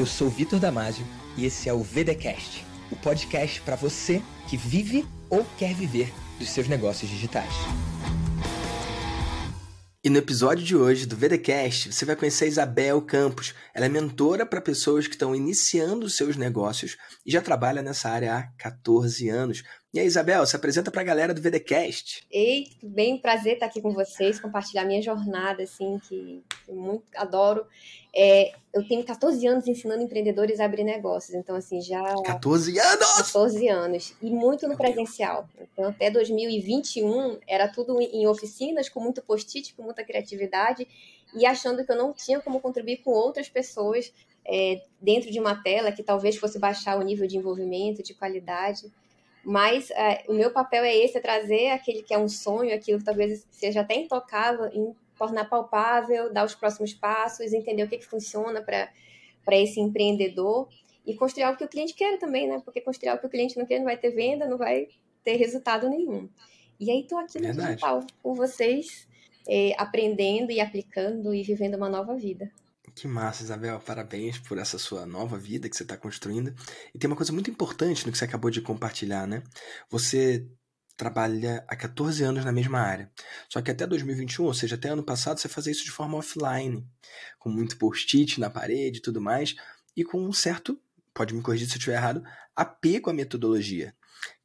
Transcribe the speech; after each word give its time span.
Eu 0.00 0.06
sou 0.06 0.30
Vitor 0.30 0.58
Damasio 0.58 1.06
e 1.36 1.44
esse 1.44 1.68
é 1.68 1.74
o 1.74 1.82
VDcast, 1.82 2.64
o 2.90 2.96
podcast 2.96 3.60
para 3.60 3.76
você 3.76 4.22
que 4.48 4.56
vive 4.56 5.06
ou 5.28 5.44
quer 5.58 5.74
viver 5.74 6.10
dos 6.38 6.48
seus 6.48 6.66
negócios 6.66 7.10
digitais. 7.10 7.52
E 10.02 10.08
no 10.08 10.16
episódio 10.16 10.64
de 10.64 10.74
hoje 10.74 11.04
do 11.04 11.14
VDcast, 11.14 11.92
você 11.92 12.06
vai 12.06 12.16
conhecer 12.16 12.46
a 12.46 12.48
Isabel 12.48 13.02
Campos. 13.02 13.54
Ela 13.74 13.84
é 13.84 13.88
mentora 13.90 14.46
para 14.46 14.62
pessoas 14.62 15.06
que 15.06 15.12
estão 15.12 15.36
iniciando 15.36 16.08
seus 16.08 16.34
negócios 16.34 16.96
e 17.26 17.30
já 17.30 17.42
trabalha 17.42 17.82
nessa 17.82 18.08
área 18.08 18.34
há 18.34 18.42
14 18.56 19.28
anos. 19.28 19.62
E 19.92 19.98
aí, 19.98 20.06
Isabel, 20.06 20.46
se 20.46 20.54
apresenta 20.54 20.88
para 20.88 21.00
a 21.00 21.04
galera 21.04 21.34
do 21.34 21.42
VDcast. 21.42 22.24
Ei, 22.30 22.68
bem 22.80 23.18
prazer 23.18 23.54
estar 23.54 23.66
aqui 23.66 23.82
com 23.82 23.92
vocês, 23.92 24.38
compartilhar 24.38 24.84
minha 24.84 25.02
jornada, 25.02 25.64
assim, 25.64 26.00
que 26.08 26.44
eu 26.68 26.76
muito 26.76 27.02
adoro. 27.16 27.66
É, 28.14 28.52
eu 28.72 28.86
tenho 28.86 29.04
14 29.04 29.44
anos 29.48 29.66
ensinando 29.66 30.04
empreendedores 30.04 30.60
a 30.60 30.64
abrir 30.64 30.84
negócios, 30.84 31.34
então, 31.34 31.56
assim, 31.56 31.80
já... 31.80 32.04
14 32.22 32.78
anos! 32.78 33.16
14 33.16 33.68
anos, 33.68 34.14
e 34.22 34.30
muito 34.30 34.68
no 34.68 34.76
presencial. 34.76 35.48
Então, 35.60 35.90
até 35.90 36.08
2021, 36.08 37.40
era 37.48 37.66
tudo 37.66 38.00
em 38.00 38.28
oficinas, 38.28 38.88
com 38.88 39.00
muito 39.00 39.20
post-it, 39.22 39.74
com 39.74 39.82
muita 39.82 40.04
criatividade, 40.04 40.86
e 41.34 41.44
achando 41.44 41.84
que 41.84 41.90
eu 41.90 41.96
não 41.96 42.12
tinha 42.12 42.38
como 42.38 42.60
contribuir 42.60 42.98
com 42.98 43.10
outras 43.10 43.48
pessoas 43.48 44.12
é, 44.46 44.82
dentro 45.00 45.32
de 45.32 45.40
uma 45.40 45.60
tela 45.60 45.90
que 45.90 46.04
talvez 46.04 46.36
fosse 46.36 46.60
baixar 46.60 46.96
o 46.96 47.02
nível 47.02 47.26
de 47.26 47.36
envolvimento, 47.36 48.04
de 48.04 48.14
qualidade. 48.14 48.88
Mas 49.44 49.90
é, 49.90 50.24
o 50.28 50.34
meu 50.34 50.50
papel 50.52 50.84
é 50.84 50.94
esse, 50.96 51.16
é 51.16 51.20
trazer 51.20 51.70
aquele 51.70 52.02
que 52.02 52.12
é 52.12 52.18
um 52.18 52.28
sonho, 52.28 52.74
aquilo 52.74 52.98
que 52.98 53.04
talvez 53.04 53.46
seja 53.50 53.80
até 53.80 53.94
intocável, 53.94 54.66
em 54.66 54.94
tornar 55.18 55.46
palpável, 55.46 56.32
dar 56.32 56.44
os 56.44 56.54
próximos 56.54 56.94
passos, 56.94 57.52
entender 57.52 57.82
o 57.82 57.88
que, 57.88 57.98
que 57.98 58.06
funciona 58.06 58.62
para 58.62 59.56
esse 59.56 59.80
empreendedor 59.80 60.68
e 61.06 61.14
construir 61.14 61.44
algo 61.44 61.58
que 61.58 61.64
o 61.64 61.68
cliente 61.68 61.94
quer 61.94 62.18
também, 62.18 62.46
né? 62.48 62.60
Porque 62.64 62.80
construir 62.80 63.08
algo 63.10 63.20
que 63.20 63.26
o 63.26 63.30
cliente 63.30 63.58
não 63.58 63.66
quer 63.66 63.78
não 63.78 63.84
vai 63.84 63.96
ter 63.96 64.10
venda, 64.10 64.46
não 64.46 64.58
vai 64.58 64.88
ter 65.24 65.36
resultado 65.36 65.88
nenhum. 65.88 66.28
E 66.78 66.90
aí 66.90 67.00
estou 67.00 67.18
aqui 67.18 67.38
no 67.38 67.44
Verdade. 67.44 67.68
digital 67.68 68.06
com 68.22 68.34
vocês, 68.34 69.06
é, 69.48 69.74
aprendendo 69.76 70.50
e 70.50 70.60
aplicando 70.60 71.34
e 71.34 71.42
vivendo 71.42 71.74
uma 71.74 71.88
nova 71.88 72.14
vida. 72.14 72.50
Que 72.94 73.06
massa, 73.06 73.42
Isabel. 73.42 73.78
Parabéns 73.80 74.38
por 74.38 74.58
essa 74.58 74.78
sua 74.78 75.06
nova 75.06 75.38
vida 75.38 75.68
que 75.68 75.76
você 75.76 75.82
está 75.82 75.96
construindo. 75.96 76.54
E 76.94 76.98
tem 76.98 77.08
uma 77.08 77.16
coisa 77.16 77.32
muito 77.32 77.50
importante 77.50 78.04
no 78.06 78.12
que 78.12 78.18
você 78.18 78.24
acabou 78.24 78.50
de 78.50 78.60
compartilhar, 78.60 79.26
né? 79.26 79.42
Você 79.90 80.46
trabalha 80.96 81.64
há 81.66 81.76
14 81.76 82.22
anos 82.22 82.44
na 82.44 82.52
mesma 82.52 82.78
área. 82.78 83.10
Só 83.48 83.62
que 83.62 83.70
até 83.70 83.86
2021, 83.86 84.44
ou 84.44 84.54
seja, 84.54 84.74
até 84.74 84.90
ano 84.90 85.02
passado, 85.02 85.38
você 85.38 85.48
fazia 85.48 85.72
isso 85.72 85.84
de 85.84 85.90
forma 85.90 86.18
offline, 86.18 86.86
com 87.38 87.48
muito 87.48 87.78
post-it 87.78 88.38
na 88.38 88.50
parede 88.50 88.98
e 88.98 89.02
tudo 89.02 89.20
mais, 89.20 89.54
e 89.96 90.04
com 90.04 90.20
um 90.20 90.32
certo, 90.32 90.78
pode 91.14 91.32
me 91.32 91.40
corrigir 91.42 91.66
se 91.66 91.74
eu 91.74 91.78
estiver 91.78 91.96
errado, 91.96 92.22
apego 92.54 93.08
à 93.08 93.14
metodologia 93.14 93.94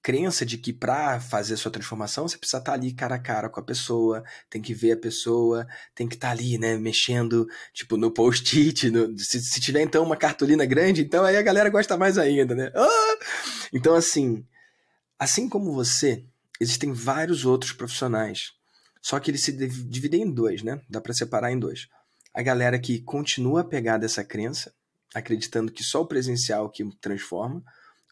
crença 0.05 0.45
de 0.45 0.59
que 0.59 0.71
para 0.71 1.19
fazer 1.19 1.55
a 1.55 1.57
sua 1.57 1.71
transformação 1.71 2.27
você 2.27 2.37
precisa 2.37 2.59
estar 2.59 2.73
tá 2.73 2.77
ali 2.77 2.93
cara 2.93 3.15
a 3.15 3.19
cara 3.19 3.49
com 3.49 3.59
a 3.59 3.63
pessoa, 3.63 4.23
tem 4.51 4.61
que 4.61 4.71
ver 4.71 4.91
a 4.91 4.97
pessoa, 4.97 5.65
tem 5.95 6.07
que 6.07 6.13
estar 6.13 6.27
tá 6.27 6.31
ali, 6.31 6.59
né, 6.59 6.77
mexendo, 6.77 7.47
tipo, 7.73 7.97
no 7.97 8.11
post-it, 8.11 8.91
se, 9.17 9.41
se, 9.41 9.59
tiver 9.59 9.81
então 9.81 10.03
uma 10.03 10.15
cartolina 10.15 10.63
grande, 10.63 11.01
então 11.01 11.25
aí 11.25 11.35
a 11.35 11.41
galera 11.41 11.71
gosta 11.71 11.97
mais 11.97 12.19
ainda, 12.19 12.53
né? 12.53 12.71
Ah! 12.75 13.17
Então, 13.73 13.95
assim, 13.95 14.45
assim 15.17 15.49
como 15.49 15.73
você, 15.73 16.23
existem 16.61 16.93
vários 16.93 17.43
outros 17.43 17.71
profissionais, 17.73 18.53
só 19.01 19.19
que 19.19 19.31
eles 19.31 19.41
se 19.41 19.53
dividem 19.53 20.21
em 20.21 20.31
dois, 20.31 20.61
né? 20.61 20.79
Dá 20.87 21.01
para 21.01 21.15
separar 21.15 21.51
em 21.51 21.57
dois. 21.57 21.87
A 22.31 22.43
galera 22.43 22.77
que 22.77 23.01
continua 23.01 23.61
apegada 23.61 24.05
a 24.05 24.07
essa 24.07 24.23
crença, 24.23 24.71
acreditando 25.15 25.71
que 25.71 25.83
só 25.83 26.01
o 26.01 26.07
presencial 26.07 26.69
que 26.69 26.87
transforma, 27.01 27.63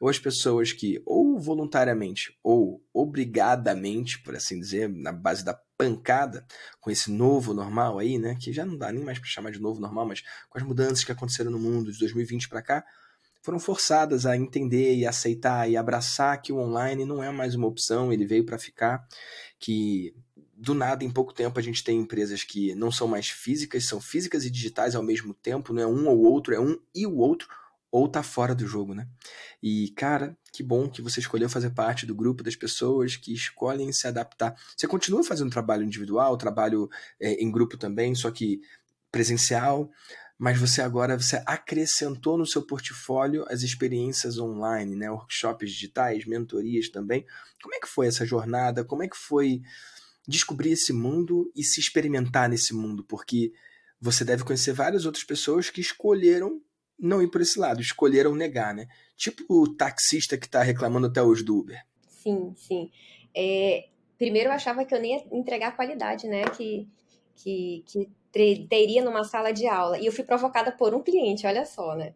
ou 0.01 0.09
as 0.09 0.19
pessoas 0.19 0.71
que, 0.71 1.01
ou 1.05 1.39
voluntariamente, 1.39 2.37
ou 2.43 2.83
obrigadamente, 2.93 4.21
por 4.21 4.35
assim 4.35 4.59
dizer, 4.59 4.89
na 4.89 5.11
base 5.11 5.43
da 5.43 5.53
pancada, 5.77 6.45
com 6.79 6.91
esse 6.91 7.11
novo 7.11 7.53
normal 7.53 7.99
aí, 7.99 8.17
né, 8.17 8.35
que 8.39 8.51
já 8.51 8.65
não 8.65 8.77
dá 8.77 8.91
nem 8.91 9.03
mais 9.03 9.19
para 9.19 9.27
chamar 9.27 9.51
de 9.51 9.59
novo 9.59 9.79
normal, 9.79 10.07
mas 10.07 10.21
com 10.49 10.57
as 10.57 10.63
mudanças 10.63 11.03
que 11.03 11.11
aconteceram 11.11 11.51
no 11.51 11.59
mundo 11.59 11.91
de 11.91 11.99
2020 11.99 12.49
para 12.49 12.61
cá, 12.61 12.85
foram 13.41 13.59
forçadas 13.59 14.25
a 14.25 14.37
entender 14.37 14.95
e 14.95 15.05
aceitar 15.05 15.69
e 15.69 15.75
abraçar 15.75 16.41
que 16.41 16.53
o 16.53 16.59
online 16.59 17.05
não 17.05 17.21
é 17.21 17.29
mais 17.29 17.55
uma 17.55 17.67
opção, 17.67 18.11
ele 18.11 18.25
veio 18.25 18.45
para 18.45 18.57
ficar, 18.57 19.05
que 19.59 20.15
do 20.55 20.73
nada, 20.73 21.03
em 21.03 21.11
pouco 21.11 21.33
tempo, 21.33 21.59
a 21.59 21.61
gente 21.61 21.83
tem 21.83 21.99
empresas 21.99 22.43
que 22.43 22.73
não 22.75 22.89
são 22.89 23.05
mais 23.05 23.27
físicas, 23.27 23.85
são 23.85 23.99
físicas 23.99 24.45
e 24.45 24.49
digitais 24.49 24.95
ao 24.95 25.03
mesmo 25.03 25.33
tempo, 25.33 25.73
não 25.73 25.81
é 25.81 25.87
um 25.87 26.07
ou 26.07 26.23
outro, 26.23 26.53
é 26.53 26.59
um 26.59 26.79
e 26.95 27.05
o 27.05 27.17
outro, 27.17 27.49
ou 27.93 28.07
tá 28.07 28.23
fora 28.23 28.55
do 28.55 28.65
jogo, 28.65 28.95
né? 28.95 29.07
E, 29.61 29.91
cara, 29.95 30.35
que 30.51 30.63
bom 30.63 30.89
que 30.89 30.99
você 30.99 31.19
escolheu 31.19 31.47
fazer 31.47 31.69
parte 31.69 32.07
do 32.07 32.15
grupo 32.15 32.41
das 32.41 32.55
pessoas 32.55 33.15
que 33.15 33.31
escolhem 33.31 33.93
se 33.93 34.07
adaptar. 34.07 34.55
Você 34.75 34.87
continua 34.87 35.23
fazendo 35.23 35.51
trabalho 35.51 35.83
individual, 35.83 36.35
trabalho 36.35 36.89
é, 37.21 37.33
em 37.33 37.51
grupo 37.51 37.77
também, 37.77 38.15
só 38.15 38.31
que 38.31 38.61
presencial, 39.11 39.91
mas 40.39 40.57
você 40.57 40.81
agora 40.81 41.15
você 41.19 41.43
acrescentou 41.45 42.35
no 42.35 42.47
seu 42.47 42.63
portfólio 42.63 43.45
as 43.47 43.61
experiências 43.61 44.39
online, 44.39 44.95
né? 44.95 45.11
Workshops 45.11 45.69
digitais, 45.69 46.25
mentorias 46.25 46.89
também. 46.89 47.23
Como 47.61 47.75
é 47.75 47.79
que 47.79 47.87
foi 47.87 48.07
essa 48.07 48.25
jornada? 48.25 48.83
Como 48.83 49.03
é 49.03 49.07
que 49.07 49.15
foi 49.15 49.61
descobrir 50.27 50.71
esse 50.71 50.91
mundo 50.91 51.51
e 51.55 51.63
se 51.63 51.79
experimentar 51.79 52.49
nesse 52.49 52.73
mundo? 52.73 53.03
Porque 53.03 53.53
você 54.01 54.25
deve 54.25 54.43
conhecer 54.43 54.73
várias 54.73 55.05
outras 55.05 55.23
pessoas 55.23 55.69
que 55.69 55.79
escolheram 55.79 56.59
não 56.99 57.21
ir 57.21 57.29
por 57.29 57.41
esse 57.41 57.59
lado, 57.59 57.81
escolheram 57.81 58.35
negar, 58.35 58.73
né? 58.73 58.87
Tipo 59.15 59.43
o 59.49 59.75
taxista 59.75 60.37
que 60.37 60.45
está 60.45 60.61
reclamando 60.61 61.07
até 61.07 61.21
hoje 61.21 61.43
do 61.43 61.57
Uber. 61.59 61.83
Sim, 62.07 62.53
sim. 62.55 62.89
É, 63.35 63.87
primeiro 64.17 64.49
eu 64.49 64.53
achava 64.53 64.85
que 64.85 64.93
eu 64.93 64.99
nem 64.99 65.17
ia 65.17 65.25
entregar 65.31 65.69
a 65.69 65.71
qualidade, 65.71 66.27
né? 66.27 66.43
Que, 66.45 66.87
que, 67.35 67.83
que 67.85 68.09
teria 68.67 69.03
numa 69.03 69.23
sala 69.23 69.51
de 69.51 69.67
aula. 69.67 69.99
E 69.99 70.05
eu 70.05 70.11
fui 70.11 70.23
provocada 70.23 70.71
por 70.71 70.93
um 70.93 71.03
cliente, 71.03 71.45
olha 71.45 71.65
só, 71.65 71.95
né? 71.95 72.13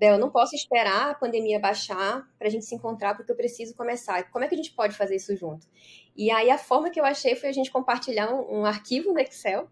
Eu 0.00 0.18
não 0.18 0.30
posso 0.30 0.54
esperar 0.54 1.10
a 1.10 1.14
pandemia 1.14 1.60
baixar 1.60 2.28
para 2.38 2.48
a 2.48 2.50
gente 2.50 2.64
se 2.66 2.74
encontrar, 2.74 3.14
porque 3.14 3.30
eu 3.30 3.36
preciso 3.36 3.74
começar. 3.74 4.30
Como 4.30 4.44
é 4.44 4.48
que 4.48 4.54
a 4.54 4.58
gente 4.58 4.72
pode 4.72 4.96
fazer 4.96 5.16
isso 5.16 5.34
junto? 5.36 5.66
E 6.14 6.30
aí 6.30 6.50
a 6.50 6.58
forma 6.58 6.90
que 6.90 7.00
eu 7.00 7.04
achei 7.04 7.36
foi 7.36 7.48
a 7.48 7.52
gente 7.52 7.70
compartilhar 7.70 8.32
um, 8.32 8.60
um 8.60 8.64
arquivo 8.64 9.12
no 9.12 9.20
Excel 9.20 9.70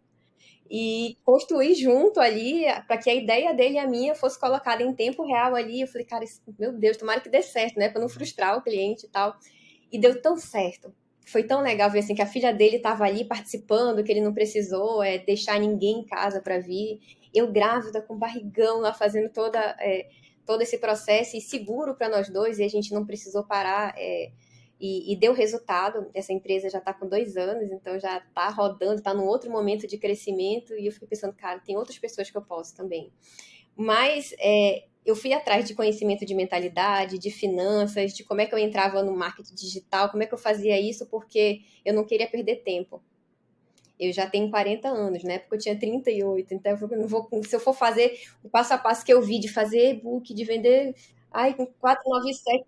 e 0.77 1.17
construir 1.23 1.77
junto 1.77 2.19
ali 2.19 2.65
para 2.89 2.99
que 2.99 3.09
a 3.09 3.15
ideia 3.15 3.55
dele 3.55 3.75
e 3.75 3.79
a 3.79 3.87
minha 3.87 4.13
fosse 4.13 4.37
colocada 4.41 4.83
em 4.83 4.93
tempo 4.93 5.25
real 5.25 5.55
ali. 5.55 5.83
Eu 5.83 5.87
falei, 5.87 6.05
cara, 6.05 6.25
meu 6.59 6.73
Deus, 6.73 6.97
tomara 6.97 7.21
que 7.21 7.29
dê 7.29 7.43
certo, 7.43 7.79
né? 7.79 7.89
Para 7.89 8.01
não 8.01 8.09
frustrar 8.09 8.59
o 8.59 8.61
cliente 8.61 9.07
e 9.07 9.09
tal. 9.09 9.37
E 9.93 10.01
deu 10.01 10.21
tão 10.21 10.37
certo. 10.37 10.93
Foi 11.25 11.45
tão 11.45 11.61
legal 11.61 11.89
ver 11.93 12.01
assim 12.01 12.13
que 12.13 12.23
a 12.23 12.27
filha 12.27 12.53
dele 12.53 12.79
estava 12.79 13.05
ali 13.05 13.25
participando, 13.25 14.03
que 14.03 14.11
ele 14.11 14.21
não 14.21 14.35
precisou 14.35 15.01
é, 15.01 15.17
deixar 15.17 15.61
ninguém 15.61 16.01
em 16.01 16.05
casa 16.05 16.41
para 16.41 16.59
vir. 16.59 16.99
Eu 17.33 17.53
grávida 17.53 18.03
com 18.03 18.19
barrigão 18.19 18.81
lá 18.81 18.93
fazendo 18.93 19.29
toda 19.29 19.61
é, 19.79 20.09
todo 20.45 20.61
esse 20.63 20.79
processo 20.79 21.37
e 21.37 21.41
seguro 21.41 21.95
para 21.95 22.09
nós 22.09 22.29
dois 22.29 22.59
e 22.59 22.65
a 22.65 22.69
gente 22.69 22.93
não 22.93 23.07
precisou 23.07 23.45
parar 23.45 23.95
é, 23.97 24.33
e, 24.81 25.13
e 25.13 25.17
deu 25.17 25.33
resultado. 25.33 26.11
Essa 26.15 26.33
empresa 26.33 26.69
já 26.69 26.79
está 26.79 26.93
com 26.93 27.09
dois 27.09 27.37
anos, 27.37 27.71
então 27.71 27.99
já 27.99 28.19
está 28.19 28.49
rodando, 28.49 28.97
está 28.97 29.15
num 29.15 29.27
outro 29.27 29.51
momento 29.51 29.87
de 29.87 29.99
crescimento. 29.99 30.75
E 30.75 30.87
eu 30.87 30.93
fiquei 30.93 31.09
pensando, 31.09 31.35
cara, 31.35 31.61
tem 31.61 31.77
outras 31.77 31.99
pessoas 31.99 32.31
que 32.31 32.37
eu 32.37 32.43
posso 32.43 32.75
também. 32.77 33.13
Mas 33.77 34.35
é, 34.39 34.85
eu 35.05 35.15
fui 35.15 35.33
atrás 35.33 35.67
de 35.67 35.75
conhecimento 35.75 36.25
de 36.25 36.35
mentalidade, 36.35 37.19
de 37.19 37.31
finanças, 37.31 38.13
de 38.13 38.25
como 38.25 38.41
é 38.41 38.47
que 38.47 38.55
eu 38.55 38.59
entrava 38.59 39.03
no 39.03 39.15
marketing 39.17 39.55
digital, 39.55 40.11
como 40.11 40.23
é 40.23 40.27
que 40.27 40.35
eu 40.35 40.39
fazia 40.39 40.81
isso, 40.81 41.07
porque 41.07 41.63
eu 41.85 41.93
não 41.93 42.05
queria 42.05 42.29
perder 42.29 42.63
tempo. 42.63 43.03
Eu 43.99 44.13
já 44.13 44.29
tenho 44.29 44.51
40 44.51 44.89
anos, 44.89 45.23
né? 45.23 45.39
Porque 45.39 45.55
eu 45.55 45.59
tinha 45.59 45.79
38. 45.79 46.53
Então, 46.55 46.77
eu 46.91 46.99
não 46.99 47.07
vou, 47.07 47.29
se 47.45 47.55
eu 47.55 47.61
for 47.61 47.75
fazer 47.75 48.19
o 48.43 48.49
passo 48.49 48.75
a 48.75 48.79
passo 48.79 49.05
que 49.05 49.13
eu 49.13 49.23
vi 49.23 49.39
de 49.39 49.49
fazer 49.49 49.91
e-book, 49.91 50.35
de 50.35 50.45
vender, 50.45 50.95
ai, 51.31 51.55
com 51.55 51.67
497, 51.67 52.65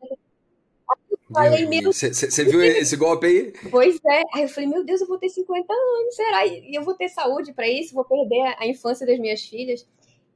Falei, 1.33 1.67
meu 1.67 1.93
Você 1.93 2.45
viu 2.45 2.63
esse 2.63 2.97
golpe 2.97 3.27
aí? 3.27 3.53
Pois 3.71 3.99
é. 4.05 4.23
Aí 4.35 4.43
eu 4.43 4.49
falei, 4.49 4.69
meu 4.69 4.85
Deus, 4.85 5.01
eu 5.01 5.07
vou 5.07 5.19
ter 5.19 5.29
50 5.29 5.73
anos, 5.73 6.15
será? 6.15 6.47
E 6.47 6.75
eu 6.75 6.83
vou 6.83 6.95
ter 6.95 7.09
saúde 7.09 7.53
para 7.53 7.69
isso? 7.69 7.95
Vou 7.95 8.05
perder 8.05 8.55
a 8.59 8.67
infância 8.67 9.07
das 9.07 9.19
minhas 9.19 9.43
filhas? 9.43 9.87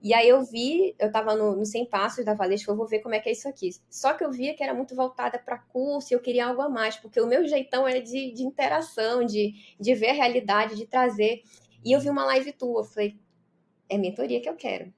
E 0.02 0.14
aí 0.14 0.29
eu 0.29 0.43
vi, 0.43 0.94
eu 0.99 1.12
tava 1.12 1.35
no, 1.37 1.55
no 1.55 1.67
100 1.67 1.87
Passos 1.87 2.25
da 2.25 2.32
Valesca, 2.32 2.70
eu 2.70 2.76
vou 2.76 2.87
ver 2.87 3.00
como 3.00 3.14
é 3.14 3.20
que 3.20 3.29
é 3.29 3.32
isso 3.32 3.47
aqui. 3.47 3.70
Só 3.88 4.14
que 4.14 4.25
eu 4.25 4.32
via 4.32 4.55
que 4.55 4.62
era 4.64 4.73
muito 4.73 4.94
voltada 4.97 5.38
para 5.38 5.58
curso 5.58 6.12
e 6.12 6.14
eu 6.14 6.20
queria 6.20 6.47
algo 6.47 6.62
a 6.62 6.70
mais, 6.70 6.97
porque 6.97 7.20
o 7.20 7.26
meu 7.26 7.47
jeitão 7.47 7.87
era 7.87 8.00
de, 8.00 8.32
de 8.32 8.43
interação, 8.43 9.25
de, 9.25 9.55
de 9.79 9.94
ver 9.94 10.08
a 10.08 10.14
realidade, 10.14 10.75
de 10.75 10.87
trazer. 10.87 11.43
E 11.85 11.93
eu 11.93 12.00
vi 12.00 12.08
uma 12.08 12.25
live 12.25 12.52
tua, 12.52 12.81
eu 12.81 12.85
falei, 12.85 13.17
é 13.88 13.99
mentoria 13.99 14.41
que 14.41 14.49
eu 14.49 14.56
quero. 14.56 14.93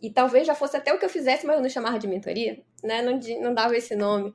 E 0.00 0.10
talvez 0.10 0.46
já 0.46 0.54
fosse 0.54 0.76
até 0.76 0.92
o 0.92 0.98
que 0.98 1.04
eu 1.04 1.10
fizesse, 1.10 1.44
mas 1.46 1.56
eu 1.56 1.62
não 1.62 1.68
chamava 1.68 1.98
de 1.98 2.06
mentoria, 2.06 2.62
né? 2.82 3.02
Não, 3.02 3.18
não 3.40 3.54
dava 3.54 3.76
esse 3.76 3.96
nome. 3.96 4.32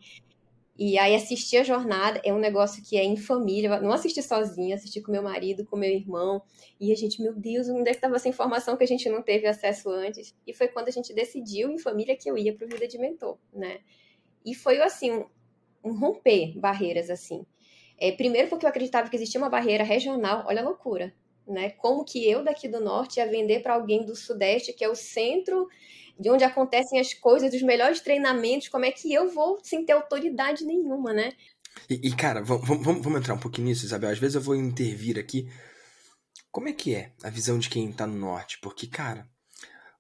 E 0.81 0.98
aí 0.98 1.14
assistir 1.14 1.58
a 1.58 1.64
jornada 1.64 2.22
é 2.24 2.34
um 2.34 2.40
negócio 2.40 2.81
que 2.81 2.98
é 2.98 3.04
em 3.04 3.18
família. 3.18 3.81
Não 3.81 3.92
assisti 3.92 4.24
sozinha, 4.24 4.76
assisti 4.76 5.02
com 5.02 5.12
meu 5.12 5.22
marido, 5.22 5.66
com 5.66 5.76
meu 5.76 5.92
irmão. 5.92 6.42
E 6.80 6.94
a 6.94 6.96
gente, 6.96 7.22
meu 7.22 7.36
Deus, 7.36 7.68
onde 7.68 7.81
é 7.81 7.92
que 7.92 7.98
estava 7.98 8.16
essa 8.16 8.30
informação 8.30 8.78
que 8.78 8.86
a 8.86 8.88
gente 8.88 9.10
não 9.10 9.22
teve 9.22 9.46
acesso 9.46 9.90
antes? 9.90 10.34
E 10.48 10.54
foi 10.54 10.70
quando 10.70 10.88
a 10.88 10.92
gente 10.92 11.14
decidiu 11.14 11.70
em 11.70 11.78
família 11.78 12.16
que 12.16 12.31
eu 12.31 12.38
ia 12.38 12.56
para 12.56 12.66
o 12.66 12.70
Vida 12.70 12.88
de 12.88 12.98
Mentor, 12.98 13.38
né? 13.52 13.81
E 14.46 14.56
foi 14.56 14.80
assim, 14.81 15.12
um, 15.12 15.26
um 15.84 16.00
romper 16.00 16.58
barreiras 16.58 17.10
assim. 17.10 17.46
É, 17.98 18.14
primeiro 18.14 18.48
porque 18.48 18.66
eu 18.66 18.70
acreditava 18.70 19.10
que 19.10 19.18
existia 19.18 19.42
uma 19.42 19.50
barreira 19.50 19.84
regional, 19.84 20.46
olha 20.48 20.62
a 20.62 20.64
loucura, 20.64 21.14
né? 21.46 21.72
Como 21.72 22.06
que 22.06 22.26
eu 22.26 22.42
daqui 22.42 22.70
do 22.70 22.80
norte 22.80 23.18
ia 23.18 23.28
vender 23.28 23.62
para 23.62 23.74
alguém 23.74 24.06
do 24.06 24.16
sudeste, 24.16 24.72
que 24.72 24.86
é 24.86 24.88
o 24.88 24.96
centro 24.96 25.68
de 26.19 26.30
onde 26.30 26.44
acontecem 26.44 27.00
as 27.00 27.13
coisas, 27.13 27.51
dos 27.51 27.62
melhores 27.62 28.01
treinamentos, 28.01 28.68
como 28.68 28.86
é 28.86 28.92
que 28.92 29.13
eu 29.13 29.30
vou 29.30 29.57
sem 29.63 29.86
ter 29.86 29.94
autoridade 29.94 30.66
nenhuma, 30.66 31.13
né? 31.13 31.33
E, 31.89 32.10
e 32.10 32.16
cara, 32.16 32.44
vamos, 32.44 32.83
vamos, 32.83 33.16
entrar 33.16 33.36
um 33.36 33.39
pouquinho 33.39 33.68
nisso, 33.68 33.86
Isabel. 33.86 34.10
Às 34.10 34.19
vezes 34.19 34.36
eu 34.36 34.42
vou 34.42 34.56
intervir 34.56 35.18
aqui. 35.18 35.50
Como 36.51 36.68
é 36.68 36.74
que 36.74 36.94
é 36.94 37.13
a 37.24 37.30
visão 37.30 37.57
de 37.57 37.69
quem 37.69 37.92
tá 37.92 38.06
no 38.06 38.18
norte? 38.18 38.60
Porque, 38.60 38.88
cara, 38.88 39.30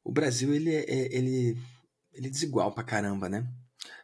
o 0.03 0.11
Brasil, 0.11 0.53
ele 0.53 0.75
é, 0.75 0.79
é 0.81 1.15
ele, 1.15 1.57
ele 2.11 2.27
é 2.27 2.29
desigual 2.29 2.73
pra 2.73 2.83
caramba, 2.83 3.29
né? 3.29 3.47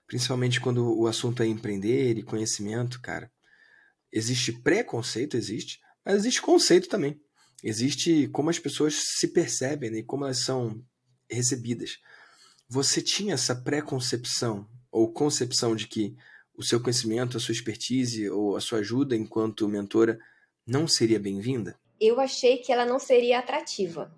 Principalmente 0.07 0.61
quando 0.61 0.97
o 0.97 1.07
assunto 1.07 1.43
é 1.43 1.47
empreender 1.47 2.17
e 2.17 2.23
conhecimento, 2.23 3.01
cara. 3.01 3.29
Existe 4.11 4.53
preconceito, 4.61 5.35
existe, 5.35 5.79
mas 6.05 6.15
existe 6.15 6.41
conceito 6.41 6.87
também. 6.87 7.19
Existe 7.63 8.27
como 8.29 8.49
as 8.49 8.59
pessoas 8.59 8.95
se 9.17 9.27
percebem 9.29 9.89
né, 9.89 9.97
e 9.97 10.03
como 10.03 10.23
elas 10.23 10.43
são 10.43 10.81
recebidas. 11.29 11.99
Você 12.67 13.01
tinha 13.01 13.33
essa 13.35 13.55
pré-concepção 13.55 14.67
ou 14.91 15.11
concepção 15.11 15.75
de 15.75 15.87
que 15.87 16.15
o 16.57 16.63
seu 16.63 16.81
conhecimento, 16.81 17.37
a 17.37 17.39
sua 17.39 17.51
expertise 17.51 18.29
ou 18.29 18.55
a 18.55 18.61
sua 18.61 18.79
ajuda 18.79 19.15
enquanto 19.15 19.67
mentora 19.67 20.19
não 20.65 20.87
seria 20.87 21.19
bem-vinda? 21.19 21.77
Eu 21.99 22.19
achei 22.19 22.57
que 22.57 22.71
ela 22.71 22.85
não 22.85 22.99
seria 22.99 23.39
atrativa. 23.39 24.11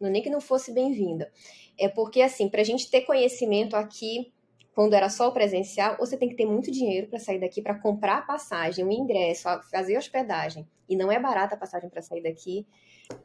Não 0.00 0.10
nem 0.10 0.22
que 0.22 0.30
não 0.30 0.40
fosse 0.40 0.72
bem-vinda. 0.72 1.30
É 1.78 1.88
porque, 1.88 2.20
assim, 2.22 2.48
para 2.48 2.60
a 2.60 2.64
gente 2.64 2.90
ter 2.90 3.02
conhecimento 3.02 3.76
aqui, 3.76 4.32
quando 4.74 4.94
era 4.94 5.08
só 5.08 5.28
o 5.28 5.32
presencial, 5.32 5.96
você 5.98 6.16
tem 6.16 6.28
que 6.28 6.34
ter 6.34 6.46
muito 6.46 6.70
dinheiro 6.70 7.06
para 7.08 7.18
sair 7.18 7.40
daqui, 7.40 7.60
para 7.60 7.78
comprar 7.78 8.18
a 8.18 8.22
passagem, 8.22 8.84
o 8.84 8.90
ingresso, 8.90 9.48
fazer 9.70 9.96
hospedagem. 9.96 10.66
E 10.88 10.96
não 10.96 11.10
é 11.10 11.18
barata 11.18 11.54
a 11.54 11.58
passagem 11.58 11.88
para 11.90 12.02
sair 12.02 12.22
daqui. 12.22 12.66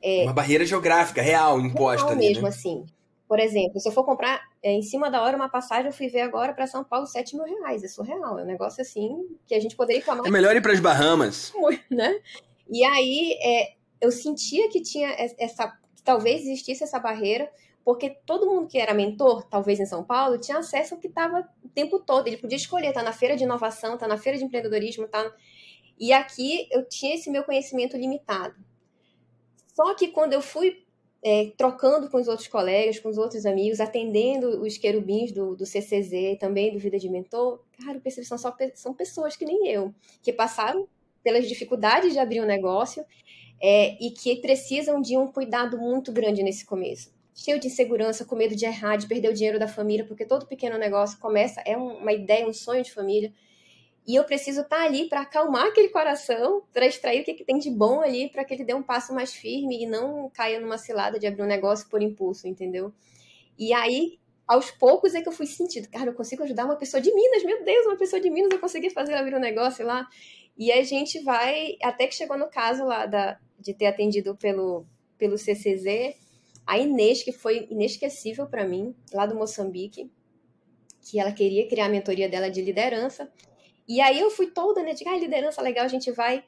É... 0.01 0.23
Uma 0.23 0.33
barreira 0.33 0.65
geográfica, 0.65 1.21
real, 1.21 1.59
imposta. 1.59 2.07
Real 2.07 2.17
ali, 2.17 2.27
mesmo, 2.27 2.43
né? 2.43 2.49
assim. 2.49 2.85
Por 3.27 3.39
exemplo, 3.39 3.79
se 3.79 3.89
eu 3.89 3.91
for 3.91 4.05
comprar 4.05 4.41
é, 4.63 4.71
em 4.71 4.81
cima 4.81 5.11
da 5.11 5.21
hora 5.21 5.35
uma 5.35 5.49
passagem, 5.49 5.87
eu 5.87 5.93
fui 5.93 6.07
ver 6.07 6.21
agora 6.21 6.53
para 6.53 6.65
São 6.65 6.83
Paulo 6.83 7.05
7 7.05 7.35
mil 7.35 7.45
reais. 7.45 7.83
É 7.83 7.87
surreal. 7.87 8.39
É 8.39 8.43
um 8.43 8.45
negócio 8.45 8.81
assim 8.81 9.37
que 9.45 9.53
a 9.53 9.59
gente 9.59 9.75
poderia 9.75 9.99
reclamar. 9.99 10.25
É 10.25 10.31
melhor 10.31 10.55
ir 10.55 10.61
para 10.61 10.71
as 10.71 10.79
Bahamas. 10.79 11.51
Né? 11.91 12.21
E 12.69 12.83
aí 12.83 13.37
é, 13.41 13.73
eu 13.99 14.11
sentia 14.11 14.69
que 14.69 14.81
tinha 14.81 15.09
essa. 15.37 15.67
Que 15.95 16.03
talvez 16.03 16.41
existisse 16.41 16.83
essa 16.83 16.99
barreira, 16.99 17.51
porque 17.83 18.09
todo 18.25 18.45
mundo 18.45 18.67
que 18.67 18.77
era 18.77 18.93
mentor, 18.93 19.43
talvez 19.43 19.79
em 19.79 19.85
São 19.85 20.03
Paulo, 20.03 20.37
tinha 20.37 20.57
acesso 20.57 20.93
ao 20.93 20.99
que 20.99 21.07
estava 21.07 21.49
o 21.63 21.69
tempo 21.69 21.99
todo. 21.99 22.27
Ele 22.27 22.37
podia 22.37 22.55
escolher, 22.55 22.93
tá 22.93 23.03
na 23.03 23.11
feira 23.11 23.35
de 23.35 23.43
inovação, 23.43 23.97
tá 23.97 24.07
na 24.07 24.17
feira 24.17 24.37
de 24.37 24.45
empreendedorismo, 24.45 25.07
tá. 25.07 25.33
E 25.99 26.13
aqui 26.13 26.67
eu 26.71 26.87
tinha 26.87 27.15
esse 27.15 27.29
meu 27.29 27.43
conhecimento 27.43 27.97
limitado. 27.97 28.55
Só 29.75 29.93
que 29.95 30.07
quando 30.07 30.33
eu 30.33 30.41
fui 30.41 30.86
é, 31.23 31.51
trocando 31.57 32.09
com 32.09 32.17
os 32.17 32.27
outros 32.27 32.47
colegas, 32.47 32.99
com 32.99 33.09
os 33.09 33.17
outros 33.17 33.45
amigos, 33.45 33.79
atendendo 33.79 34.61
os 34.61 34.77
querubins 34.77 35.31
do, 35.31 35.55
do 35.55 35.65
CCZ, 35.65 36.37
também 36.39 36.71
do 36.71 36.79
Vida 36.79 36.97
de 36.97 37.09
Mentor, 37.09 37.59
cara, 37.79 37.97
eu 37.97 38.01
percebi 38.01 38.23
que 38.23 38.29
são, 38.29 38.37
só, 38.37 38.55
são 38.75 38.93
pessoas 38.93 39.35
que 39.35 39.45
nem 39.45 39.67
eu, 39.67 39.93
que 40.21 40.31
passaram 40.31 40.87
pelas 41.23 41.47
dificuldades 41.47 42.13
de 42.13 42.19
abrir 42.19 42.41
um 42.41 42.45
negócio 42.45 43.03
é, 43.61 43.97
e 44.03 44.11
que 44.11 44.35
precisam 44.37 45.01
de 45.01 45.17
um 45.17 45.27
cuidado 45.27 45.77
muito 45.77 46.11
grande 46.11 46.43
nesse 46.43 46.65
começo. 46.65 47.11
Cheio 47.35 47.59
de 47.59 47.67
insegurança, 47.67 48.25
com 48.25 48.35
medo 48.35 48.55
de 48.55 48.65
errar, 48.65 48.97
de 48.97 49.07
perder 49.07 49.29
o 49.29 49.33
dinheiro 49.33 49.59
da 49.59 49.67
família, 49.67 50.05
porque 50.05 50.25
todo 50.25 50.47
pequeno 50.47 50.77
negócio 50.77 51.19
começa, 51.19 51.61
é 51.65 51.75
uma 51.75 52.13
ideia, 52.13 52.47
um 52.47 52.53
sonho 52.53 52.83
de 52.83 52.91
família. 52.91 53.31
E 54.07 54.15
eu 54.15 54.23
preciso 54.23 54.61
estar 54.61 54.77
tá 54.77 54.83
ali 54.83 55.09
para 55.09 55.21
acalmar 55.21 55.65
aquele 55.65 55.89
coração, 55.89 56.63
para 56.71 56.85
extrair 56.85 57.21
o 57.21 57.25
que, 57.25 57.33
que 57.33 57.43
tem 57.43 57.57
de 57.59 57.69
bom 57.69 57.99
ali, 57.99 58.29
para 58.29 58.45
que 58.45 58.53
ele 58.53 58.63
dê 58.63 58.73
um 58.73 58.81
passo 58.81 59.13
mais 59.13 59.33
firme 59.33 59.83
e 59.83 59.85
não 59.85 60.29
caia 60.29 60.61
numa 60.61 60.77
cilada 60.77 61.19
de 61.19 61.27
abrir 61.27 61.43
um 61.43 61.47
negócio 61.47 61.89
por 61.89 62.01
impulso, 62.01 62.47
entendeu? 62.47 62.93
E 63.59 63.73
aí, 63.73 64.17
aos 64.47 64.71
poucos 64.71 65.13
é 65.13 65.21
que 65.21 65.27
eu 65.27 65.33
fui 65.33 65.45
sentindo, 65.45 65.89
cara, 65.89 66.09
eu 66.09 66.13
consigo 66.13 66.43
ajudar 66.43 66.63
uma 66.63 66.77
pessoa 66.77 67.01
de 67.01 67.13
Minas, 67.13 67.43
meu 67.43 67.65
Deus, 67.65 67.85
uma 67.85 67.97
pessoa 67.97 68.21
de 68.21 68.29
Minas, 68.29 68.49
eu 68.51 68.59
consegui 68.59 68.89
fazer 68.89 69.13
abrir 69.13 69.35
um 69.35 69.39
negócio 69.39 69.85
lá. 69.85 70.07
E 70.57 70.71
a 70.71 70.81
gente 70.83 71.19
vai, 71.19 71.75
até 71.83 72.07
que 72.07 72.15
chegou 72.15 72.37
no 72.37 72.47
caso 72.47 72.85
lá 72.85 73.05
da, 73.05 73.37
de 73.59 73.73
ter 73.73 73.87
atendido 73.87 74.37
pelo, 74.37 74.85
pelo 75.17 75.37
CCZ, 75.37 76.15
a 76.65 76.77
Inês, 76.77 77.23
que 77.23 77.33
foi 77.33 77.67
inesquecível 77.69 78.47
para 78.47 78.65
mim, 78.65 78.95
lá 79.13 79.25
do 79.25 79.35
Moçambique, 79.35 80.09
que 81.01 81.19
ela 81.19 81.31
queria 81.31 81.67
criar 81.67 81.85
a 81.85 81.89
mentoria 81.89 82.29
dela 82.29 82.49
de 82.49 82.61
liderança. 82.61 83.29
E 83.87 84.01
aí 84.01 84.19
eu 84.19 84.29
fui 84.29 84.47
toda, 84.47 84.83
né? 84.83 84.93
De, 84.93 85.07
ah, 85.07 85.17
liderança 85.17 85.61
legal, 85.61 85.85
a 85.85 85.87
gente 85.87 86.11
vai. 86.11 86.43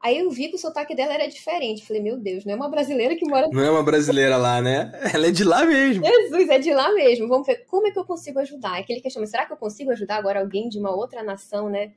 Aí 0.00 0.18
eu 0.18 0.28
vi 0.30 0.48
que 0.48 0.56
o 0.56 0.58
sotaque 0.58 0.96
dela 0.96 1.14
era 1.14 1.28
diferente. 1.28 1.86
Falei, 1.86 2.02
meu 2.02 2.16
Deus, 2.16 2.44
não 2.44 2.54
é 2.54 2.56
uma 2.56 2.68
brasileira 2.68 3.14
que 3.14 3.24
mora. 3.24 3.48
Não 3.52 3.62
é 3.62 3.70
uma 3.70 3.84
brasileira 3.84 4.36
lá, 4.36 4.60
né? 4.60 4.90
Ela 5.14 5.28
é 5.28 5.30
de 5.30 5.44
lá 5.44 5.64
mesmo. 5.64 6.04
Jesus, 6.04 6.48
é 6.48 6.58
de 6.58 6.74
lá 6.74 6.92
mesmo. 6.92 7.28
Vamos 7.28 7.46
ver 7.46 7.64
como 7.66 7.86
é 7.86 7.92
que 7.92 7.98
eu 7.98 8.04
consigo 8.04 8.40
ajudar. 8.40 8.78
Aquele 8.78 9.00
questionamento, 9.00 9.30
será 9.30 9.46
que 9.46 9.52
eu 9.52 9.56
consigo 9.56 9.92
ajudar 9.92 10.16
agora 10.16 10.40
alguém 10.40 10.68
de 10.68 10.78
uma 10.78 10.90
outra 10.90 11.22
nação, 11.22 11.70
né? 11.70 11.92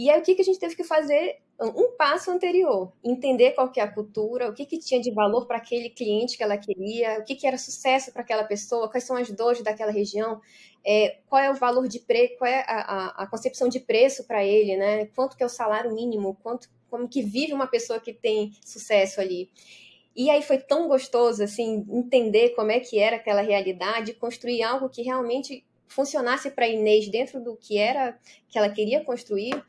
E 0.00 0.08
aí 0.08 0.18
o 0.18 0.22
que, 0.22 0.34
que 0.34 0.40
a 0.40 0.44
gente 0.46 0.58
teve 0.58 0.74
que 0.74 0.82
fazer? 0.82 1.42
Um 1.60 1.94
passo 1.94 2.30
anterior, 2.30 2.90
entender 3.04 3.50
qual 3.50 3.70
que 3.70 3.78
é 3.78 3.82
a 3.82 3.92
cultura, 3.92 4.48
o 4.48 4.54
que, 4.54 4.64
que 4.64 4.78
tinha 4.78 4.98
de 4.98 5.10
valor 5.10 5.46
para 5.46 5.58
aquele 5.58 5.90
cliente 5.90 6.38
que 6.38 6.42
ela 6.42 6.56
queria, 6.56 7.18
o 7.18 7.24
que, 7.24 7.34
que 7.34 7.46
era 7.46 7.58
sucesso 7.58 8.10
para 8.10 8.22
aquela 8.22 8.44
pessoa, 8.44 8.90
quais 8.90 9.04
são 9.04 9.14
as 9.14 9.30
dores 9.30 9.62
daquela 9.62 9.92
região, 9.92 10.40
é, 10.82 11.18
qual 11.28 11.42
é 11.42 11.50
o 11.50 11.54
valor 11.54 11.86
de 11.86 11.98
preço, 11.98 12.38
qual 12.38 12.50
é 12.50 12.64
a, 12.66 12.80
a, 12.80 13.24
a 13.24 13.26
concepção 13.26 13.68
de 13.68 13.78
preço 13.78 14.26
para 14.26 14.42
ele, 14.42 14.74
né? 14.74 15.04
Quanto 15.14 15.36
que 15.36 15.42
é 15.42 15.46
o 15.46 15.50
salário 15.50 15.94
mínimo, 15.94 16.34
quanto, 16.42 16.70
como 16.88 17.06
que 17.06 17.20
vive 17.20 17.52
uma 17.52 17.66
pessoa 17.66 18.00
que 18.00 18.14
tem 18.14 18.52
sucesso 18.64 19.20
ali. 19.20 19.50
E 20.16 20.30
aí 20.30 20.40
foi 20.40 20.56
tão 20.56 20.88
gostoso, 20.88 21.44
assim, 21.44 21.84
entender 21.90 22.54
como 22.54 22.70
é 22.70 22.80
que 22.80 22.98
era 22.98 23.16
aquela 23.16 23.42
realidade, 23.42 24.14
construir 24.14 24.62
algo 24.62 24.88
que 24.88 25.02
realmente 25.02 25.62
funcionasse 25.90 26.50
para 26.50 26.68
Inês 26.68 27.08
dentro 27.08 27.42
do 27.42 27.56
que 27.56 27.76
era 27.76 28.18
que 28.48 28.58
ela 28.58 28.70
queria 28.70 29.04
construir. 29.04 29.62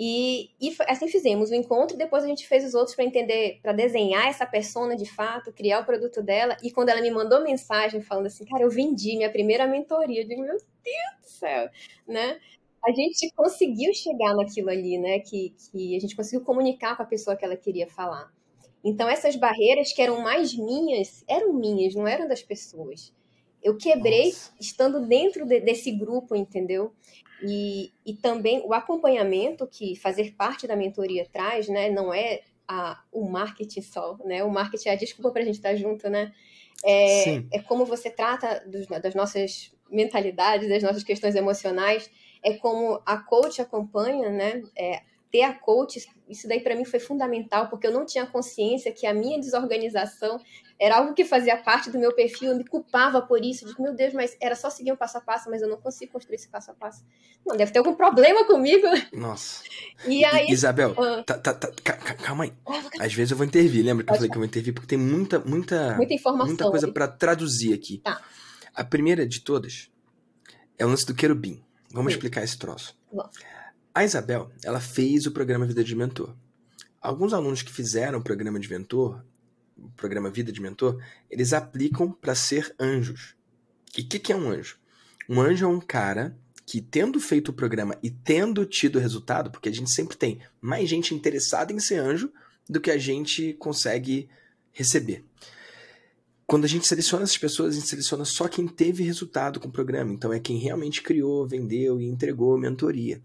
E, 0.00 0.50
e 0.60 0.76
assim 0.86 1.08
fizemos 1.08 1.50
o 1.50 1.54
encontro 1.54 1.96
e 1.96 1.98
depois 1.98 2.22
a 2.22 2.28
gente 2.28 2.46
fez 2.46 2.64
os 2.64 2.72
outros 2.72 2.94
para 2.94 3.04
entender, 3.04 3.58
para 3.60 3.72
desenhar 3.72 4.28
essa 4.28 4.46
persona 4.46 4.96
de 4.96 5.04
fato, 5.04 5.52
criar 5.52 5.80
o 5.80 5.84
produto 5.84 6.22
dela. 6.22 6.56
E 6.62 6.70
quando 6.70 6.88
ela 6.88 7.00
me 7.00 7.10
mandou 7.10 7.42
mensagem 7.42 8.00
falando 8.00 8.26
assim, 8.26 8.44
cara, 8.44 8.62
eu 8.62 8.70
vendi 8.70 9.16
minha 9.16 9.30
primeira 9.30 9.66
mentoria, 9.66 10.22
eu 10.22 10.26
digo, 10.26 10.42
meu 10.42 10.56
Deus 10.56 11.20
do 11.20 11.28
céu, 11.28 11.68
né? 12.06 12.38
A 12.86 12.92
gente 12.92 13.28
conseguiu 13.34 13.92
chegar 13.92 14.36
naquilo 14.36 14.70
ali, 14.70 14.98
né? 14.98 15.18
Que, 15.18 15.52
que 15.72 15.96
a 15.96 16.00
gente 16.00 16.14
conseguiu 16.14 16.44
comunicar 16.44 16.96
com 16.96 17.02
a 17.02 17.06
pessoa 17.06 17.36
que 17.36 17.44
ela 17.44 17.56
queria 17.56 17.88
falar. 17.88 18.32
Então, 18.84 19.08
essas 19.08 19.34
barreiras 19.34 19.92
que 19.92 20.00
eram 20.00 20.22
mais 20.22 20.54
minhas, 20.56 21.24
eram 21.26 21.52
minhas, 21.52 21.94
não 21.96 22.06
eram 22.06 22.28
das 22.28 22.40
pessoas. 22.40 23.12
Eu 23.62 23.76
quebrei 23.76 24.26
Nossa. 24.26 24.52
estando 24.60 25.06
dentro 25.06 25.46
de, 25.46 25.60
desse 25.60 25.90
grupo, 25.92 26.34
entendeu? 26.34 26.92
E, 27.42 27.92
e 28.04 28.14
também 28.14 28.62
o 28.64 28.72
acompanhamento 28.72 29.66
que 29.66 29.94
fazer 29.96 30.34
parte 30.34 30.66
da 30.66 30.76
mentoria 30.76 31.26
traz, 31.30 31.68
né? 31.68 31.88
Não 31.88 32.12
é 32.12 32.42
a, 32.66 33.02
o 33.12 33.28
marketing 33.28 33.82
só, 33.82 34.18
né? 34.24 34.42
O 34.44 34.50
marketing 34.50 34.88
é 34.88 34.92
a 34.92 34.96
desculpa 34.96 35.30
para 35.30 35.42
a 35.42 35.44
gente 35.44 35.56
estar 35.56 35.74
junto, 35.74 36.08
né? 36.10 36.32
É, 36.84 37.36
é 37.52 37.58
como 37.66 37.84
você 37.84 38.10
trata 38.10 38.64
dos, 38.66 38.86
das 38.86 39.14
nossas 39.14 39.72
mentalidades, 39.90 40.68
das 40.68 40.82
nossas 40.82 41.02
questões 41.02 41.34
emocionais, 41.34 42.10
é 42.42 42.54
como 42.54 43.00
a 43.04 43.18
coach 43.18 43.60
acompanha, 43.60 44.30
né? 44.30 44.62
É, 44.76 45.02
ter 45.30 45.42
a 45.42 45.52
coach, 45.52 46.06
isso 46.28 46.46
daí 46.46 46.60
para 46.60 46.76
mim 46.76 46.84
foi 46.84 47.00
fundamental, 47.00 47.68
porque 47.68 47.86
eu 47.86 47.92
não 47.92 48.04
tinha 48.04 48.26
consciência 48.26 48.92
que 48.92 49.06
a 49.06 49.14
minha 49.14 49.38
desorganização 49.38 50.40
era 50.80 50.98
algo 50.98 51.12
que 51.12 51.24
fazia 51.24 51.56
parte 51.56 51.90
do 51.90 51.98
meu 51.98 52.14
perfil, 52.14 52.50
eu 52.50 52.56
me 52.56 52.64
culpava 52.64 53.20
por 53.20 53.44
isso, 53.44 53.66
de 53.66 53.80
meu 53.80 53.94
Deus, 53.94 54.12
mas 54.12 54.36
era 54.40 54.54
só 54.54 54.70
seguir 54.70 54.92
um 54.92 54.96
passo 54.96 55.18
a 55.18 55.20
passo, 55.20 55.50
mas 55.50 55.60
eu 55.60 55.68
não 55.68 55.76
consigo 55.76 56.12
construir 56.12 56.36
esse 56.36 56.48
passo 56.48 56.70
a 56.70 56.74
passo. 56.74 57.04
Não, 57.44 57.56
deve 57.56 57.72
ter 57.72 57.80
algum 57.80 57.94
problema 57.94 58.44
comigo. 58.46 58.86
Nossa. 59.12 59.64
E 60.06 60.24
aí, 60.24 60.46
Isabel, 60.50 60.92
uh, 60.92 61.22
tá, 61.24 61.36
tá, 61.36 61.52
tá, 61.54 61.72
calma 62.14 62.44
aí. 62.44 62.52
Às 63.00 63.12
vezes 63.12 63.32
eu 63.32 63.36
vou 63.36 63.44
intervir, 63.44 63.84
lembra 63.84 64.04
que 64.04 64.10
eu 64.10 64.14
falei 64.14 64.30
que 64.30 64.36
eu 64.36 64.40
vou 64.40 64.46
intervir, 64.46 64.72
porque 64.72 64.86
tem 64.86 64.98
muita, 64.98 65.40
muita, 65.40 65.96
muita 65.96 66.14
informação. 66.14 66.46
Muita 66.46 66.70
coisa 66.70 66.92
para 66.92 67.08
traduzir 67.08 67.74
aqui. 67.74 67.98
Tá. 67.98 68.20
A 68.72 68.84
primeira 68.84 69.26
de 69.26 69.40
todas 69.40 69.90
é 70.78 70.86
o 70.86 70.88
lance 70.88 71.04
do 71.04 71.14
querubim. 71.14 71.60
Vamos 71.90 72.12
Sim. 72.12 72.18
explicar 72.18 72.44
esse 72.44 72.56
troço. 72.56 72.96
Bom. 73.12 73.28
A 73.94 74.04
Isabel, 74.04 74.50
ela 74.62 74.80
fez 74.80 75.26
o 75.26 75.32
programa 75.32 75.66
Vida 75.66 75.82
de 75.82 75.94
Mentor. 75.94 76.34
Alguns 77.00 77.32
alunos 77.32 77.62
que 77.62 77.72
fizeram 77.72 78.18
o 78.18 78.22
programa 78.22 78.58
de 78.58 78.68
mentor, 78.68 79.24
o 79.76 79.88
programa 79.90 80.30
Vida 80.30 80.52
de 80.52 80.60
Mentor, 80.60 81.02
eles 81.30 81.52
aplicam 81.52 82.10
para 82.10 82.34
ser 82.34 82.74
anjos. 82.78 83.34
E 83.96 84.02
o 84.02 84.08
que, 84.08 84.18
que 84.18 84.32
é 84.32 84.36
um 84.36 84.50
anjo? 84.50 84.76
Um 85.28 85.40
anjo 85.40 85.64
é 85.64 85.68
um 85.68 85.80
cara 85.80 86.36
que 86.66 86.80
tendo 86.80 87.18
feito 87.18 87.48
o 87.48 87.54
programa 87.54 87.96
e 88.02 88.10
tendo 88.10 88.66
tido 88.66 88.98
resultado, 88.98 89.50
porque 89.50 89.68
a 89.68 89.72
gente 89.72 89.90
sempre 89.90 90.16
tem 90.16 90.40
mais 90.60 90.88
gente 90.88 91.14
interessada 91.14 91.72
em 91.72 91.80
ser 91.80 91.96
anjo 91.96 92.30
do 92.68 92.80
que 92.80 92.90
a 92.90 92.98
gente 92.98 93.54
consegue 93.54 94.28
receber. 94.70 95.24
Quando 96.46 96.64
a 96.64 96.68
gente 96.68 96.86
seleciona 96.86 97.24
essas 97.24 97.38
pessoas, 97.38 97.74
a 97.74 97.78
gente 97.78 97.88
seleciona 97.88 98.24
só 98.24 98.48
quem 98.48 98.66
teve 98.66 99.02
resultado 99.02 99.60
com 99.60 99.68
o 99.68 99.72
programa. 99.72 100.12
Então 100.12 100.32
é 100.32 100.38
quem 100.40 100.58
realmente 100.58 101.02
criou, 101.02 101.46
vendeu 101.46 102.00
e 102.00 102.06
entregou 102.06 102.58
mentoria, 102.58 103.22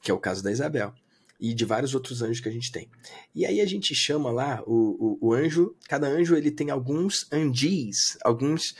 que 0.00 0.10
é 0.10 0.14
o 0.14 0.18
caso 0.18 0.42
da 0.42 0.50
Isabel 0.50 0.92
e 1.40 1.54
de 1.54 1.64
vários 1.64 1.94
outros 1.94 2.20
anjos 2.20 2.40
que 2.40 2.48
a 2.48 2.52
gente 2.52 2.70
tem. 2.70 2.88
E 3.34 3.46
aí 3.46 3.60
a 3.60 3.66
gente 3.66 3.94
chama 3.94 4.30
lá 4.30 4.62
o, 4.66 5.18
o, 5.22 5.28
o 5.28 5.32
anjo, 5.32 5.74
cada 5.88 6.06
anjo 6.06 6.36
ele 6.36 6.50
tem 6.50 6.70
alguns 6.70 7.26
angis, 7.32 8.18
alguns 8.22 8.74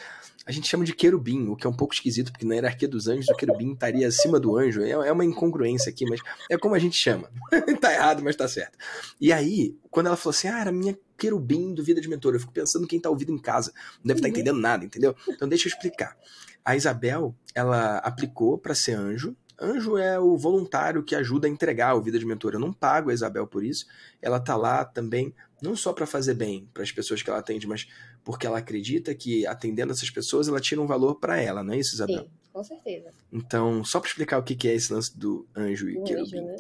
a 0.46 0.52
gente 0.52 0.68
chama 0.68 0.84
de 0.84 0.94
querubim, 0.94 1.48
o 1.48 1.54
que 1.54 1.66
é 1.66 1.70
um 1.70 1.76
pouco 1.76 1.94
esquisito, 1.94 2.32
porque 2.32 2.44
na 2.44 2.54
hierarquia 2.54 2.88
dos 2.88 3.06
anjos 3.06 3.28
o 3.28 3.36
querubim 3.36 3.72
estaria 3.72 4.08
acima 4.08 4.40
do 4.40 4.56
anjo. 4.56 4.82
É, 4.82 4.90
é 4.90 5.12
uma 5.12 5.24
incongruência 5.24 5.90
aqui, 5.90 6.04
mas 6.04 6.20
é 6.50 6.58
como 6.58 6.74
a 6.74 6.78
gente 6.78 6.96
chama. 6.96 7.30
tá 7.80 7.92
errado, 7.92 8.22
mas 8.22 8.34
tá 8.34 8.48
certo. 8.48 8.76
E 9.20 9.32
aí, 9.32 9.76
quando 9.90 10.06
ela 10.06 10.16
falou 10.16 10.30
assim, 10.30 10.48
ah, 10.48 10.60
era 10.60 10.72
minha 10.72 10.98
querubim 11.16 11.72
do 11.72 11.84
Vida 11.84 12.00
de 12.00 12.08
Mentor, 12.08 12.34
eu 12.34 12.40
fico 12.40 12.52
pensando 12.52 12.86
quem 12.86 12.98
tá 12.98 13.08
ouvindo 13.10 13.32
em 13.32 13.38
casa, 13.38 13.72
não 14.02 14.08
deve 14.08 14.18
estar 14.18 14.22
tá 14.22 14.28
uhum. 14.28 14.40
entendendo 14.40 14.58
nada, 14.58 14.84
entendeu? 14.84 15.14
Então 15.28 15.48
deixa 15.48 15.68
eu 15.68 15.72
explicar. 15.72 16.16
A 16.64 16.74
Isabel, 16.74 17.34
ela 17.54 17.98
aplicou 17.98 18.58
para 18.58 18.74
ser 18.74 18.94
anjo, 18.94 19.36
Anjo 19.60 19.98
é 19.98 20.18
o 20.18 20.36
voluntário 20.36 21.02
que 21.02 21.14
ajuda 21.14 21.46
a 21.46 21.50
entregar 21.50 21.94
o 21.94 22.00
Vida 22.00 22.18
de 22.18 22.24
Mentor. 22.24 22.54
Eu 22.54 22.60
não 22.60 22.72
pago 22.72 23.10
a 23.10 23.14
Isabel 23.14 23.46
por 23.46 23.62
isso. 23.62 23.86
Ela 24.22 24.40
tá 24.40 24.56
lá 24.56 24.84
também, 24.84 25.34
não 25.62 25.76
só 25.76 25.92
para 25.92 26.06
fazer 26.06 26.34
bem 26.34 26.68
para 26.72 26.82
as 26.82 26.90
pessoas 26.90 27.22
que 27.22 27.28
ela 27.28 27.38
atende, 27.38 27.66
mas 27.66 27.86
porque 28.24 28.46
ela 28.46 28.58
acredita 28.58 29.14
que 29.14 29.46
atendendo 29.46 29.92
essas 29.92 30.10
pessoas 30.10 30.48
ela 30.48 30.60
tira 30.60 30.80
um 30.80 30.86
valor 30.86 31.16
para 31.16 31.40
ela, 31.40 31.62
não 31.62 31.74
é 31.74 31.78
isso, 31.78 31.94
Isabel? 31.94 32.24
Sim, 32.24 32.30
com 32.52 32.64
certeza. 32.64 33.10
Então, 33.32 33.84
só 33.84 34.00
para 34.00 34.08
explicar 34.08 34.38
o 34.38 34.42
que 34.42 34.68
é 34.68 34.74
esse 34.74 34.92
lance 34.92 35.16
do 35.16 35.46
anjo 35.54 35.88
e 35.88 36.02
querubim. 36.02 36.40
Né? 36.40 36.56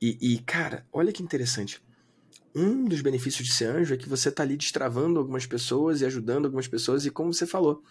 E, 0.00 0.34
e, 0.34 0.38
cara, 0.38 0.86
olha 0.92 1.12
que 1.12 1.22
interessante. 1.22 1.80
Um 2.54 2.84
dos 2.84 3.00
benefícios 3.00 3.46
de 3.46 3.54
ser 3.54 3.66
anjo 3.66 3.94
é 3.94 3.96
que 3.96 4.08
você 4.08 4.30
tá 4.30 4.42
ali 4.42 4.56
destravando 4.56 5.18
algumas 5.18 5.46
pessoas 5.46 6.00
e 6.00 6.06
ajudando 6.06 6.46
algumas 6.46 6.66
pessoas, 6.66 7.06
e 7.06 7.10
como 7.10 7.32
você 7.32 7.46
falou, 7.46 7.82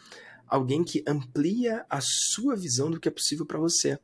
alguém 0.48 0.84
que 0.84 1.04
amplia 1.08 1.86
a 1.90 2.00
sua 2.02 2.56
visão 2.56 2.92
do 2.92 3.00
que 3.00 3.08
é 3.08 3.12
possível 3.12 3.46
para 3.46 3.60
você. 3.60 3.98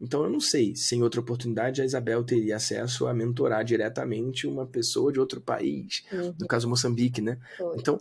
Então 0.00 0.22
eu 0.24 0.30
não 0.30 0.40
sei 0.40 0.76
se 0.76 0.94
em 0.94 1.02
outra 1.02 1.20
oportunidade 1.20 1.80
a 1.80 1.84
Isabel 1.84 2.22
teria 2.22 2.56
acesso 2.56 3.06
a 3.06 3.14
mentorar 3.14 3.64
diretamente 3.64 4.46
uma 4.46 4.66
pessoa 4.66 5.10
de 5.10 5.18
outro 5.18 5.40
país, 5.40 6.04
uhum. 6.12 6.34
no 6.38 6.46
caso 6.46 6.68
Moçambique, 6.68 7.20
né? 7.20 7.38
Foi. 7.56 7.76
Então, 7.78 7.98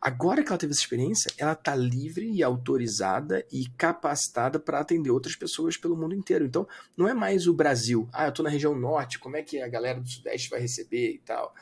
agora 0.00 0.42
que 0.42 0.48
ela 0.48 0.58
teve 0.58 0.72
essa 0.72 0.80
experiência, 0.80 1.32
ela 1.36 1.52
está 1.52 1.74
livre 1.74 2.30
e 2.30 2.42
autorizada 2.42 3.44
e 3.50 3.66
capacitada 3.76 4.58
para 4.58 4.80
atender 4.80 5.10
outras 5.10 5.36
pessoas 5.36 5.76
pelo 5.76 5.96
mundo 5.96 6.14
inteiro. 6.14 6.44
Então, 6.44 6.66
não 6.96 7.08
é 7.08 7.14
mais 7.14 7.46
o 7.46 7.54
Brasil. 7.54 8.08
Ah, 8.12 8.24
eu 8.24 8.30
estou 8.30 8.44
na 8.44 8.50
região 8.50 8.74
norte, 8.74 9.18
como 9.18 9.36
é 9.36 9.42
que 9.42 9.60
a 9.60 9.68
galera 9.68 10.00
do 10.00 10.08
Sudeste 10.08 10.50
vai 10.50 10.60
receber 10.60 11.12
e 11.12 11.18
tal? 11.18 11.54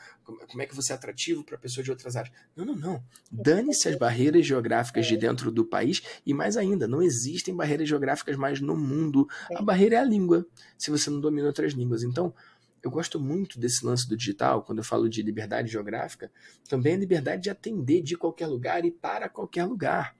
como 0.47 0.61
é 0.61 0.65
que 0.65 0.75
você 0.75 0.91
é 0.91 0.95
atrativo 0.95 1.43
para 1.43 1.57
pessoas 1.57 1.85
de 1.85 1.91
outras 1.91 2.15
áreas. 2.15 2.33
Não, 2.55 2.65
não, 2.65 2.75
não. 2.75 3.03
Dane-se 3.31 3.87
as 3.87 3.95
barreiras 3.95 4.45
geográficas 4.45 5.05
de 5.05 5.15
dentro 5.15 5.49
do 5.49 5.63
país 5.63 6.01
e 6.25 6.33
mais 6.33 6.57
ainda, 6.57 6.87
não 6.87 7.01
existem 7.01 7.55
barreiras 7.55 7.87
geográficas 7.87 8.35
mais 8.35 8.59
no 8.59 8.75
mundo. 8.75 9.27
A 9.55 9.61
barreira 9.61 9.95
é 9.95 9.99
a 9.99 10.03
língua, 10.03 10.45
se 10.77 10.91
você 10.91 11.09
não 11.09 11.21
domina 11.21 11.47
outras 11.47 11.73
línguas. 11.73 12.03
Então, 12.03 12.33
eu 12.83 12.91
gosto 12.91 13.19
muito 13.19 13.59
desse 13.59 13.85
lance 13.85 14.07
do 14.07 14.15
digital, 14.15 14.63
quando 14.63 14.79
eu 14.79 14.83
falo 14.83 15.09
de 15.09 15.21
liberdade 15.21 15.71
geográfica, 15.71 16.31
também 16.69 16.93
a 16.93 16.97
liberdade 16.97 17.43
de 17.43 17.49
atender 17.49 18.01
de 18.01 18.15
qualquer 18.15 18.47
lugar 18.47 18.85
e 18.85 18.91
para 18.91 19.27
qualquer 19.27 19.65
lugar. 19.65 20.15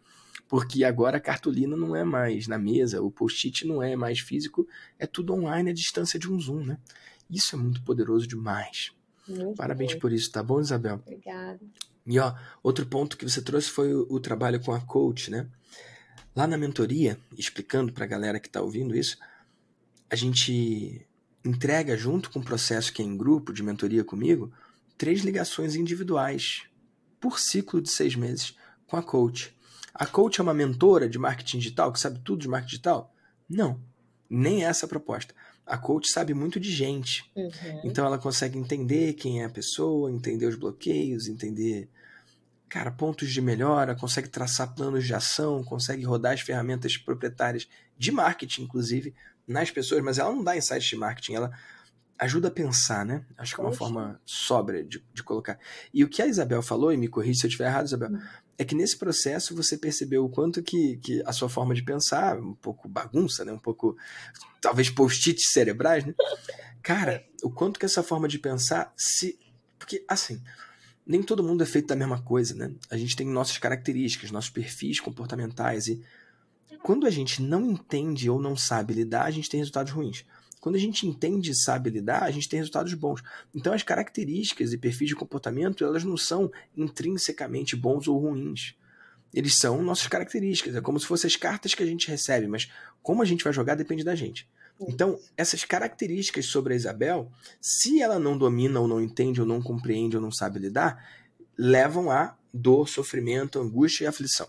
Porque 0.47 0.83
agora 0.83 1.17
a 1.17 1.21
cartolina 1.21 1.75
não 1.75 1.95
é 1.95 2.03
mais 2.03 2.47
na 2.47 2.57
mesa, 2.57 3.01
o 3.01 3.11
post-it 3.11 3.65
não 3.65 3.83
é 3.83 3.95
mais 3.95 4.19
físico, 4.19 4.67
é 4.97 5.05
tudo 5.05 5.33
online 5.33 5.71
à 5.71 5.73
distância 5.73 6.17
de 6.17 6.31
um 6.31 6.39
Zoom, 6.39 6.63
né? 6.63 6.77
Isso 7.29 7.55
é 7.55 7.59
muito 7.59 7.81
poderoso 7.83 8.25
demais. 8.25 8.91
Muito 9.27 9.55
Parabéns 9.55 9.91
bem. 9.91 9.99
por 9.99 10.11
isso, 10.11 10.31
tá 10.31 10.41
bom, 10.41 10.61
Isabel? 10.61 11.01
Obrigada. 11.05 11.59
E 12.05 12.17
ó, 12.19 12.33
outro 12.63 12.85
ponto 12.85 13.17
que 13.17 13.27
você 13.29 13.41
trouxe 13.41 13.69
foi 13.69 13.93
o, 13.93 14.07
o 14.09 14.19
trabalho 14.19 14.61
com 14.61 14.71
a 14.71 14.79
coach, 14.79 15.29
né? 15.29 15.47
Lá 16.33 16.47
na 16.47 16.57
mentoria, 16.57 17.19
explicando 17.37 17.91
para 17.91 18.05
a 18.05 18.07
galera 18.07 18.39
que 18.39 18.47
está 18.47 18.61
ouvindo 18.61 18.95
isso, 18.95 19.17
a 20.09 20.15
gente 20.15 21.06
entrega 21.47 21.97
junto 21.97 22.29
com 22.29 22.39
o 22.39 22.43
processo 22.43 22.91
que 22.93 23.01
é 23.01 23.05
em 23.05 23.17
grupo 23.17 23.53
de 23.53 23.63
mentoria 23.63 24.03
comigo, 24.03 24.51
três 24.97 25.21
ligações 25.21 25.75
individuais 25.75 26.63
por 27.19 27.39
ciclo 27.39 27.81
de 27.81 27.89
seis 27.89 28.15
meses 28.15 28.55
com 28.85 28.97
a 28.97 29.03
coach. 29.03 29.55
A 29.93 30.05
coach 30.05 30.39
é 30.39 30.43
uma 30.43 30.53
mentora 30.53 31.09
de 31.09 31.17
marketing 31.17 31.57
digital 31.59 31.91
que 31.91 31.99
sabe 31.99 32.19
tudo 32.23 32.41
de 32.41 32.47
marketing 32.47 32.69
digital? 32.69 33.13
Não, 33.49 33.79
nem 34.29 34.63
essa 34.63 34.85
a 34.85 34.89
proposta 34.89 35.33
a 35.67 35.77
coach 35.77 36.09
sabe 36.09 36.33
muito 36.33 36.59
de 36.59 36.71
gente. 36.71 37.29
Uhum. 37.35 37.51
Então 37.83 38.05
ela 38.05 38.17
consegue 38.17 38.57
entender 38.57 39.13
quem 39.13 39.41
é 39.41 39.45
a 39.45 39.49
pessoa, 39.49 40.09
entender 40.09 40.45
os 40.45 40.55
bloqueios, 40.55 41.27
entender, 41.27 41.89
cara, 42.69 42.91
pontos 42.91 43.31
de 43.31 43.41
melhora, 43.41 43.95
consegue 43.95 44.27
traçar 44.27 44.73
planos 44.73 45.05
de 45.05 45.13
ação, 45.13 45.63
consegue 45.63 46.03
rodar 46.03 46.33
as 46.33 46.41
ferramentas 46.41 46.97
proprietárias 46.97 47.67
de 47.97 48.11
marketing, 48.11 48.63
inclusive, 48.63 49.13
nas 49.47 49.71
pessoas, 49.71 50.03
mas 50.03 50.17
ela 50.17 50.33
não 50.33 50.43
dá 50.43 50.57
insights 50.57 50.87
de 50.87 50.95
marketing, 50.95 51.33
ela 51.35 51.51
ajuda 52.19 52.47
a 52.47 52.51
pensar, 52.51 53.05
né? 53.05 53.23
Acho 53.37 53.55
que 53.55 53.61
é 53.61 53.63
uma 53.63 53.71
forma 53.71 54.19
sóbria 54.25 54.83
de, 54.83 55.03
de, 55.13 55.23
colocar. 55.23 55.59
E 55.93 56.03
o 56.03 56.09
que 56.09 56.21
a 56.21 56.27
Isabel 56.27 56.61
falou, 56.61 56.91
e 56.91 56.97
me 56.97 57.07
corrija 57.07 57.41
se 57.41 57.45
eu 57.45 57.49
estiver 57.49 57.67
errado, 57.67 57.85
Isabel, 57.85 58.09
é 58.57 58.65
que 58.65 58.73
nesse 58.73 58.97
processo 58.97 59.55
você 59.55 59.77
percebeu 59.77 60.25
o 60.25 60.29
quanto 60.29 60.63
que, 60.63 60.97
que 60.97 61.21
a 61.25 61.31
sua 61.31 61.47
forma 61.47 61.75
de 61.75 61.83
pensar, 61.83 62.39
um 62.39 62.55
pouco 62.55 62.89
bagunça, 62.89 63.45
né? 63.45 63.53
Um 63.53 63.59
pouco, 63.59 63.95
talvez 64.59 64.89
post-its 64.89 65.51
cerebrais, 65.51 66.05
né? 66.05 66.15
Cara, 66.81 67.23
o 67.43 67.51
quanto 67.51 67.79
que 67.79 67.85
essa 67.85 68.01
forma 68.01 68.27
de 68.27 68.39
pensar 68.39 68.91
se... 68.97 69.37
Porque, 69.77 70.03
assim, 70.07 70.41
nem 71.07 71.23
todo 71.23 71.43
mundo 71.43 71.63
é 71.63 71.65
feito 71.65 71.87
da 71.87 71.95
mesma 71.95 72.21
coisa, 72.21 72.53
né? 72.53 72.73
A 72.89 72.97
gente 72.97 73.15
tem 73.15 73.25
nossas 73.27 73.57
características, 73.57 74.29
nossos 74.29 74.49
perfis 74.49 74.99
comportamentais 74.99 75.87
e 75.87 76.01
quando 76.83 77.07
a 77.07 77.09
gente 77.09 77.41
não 77.41 77.71
entende 77.71 78.29
ou 78.29 78.41
não 78.41 78.55
sabe 78.55 78.93
lidar, 78.93 79.23
a 79.23 79.31
gente 79.31 79.49
tem 79.49 79.59
resultados 79.59 79.91
ruins. 79.91 80.25
Quando 80.59 80.75
a 80.75 80.79
gente 80.79 81.07
entende 81.07 81.51
e 81.51 81.55
sabe 81.55 81.89
lidar, 81.89 82.23
a 82.23 82.31
gente 82.31 82.49
tem 82.49 82.59
resultados 82.59 82.93
bons. 82.93 83.23
Então 83.55 83.73
as 83.73 83.83
características 83.83 84.73
e 84.73 84.77
perfis 84.77 85.09
de 85.09 85.15
comportamento, 85.15 85.85
elas 85.85 86.03
não 86.03 86.17
são 86.17 86.51
intrinsecamente 86.75 87.75
bons 87.75 88.07
ou 88.07 88.17
ruins. 88.17 88.75
Eles 89.33 89.55
são 89.55 89.81
nossas 89.81 90.07
características, 90.07 90.75
é 90.75 90.81
como 90.81 90.99
se 90.99 91.05
fossem 91.05 91.27
as 91.27 91.35
cartas 91.35 91.73
que 91.73 91.83
a 91.83 91.85
gente 91.85 92.07
recebe, 92.09 92.47
mas 92.47 92.69
como 93.01 93.21
a 93.21 93.25
gente 93.25 93.43
vai 93.43 93.53
jogar 93.53 93.75
depende 93.75 94.03
da 94.03 94.15
gente. 94.15 94.49
Então, 94.81 95.19
essas 95.35 95.63
características 95.63 96.45
sobre 96.45 96.73
a 96.73 96.77
Isabel, 96.77 97.31
se 97.59 98.01
ela 98.01 98.19
não 98.19 98.37
domina 98.37 98.79
ou 98.79 98.87
não 98.87 99.01
entende 99.01 99.41
ou 99.41 99.47
não 99.47 99.61
compreende 99.61 100.15
ou 100.15 100.21
não 100.21 100.31
sabe 100.31 100.59
lidar, 100.59 101.03
levam 101.57 102.11
a 102.11 102.35
dor, 102.53 102.87
sofrimento, 102.87 103.59
angústia 103.59 104.05
e 104.05 104.07
aflição. 104.07 104.47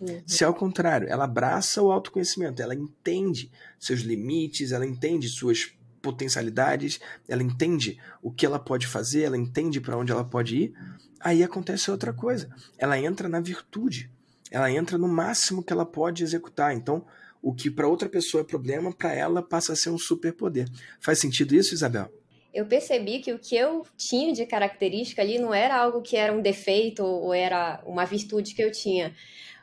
Uhum. 0.00 0.22
Se 0.26 0.44
ao 0.44 0.54
contrário, 0.54 1.08
ela 1.08 1.24
abraça 1.24 1.82
o 1.82 1.90
autoconhecimento, 1.90 2.62
ela 2.62 2.74
entende 2.74 3.50
seus 3.78 4.00
limites, 4.00 4.72
ela 4.72 4.86
entende 4.86 5.28
suas 5.28 5.72
potencialidades, 6.00 7.00
ela 7.28 7.42
entende 7.42 7.98
o 8.22 8.30
que 8.30 8.46
ela 8.46 8.58
pode 8.58 8.86
fazer, 8.86 9.22
ela 9.22 9.36
entende 9.36 9.80
para 9.80 9.98
onde 9.98 10.10
ela 10.10 10.24
pode 10.24 10.56
ir, 10.56 10.74
aí 11.18 11.42
acontece 11.42 11.90
outra 11.90 12.12
coisa. 12.12 12.48
Ela 12.78 12.98
entra 12.98 13.28
na 13.28 13.40
virtude, 13.40 14.10
ela 14.50 14.70
entra 14.70 14.96
no 14.96 15.06
máximo 15.06 15.62
que 15.62 15.72
ela 15.72 15.84
pode 15.84 16.24
executar. 16.24 16.74
Então, 16.74 17.04
o 17.42 17.54
que 17.54 17.70
para 17.70 17.88
outra 17.88 18.08
pessoa 18.08 18.42
é 18.42 18.44
problema, 18.44 18.92
para 18.92 19.14
ela 19.14 19.42
passa 19.42 19.72
a 19.72 19.76
ser 19.76 19.90
um 19.90 19.98
superpoder. 19.98 20.68
Faz 21.00 21.18
sentido 21.18 21.54
isso, 21.54 21.74
Isabel? 21.74 22.08
Eu 22.52 22.66
percebi 22.66 23.20
que 23.20 23.32
o 23.32 23.38
que 23.38 23.56
eu 23.56 23.86
tinha 23.96 24.32
de 24.32 24.44
característica 24.44 25.22
ali 25.22 25.38
não 25.38 25.54
era 25.54 25.76
algo 25.76 26.02
que 26.02 26.16
era 26.16 26.32
um 26.32 26.42
defeito 26.42 27.04
ou 27.04 27.32
era 27.32 27.80
uma 27.86 28.04
virtude 28.04 28.54
que 28.54 28.62
eu 28.62 28.72
tinha 28.72 29.14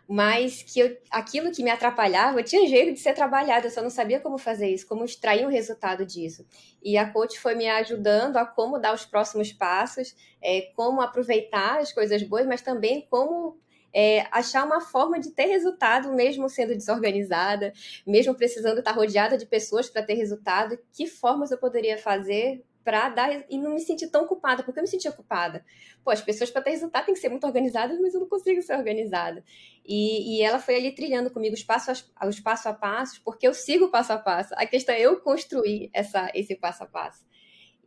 mas 0.07 0.63
que 0.63 0.79
eu, 0.79 0.97
aquilo 1.11 1.51
que 1.51 1.61
me 1.61 1.69
atrapalhava 1.69 2.41
tinha 2.41 2.67
jeito 2.67 2.93
de 2.93 2.99
ser 2.99 3.13
trabalhado, 3.13 3.67
eu 3.67 3.71
só 3.71 3.81
não 3.81 3.89
sabia 3.89 4.21
como 4.21 4.37
fazer 4.37 4.69
isso, 4.69 4.87
como 4.87 5.03
extrair 5.03 5.45
um 5.45 5.49
resultado 5.49 6.05
disso. 6.05 6.45
E 6.81 6.97
a 6.97 7.11
coach 7.11 7.37
foi 7.37 7.55
me 7.55 7.67
ajudando 7.67 8.37
a 8.37 8.45
como 8.45 8.79
dar 8.79 8.93
os 8.93 9.05
próximos 9.05 9.51
passos, 9.51 10.15
é, 10.41 10.71
como 10.75 11.01
aproveitar 11.01 11.79
as 11.79 11.91
coisas 11.91 12.23
boas, 12.23 12.45
mas 12.45 12.61
também 12.61 13.05
como 13.09 13.59
é, 13.93 14.27
achar 14.31 14.65
uma 14.65 14.81
forma 14.81 15.19
de 15.19 15.31
ter 15.31 15.45
resultado, 15.45 16.13
mesmo 16.13 16.49
sendo 16.49 16.75
desorganizada, 16.75 17.73
mesmo 18.05 18.35
precisando 18.35 18.79
estar 18.79 18.91
rodeada 18.91 19.37
de 19.37 19.45
pessoas 19.45 19.89
para 19.89 20.03
ter 20.03 20.13
resultado, 20.13 20.77
que 20.91 21.07
formas 21.07 21.51
eu 21.51 21.57
poderia 21.57 21.97
fazer 21.97 22.63
para 22.87 23.09
dar 23.09 23.45
e 23.49 23.57
não 23.57 23.73
me 23.73 23.81
sentir 23.81 24.07
tão 24.07 24.25
culpada, 24.25 24.63
porque 24.63 24.79
eu 24.79 24.83
me 24.83 24.87
sentia 24.87 25.11
culpada. 25.11 25.65
Pô, 26.05 26.09
as 26.09 26.21
pessoas 26.21 26.49
para 26.49 26.61
ter 26.61 26.69
resultado 26.69 27.03
têm 27.03 27.13
que 27.13 27.19
ser 27.19 27.27
muito 27.27 27.45
organizadas, 27.45 27.99
mas 27.99 28.13
eu 28.13 28.21
não 28.21 28.29
consigo 28.29 28.61
ser 28.61 28.77
organizada. 28.77 29.43
E, 29.85 30.37
e 30.37 30.41
ela 30.41 30.57
foi 30.57 30.77
ali 30.77 30.95
trilhando 30.95 31.29
comigo 31.29 31.53
os 31.53 31.63
passos, 31.63 32.09
os 32.25 32.39
passo 32.39 32.69
a 32.69 32.73
passo, 32.73 33.21
porque 33.25 33.45
eu 33.45 33.53
sigo 33.53 33.85
o 33.85 33.91
passo 33.91 34.13
a 34.13 34.17
passo. 34.17 34.53
A 34.55 34.65
questão 34.65 34.95
é 34.95 35.01
eu 35.01 35.19
construir 35.19 35.89
essa, 35.91 36.31
esse 36.33 36.55
passo 36.55 36.83
a 36.83 36.85
passo. 36.85 37.25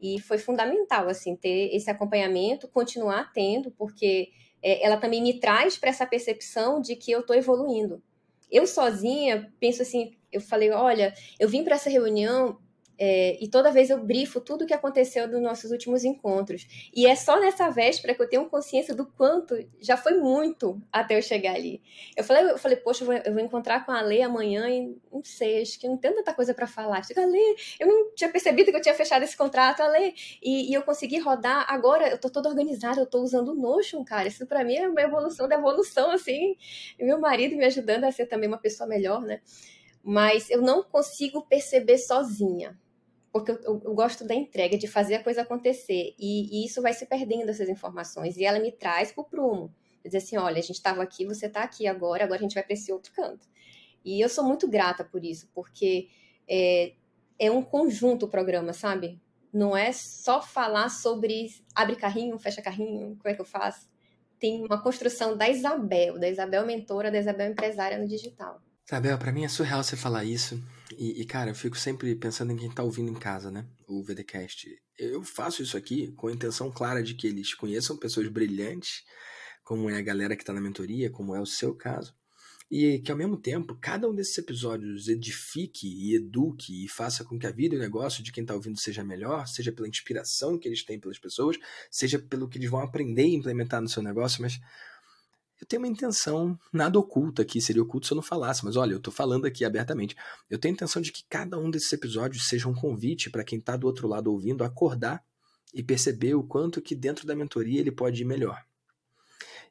E 0.02 0.20
foi 0.20 0.36
fundamental, 0.36 1.08
assim, 1.08 1.34
ter 1.34 1.74
esse 1.74 1.90
acompanhamento, 1.90 2.68
continuar 2.68 3.32
tendo, 3.32 3.70
porque 3.70 4.28
é, 4.62 4.84
ela 4.84 4.96
também 4.96 5.22
me 5.22 5.38
traz 5.38 5.76
para 5.76 5.90
essa 5.90 6.06
percepção 6.06 6.80
de 6.80 6.96
que 6.96 7.10
eu 7.10 7.20
estou 7.20 7.36
evoluindo. 7.36 8.02
Eu 8.50 8.66
sozinha 8.66 9.52
penso 9.60 9.82
assim, 9.82 10.16
Eu 10.32 10.40
falei, 10.40 10.70
olha, 10.70 11.14
eu 11.38 11.48
vim 11.48 11.64
para 11.64 11.76
essa 11.76 11.90
reunião 11.90 12.58
é, 13.02 13.42
e 13.42 13.48
toda 13.48 13.72
vez 13.72 13.88
eu 13.88 13.98
brifo 13.98 14.42
tudo 14.42 14.64
o 14.64 14.66
que 14.66 14.74
aconteceu 14.74 15.26
nos 15.26 15.40
nossos 15.40 15.70
últimos 15.70 16.04
encontros. 16.04 16.66
E 16.94 17.06
é 17.06 17.16
só 17.16 17.40
nessa 17.40 17.70
véspera 17.70 18.14
que 18.14 18.20
eu 18.20 18.28
tenho 18.28 18.44
consciência 18.50 18.94
do 18.94 19.06
quanto 19.06 19.56
já 19.80 19.96
foi 19.96 20.18
muito 20.18 20.78
até 20.92 21.16
eu 21.16 21.22
chegar 21.22 21.54
ali. 21.54 21.80
Eu 22.14 22.22
falei, 22.22 22.50
eu 22.50 22.58
falei 22.58 22.76
poxa, 22.76 23.02
eu 23.02 23.06
vou, 23.06 23.16
eu 23.16 23.32
vou 23.32 23.42
encontrar 23.42 23.86
com 23.86 23.90
a 23.90 24.02
Lê 24.02 24.20
amanhã 24.20 24.68
e 24.68 24.94
não 25.10 25.24
sei, 25.24 25.62
acho 25.62 25.80
que 25.80 25.88
não 25.88 25.96
tem 25.96 26.14
tanta 26.14 26.34
coisa 26.34 26.52
para 26.52 26.66
falar. 26.66 27.00
Digo, 27.00 27.20
Lê, 27.24 27.56
eu 27.80 27.88
não 27.88 28.14
tinha 28.14 28.30
percebido 28.30 28.70
que 28.70 28.76
eu 28.76 28.82
tinha 28.82 28.94
fechado 28.94 29.22
esse 29.22 29.34
contrato, 29.34 29.82
Lê, 29.82 30.12
e, 30.42 30.70
e 30.70 30.74
eu 30.74 30.82
consegui 30.82 31.18
rodar. 31.20 31.64
Agora 31.72 32.06
eu 32.06 32.18
tô 32.18 32.28
toda 32.28 32.50
organizada, 32.50 33.00
eu 33.00 33.06
tô 33.06 33.22
usando 33.22 33.52
o 33.52 33.54
Notion, 33.54 34.04
cara. 34.04 34.28
Isso 34.28 34.46
para 34.46 34.62
mim 34.62 34.76
é 34.76 34.86
uma 34.86 35.00
evolução 35.00 35.48
da 35.48 35.54
evolução, 35.54 36.10
assim. 36.10 36.54
Meu 37.00 37.18
marido 37.18 37.56
me 37.56 37.64
ajudando 37.64 38.04
a 38.04 38.12
ser 38.12 38.26
também 38.26 38.46
uma 38.46 38.58
pessoa 38.58 38.86
melhor, 38.86 39.22
né? 39.22 39.40
Mas 40.04 40.50
eu 40.50 40.60
não 40.60 40.82
consigo 40.82 41.40
perceber 41.46 41.96
sozinha 41.96 42.78
porque 43.32 43.52
eu, 43.52 43.60
eu, 43.62 43.82
eu, 43.84 43.94
gosto 43.94 44.24
da 44.24 44.34
entrega, 44.34 44.76
de 44.76 44.88
fazer 44.88 45.14
a 45.14 45.22
coisa 45.22 45.42
acontecer. 45.42 46.14
E, 46.18 46.62
e, 46.62 46.66
isso 46.66 46.82
vai 46.82 46.92
se 46.92 47.06
perdendo, 47.06 47.50
essas 47.50 47.68
informações. 47.68 48.36
E 48.36 48.44
ela 48.44 48.58
me 48.58 48.72
traz 48.72 49.12
para 49.12 49.22
o 49.22 49.24
prumo. 49.24 49.72
Dizer 50.04 50.18
assim, 50.18 50.36
olha, 50.36 50.58
a 50.58 50.62
gente 50.62 50.76
estava 50.76 51.02
aqui, 51.02 51.24
você 51.24 51.46
está 51.46 51.62
aqui 51.62 51.86
agora, 51.86 52.24
agora 52.24 52.40
a 52.40 52.42
gente 52.42 52.54
vai 52.54 52.62
para 52.62 52.72
esse 52.72 52.90
outro 52.92 53.12
canto. 53.12 53.46
E 54.04 54.20
eu 54.20 54.28
sou 54.28 54.44
muito 54.44 54.66
grata 54.66 55.04
por 55.04 55.24
isso, 55.24 55.48
porque 55.54 56.08
é, 56.48 56.94
é 57.38 57.50
um 57.50 57.62
conjunto 57.62 58.26
o 58.26 58.28
programa, 58.28 58.72
sabe? 58.72 59.20
Não 59.52 59.76
é 59.76 59.92
só 59.92 60.40
falar 60.40 60.88
sobre 60.88 61.48
abre 61.74 61.96
carrinho, 61.96 62.38
fecha 62.38 62.62
carrinho, 62.62 63.16
como 63.16 63.28
é 63.28 63.34
que 63.34 63.40
eu 63.40 63.44
faço. 63.44 63.88
Tem 64.38 64.64
uma 64.64 64.82
construção 64.82 65.36
da 65.36 65.48
Isabel, 65.48 66.18
da 66.18 66.28
Isabel 66.28 66.64
mentora, 66.64 67.10
da 67.10 67.18
Isabel 67.18 67.50
empresária 67.50 67.98
no 67.98 68.08
digital. 68.08 68.60
Isabel, 68.90 69.16
para 69.18 69.30
mim 69.30 69.44
é 69.44 69.48
surreal 69.48 69.84
você 69.84 69.94
falar 69.94 70.24
isso. 70.24 70.60
E, 70.98 71.20
e, 71.20 71.24
cara, 71.24 71.52
eu 71.52 71.54
fico 71.54 71.78
sempre 71.78 72.12
pensando 72.16 72.50
em 72.52 72.56
quem 72.56 72.68
tá 72.68 72.82
ouvindo 72.82 73.08
em 73.08 73.14
casa, 73.14 73.48
né? 73.48 73.64
O 73.86 74.02
VDcast. 74.02 74.68
Eu 74.98 75.22
faço 75.22 75.62
isso 75.62 75.76
aqui 75.76 76.10
com 76.16 76.26
a 76.26 76.32
intenção 76.32 76.72
clara 76.72 77.00
de 77.00 77.14
que 77.14 77.28
eles 77.28 77.54
conheçam 77.54 77.96
pessoas 77.96 78.26
brilhantes, 78.26 79.04
como 79.62 79.88
é 79.88 79.96
a 79.96 80.02
galera 80.02 80.34
que 80.34 80.44
tá 80.44 80.52
na 80.52 80.60
mentoria, 80.60 81.08
como 81.08 81.36
é 81.36 81.40
o 81.40 81.46
seu 81.46 81.72
caso. 81.72 82.12
E 82.68 82.98
que 82.98 83.12
ao 83.12 83.16
mesmo 83.16 83.36
tempo, 83.36 83.78
cada 83.80 84.10
um 84.10 84.14
desses 84.14 84.36
episódios 84.36 85.06
edifique 85.06 85.86
e 85.86 86.16
eduque 86.16 86.84
e 86.84 86.88
faça 86.88 87.24
com 87.24 87.38
que 87.38 87.46
a 87.46 87.52
vida 87.52 87.76
e 87.76 87.78
o 87.78 87.80
negócio 87.80 88.24
de 88.24 88.32
quem 88.32 88.42
está 88.42 88.54
ouvindo 88.54 88.80
seja 88.80 89.04
melhor, 89.04 89.46
seja 89.46 89.70
pela 89.70 89.88
inspiração 89.88 90.58
que 90.58 90.66
eles 90.66 90.84
têm 90.84 90.98
pelas 90.98 91.18
pessoas, 91.18 91.56
seja 91.88 92.18
pelo 92.18 92.48
que 92.48 92.58
eles 92.58 92.68
vão 92.68 92.80
aprender 92.80 93.26
e 93.26 93.36
implementar 93.36 93.80
no 93.80 93.88
seu 93.88 94.02
negócio, 94.02 94.42
mas 94.42 94.58
eu 95.60 95.66
tenho 95.66 95.82
uma 95.82 95.88
intenção 95.88 96.58
nada 96.72 96.98
oculta 96.98 97.42
aqui, 97.42 97.60
seria 97.60 97.82
oculto 97.82 98.06
se 98.06 98.12
eu 98.12 98.16
não 98.16 98.22
falasse, 98.22 98.64
mas 98.64 98.76
olha, 98.76 98.92
eu 98.92 98.98
estou 98.98 99.12
falando 99.12 99.44
aqui 99.44 99.64
abertamente. 99.64 100.16
Eu 100.48 100.58
tenho 100.58 100.72
a 100.72 100.76
intenção 100.76 101.02
de 101.02 101.12
que 101.12 101.24
cada 101.28 101.58
um 101.58 101.70
desses 101.70 101.92
episódios 101.92 102.48
seja 102.48 102.68
um 102.68 102.74
convite 102.74 103.28
para 103.28 103.44
quem 103.44 103.58
está 103.58 103.76
do 103.76 103.86
outro 103.86 104.08
lado 104.08 104.32
ouvindo 104.32 104.64
acordar 104.64 105.22
e 105.74 105.82
perceber 105.82 106.34
o 106.34 106.42
quanto 106.42 106.80
que 106.80 106.94
dentro 106.94 107.26
da 107.26 107.36
mentoria 107.36 107.80
ele 107.80 107.92
pode 107.92 108.22
ir 108.22 108.24
melhor. 108.24 108.64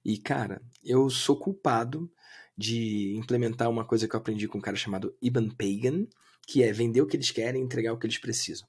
E 0.06 0.18
cara, 0.18 0.62
eu 0.84 1.10
sou 1.10 1.38
culpado 1.38 2.10
de 2.56 3.16
implementar 3.16 3.70
uma 3.70 3.86
coisa 3.86 4.08
que 4.08 4.16
eu 4.16 4.20
aprendi 4.20 4.48
com 4.48 4.60
um 4.60 4.62
cara 4.62 4.78
chamado 4.78 5.16
Iban 5.22 5.50
Pagan, 5.50 6.06
que 6.48 6.62
é 6.62 6.72
vender 6.72 7.02
o 7.02 7.08
que 7.08 7.18
eles 7.18 7.32
querem 7.32 7.62
e 7.62 7.66
entregar 7.66 7.94
o 7.94 7.98
que 7.98 8.06
eles 8.06 8.18
precisam. 8.18 8.68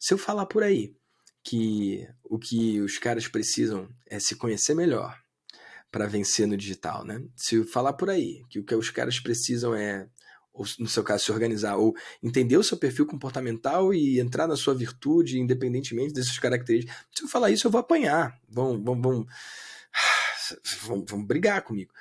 Se 0.00 0.14
eu 0.14 0.18
falar 0.18 0.46
por 0.46 0.62
aí 0.62 0.94
que 1.44 2.06
o 2.24 2.38
que 2.38 2.80
os 2.80 2.98
caras 2.98 3.28
precisam 3.28 3.88
é 4.06 4.18
se 4.18 4.36
conhecer 4.36 4.74
melhor, 4.74 5.21
para 5.92 6.06
vencer 6.06 6.48
no 6.48 6.56
digital, 6.56 7.04
né? 7.04 7.22
Se 7.36 7.62
falar 7.64 7.92
por 7.92 8.08
aí 8.08 8.42
que 8.48 8.58
o 8.58 8.64
que 8.64 8.74
os 8.74 8.88
caras 8.90 9.20
precisam 9.20 9.74
é, 9.74 10.08
ou 10.52 10.64
no 10.78 10.88
seu 10.88 11.04
caso, 11.04 11.24
se 11.24 11.32
organizar 11.32 11.76
ou 11.76 11.94
entender 12.22 12.56
o 12.56 12.64
seu 12.64 12.78
perfil 12.78 13.06
comportamental 13.06 13.92
e 13.92 14.18
entrar 14.18 14.48
na 14.48 14.56
sua 14.56 14.74
virtude, 14.74 15.38
independentemente 15.38 16.14
dessas 16.14 16.38
características. 16.38 16.96
Se 17.14 17.24
eu 17.24 17.28
falar 17.28 17.50
isso, 17.50 17.66
eu 17.66 17.70
vou 17.70 17.80
apanhar. 17.80 18.38
Vão, 18.48 18.82
vão, 18.82 19.00
vão, 19.00 19.26
vão, 20.82 21.04
vão 21.06 21.24
brigar 21.24 21.62
comigo. 21.62 21.92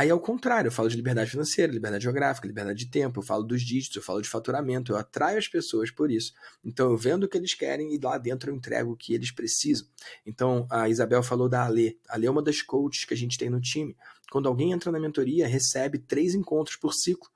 Aí, 0.00 0.08
ao 0.08 0.18
contrário, 0.18 0.68
eu 0.68 0.72
falo 0.72 0.88
de 0.88 0.96
liberdade 0.96 1.30
financeira, 1.30 1.70
liberdade 1.70 2.04
geográfica, 2.04 2.48
liberdade 2.48 2.86
de 2.86 2.90
tempo, 2.90 3.20
eu 3.20 3.22
falo 3.22 3.42
dos 3.42 3.60
dígitos, 3.60 3.96
eu 3.96 4.02
falo 4.02 4.22
de 4.22 4.30
faturamento, 4.30 4.92
eu 4.92 4.96
atraio 4.96 5.36
as 5.36 5.46
pessoas 5.46 5.90
por 5.90 6.10
isso. 6.10 6.32
Então, 6.64 6.90
eu 6.90 6.96
vendo 6.96 7.24
o 7.24 7.28
que 7.28 7.36
eles 7.36 7.52
querem 7.52 7.94
e 7.94 7.98
lá 7.98 8.16
dentro 8.16 8.50
eu 8.50 8.56
entrego 8.56 8.92
o 8.92 8.96
que 8.96 9.12
eles 9.12 9.30
precisam. 9.30 9.86
Então, 10.24 10.66
a 10.70 10.88
Isabel 10.88 11.22
falou 11.22 11.50
da 11.50 11.66
Ale. 11.66 12.00
A 12.08 12.14
Ale 12.14 12.26
é 12.26 12.30
uma 12.30 12.42
das 12.42 12.62
coaches 12.62 13.04
que 13.04 13.12
a 13.12 13.16
gente 13.16 13.36
tem 13.36 13.50
no 13.50 13.60
time. 13.60 13.94
Quando 14.32 14.48
alguém 14.48 14.72
entra 14.72 14.90
na 14.90 14.98
mentoria, 14.98 15.46
recebe 15.46 15.98
três 15.98 16.34
encontros 16.34 16.78
por 16.78 16.94
ciclo. 16.94 17.28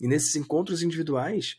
E 0.00 0.06
nesses 0.06 0.36
encontros 0.36 0.80
individuais, 0.80 1.56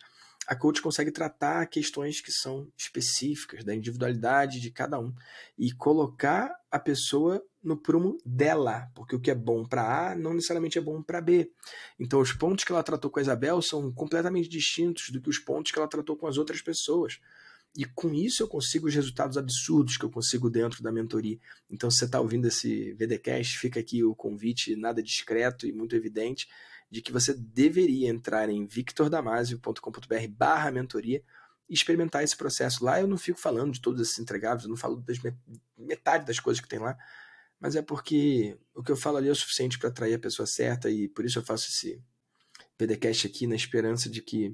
a 0.47 0.56
coach 0.56 0.82
consegue 0.82 1.12
tratar 1.12 1.65
questões 1.67 2.21
que 2.21 2.32
são 2.32 2.71
específicas 2.78 3.65
da 3.65 3.76
individualidade 3.76 4.62
de 4.62 4.71
cada 4.71 4.97
um 4.97 5.13
e 5.58 5.73
colocar 5.73 6.56
a 6.71 6.80
pessoa 6.80 7.43
no 7.63 7.78
prumo 7.78 8.17
dela, 8.26 8.91
porque 8.93 9.15
o 9.15 9.19
que 9.19 9.32
é 9.32 9.36
bom 9.36 9.65
para 9.65 10.12
A 10.12 10.15
não 10.15 10.34
necessariamente 10.34 10.78
é 10.78 10.82
bom 10.82 11.02
para 11.02 11.21
B. 11.21 11.52
Então, 11.99 12.19
os 12.19 12.34
pontos 12.34 12.65
que 12.65 12.71
ela 12.71 12.84
tratou 12.84 13.10
com 13.10 13.19
a 13.19 13.21
Isabel 13.21 13.62
são 13.62 13.91
completamente 13.91 14.49
distintos 14.49 15.10
do 15.10 15.21
que 15.21 15.30
os 15.30 15.39
pontos 15.39 15.71
que 15.71 15.80
ela 15.80 15.88
tratou 15.88 16.17
com 16.17 16.28
as 16.28 16.38
outras 16.38 16.62
pessoas. 16.62 17.19
E 17.76 17.86
com 17.86 18.13
isso 18.13 18.43
eu 18.43 18.47
consigo 18.47 18.88
os 18.88 18.93
resultados 18.93 19.38
absurdos 19.38 19.97
que 19.97 20.06
eu 20.06 20.12
consigo 20.12 20.49
dentro 20.49 20.84
da 20.84 20.91
mentoria. 20.91 21.39
Então, 21.71 21.89
se 21.89 21.97
você 21.97 22.06
está 22.06 22.19
ouvindo 22.19 22.47
esse 22.47 22.93
VDcast, 22.93 23.58
fica 23.58 23.80
aqui 23.80 24.04
o 24.04 24.13
convite 24.13 24.76
nada 24.76 25.02
discreto 25.02 25.65
e 25.65 25.71
muito 25.71 25.95
evidente 25.95 26.47
de 26.91 27.02
que 27.02 27.12
você 27.12 27.34
deveria 27.34 28.10
entrar 28.10 28.49
em 28.49 28.67
victordamasio.com.br 28.67 30.28
barra 30.30 30.69
mentoria 30.69 31.23
e 31.67 31.73
experimentar 31.73 32.23
esse 32.23 32.38
processo. 32.38 32.86
Lá 32.86 33.02
eu 33.02 33.08
não 33.08 33.17
fico 33.17 33.39
falando 33.39 33.73
de 33.73 33.82
todos 33.82 33.99
esses 33.99 34.19
entregáveis, 34.19 34.65
eu 34.65 34.69
não 34.69 34.78
falo 34.78 34.97
das 34.97 35.17
metade 35.76 36.28
das 36.28 36.39
coisas 36.39 36.62
que 36.62 36.67
tem 36.67 36.78
lá, 36.78 36.95
mas 37.63 37.78
é 37.78 37.82
porque 37.82 38.58
o 38.76 38.84
que 38.84 38.91
eu 38.91 38.97
falo 38.97 39.15
ali 39.15 39.30
é 39.30 39.32
o 39.32 39.36
suficiente 39.36 39.80
para 39.80 39.88
atrair 39.88 40.15
a 40.15 40.19
pessoa 40.19 40.45
certa 40.45 40.89
e 40.89 41.08
por 41.08 41.23
isso 41.23 41.39
eu 41.39 41.43
faço 41.43 41.69
esse 41.69 42.04
PDCast 42.78 43.26
aqui 43.26 43.47
na 43.47 43.56
esperança 43.56 44.10
de 44.10 44.21
que 44.21 44.54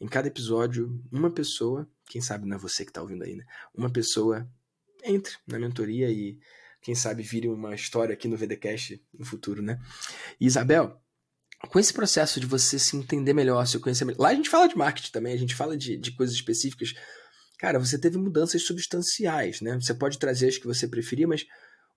em 0.00 0.08
cada 0.08 0.28
episódio 0.28 0.98
uma 1.12 1.30
pessoa, 1.30 1.86
quem 2.06 2.22
sabe 2.22 2.48
não 2.48 2.56
é 2.56 2.58
você 2.58 2.86
que 2.86 2.90
está 2.90 3.02
ouvindo 3.02 3.22
aí, 3.22 3.36
né? 3.36 3.44
Uma 3.74 3.90
pessoa 3.90 4.50
entre 5.04 5.34
na 5.46 5.58
mentoria 5.58 6.08
e 6.10 6.38
quem 6.80 6.94
sabe 6.94 7.22
vire 7.22 7.48
uma 7.48 7.74
história 7.74 8.14
aqui 8.14 8.26
no 8.26 8.36
VDcast 8.36 8.98
no 9.12 9.26
futuro, 9.26 9.60
né? 9.60 9.78
E 10.40 10.46
Isabel, 10.46 10.98
com 11.68 11.78
esse 11.78 11.92
processo 11.92 12.40
de 12.40 12.46
você 12.46 12.78
se 12.78 12.96
entender 12.96 13.34
melhor, 13.34 13.66
se 13.66 13.78
conhecer 13.78 14.06
melhor. 14.06 14.22
Lá 14.22 14.30
a 14.30 14.34
gente 14.34 14.48
fala 14.48 14.66
de 14.66 14.78
marketing 14.78 15.12
também, 15.12 15.34
a 15.34 15.38
gente 15.38 15.54
fala 15.54 15.76
de, 15.76 15.98
de 15.98 16.12
coisas 16.12 16.34
específicas. 16.34 16.94
Cara, 17.58 17.78
você 17.78 17.98
teve 17.98 18.16
mudanças 18.16 18.62
substanciais, 18.62 19.60
né? 19.60 19.74
Você 19.74 19.92
pode 19.92 20.18
trazer 20.18 20.48
as 20.48 20.56
que 20.56 20.66
você 20.66 20.88
preferia, 20.88 21.28
mas 21.28 21.44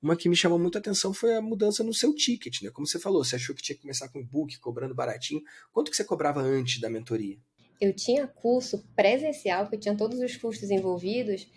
uma 0.02 0.16
que 0.16 0.28
me 0.28 0.36
chamou 0.36 0.58
muito 0.58 0.78
a 0.78 0.80
atenção 0.80 1.14
foi 1.14 1.36
a 1.36 1.42
mudança 1.42 1.84
no 1.84 1.94
seu 1.94 2.14
ticket, 2.16 2.62
né? 2.62 2.72
Como 2.72 2.88
você 2.88 3.00
falou, 3.00 3.24
você 3.24 3.36
achou 3.36 3.56
que 3.56 3.62
tinha 3.62 3.76
que 3.76 3.82
começar 3.82 4.10
com 4.10 4.20
e-book, 4.20 4.60
cobrando 4.60 4.96
baratinho. 4.96 5.42
Quanto 5.72 5.92
que 5.92 5.98
você 5.98 6.04
cobrava 6.04 6.42
antes 6.42 6.80
da 6.80 6.90
mentoria? 6.90 7.38
Eu 7.80 7.96
tinha 7.96 8.28
curso 8.28 8.84
presencial, 8.96 9.68
que 9.68 9.78
tinha 9.78 9.96
todos 9.96 10.20
os 10.20 10.36
custos 10.38 10.72
envolvidos, 10.72 11.48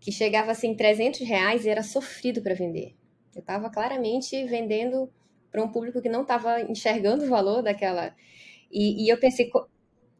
que 0.00 0.12
chegava 0.12 0.50
assim 0.50 0.74
300 0.74 1.20
reais 1.20 1.64
e 1.64 1.68
era 1.68 1.82
sofrido 1.82 2.42
para 2.42 2.54
vender. 2.54 2.94
Eu 3.34 3.40
estava 3.40 3.70
claramente 3.70 4.44
vendendo 4.44 5.10
para 5.50 5.62
um 5.62 5.68
público 5.68 6.02
que 6.02 6.08
não 6.08 6.22
estava 6.22 6.60
enxergando 6.62 7.24
o 7.24 7.28
valor 7.28 7.62
daquela. 7.62 8.14
E, 8.70 9.04
e 9.04 9.08
eu 9.08 9.18
pensei, 9.18 9.50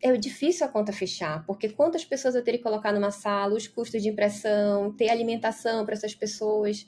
é 0.02 0.16
difícil 0.16 0.66
a 0.66 0.68
conta 0.68 0.92
fechar, 0.92 1.44
porque 1.46 1.68
quantas 1.68 2.04
pessoas 2.04 2.34
eu 2.34 2.42
teria 2.42 2.58
que 2.58 2.64
colocar 2.64 2.92
numa 2.92 3.10
sala, 3.10 3.54
os 3.54 3.66
custos 3.66 4.02
de 4.02 4.08
impressão, 4.08 4.92
ter 4.92 5.08
alimentação 5.08 5.84
para 5.84 5.94
essas 5.94 6.14
pessoas. 6.14 6.86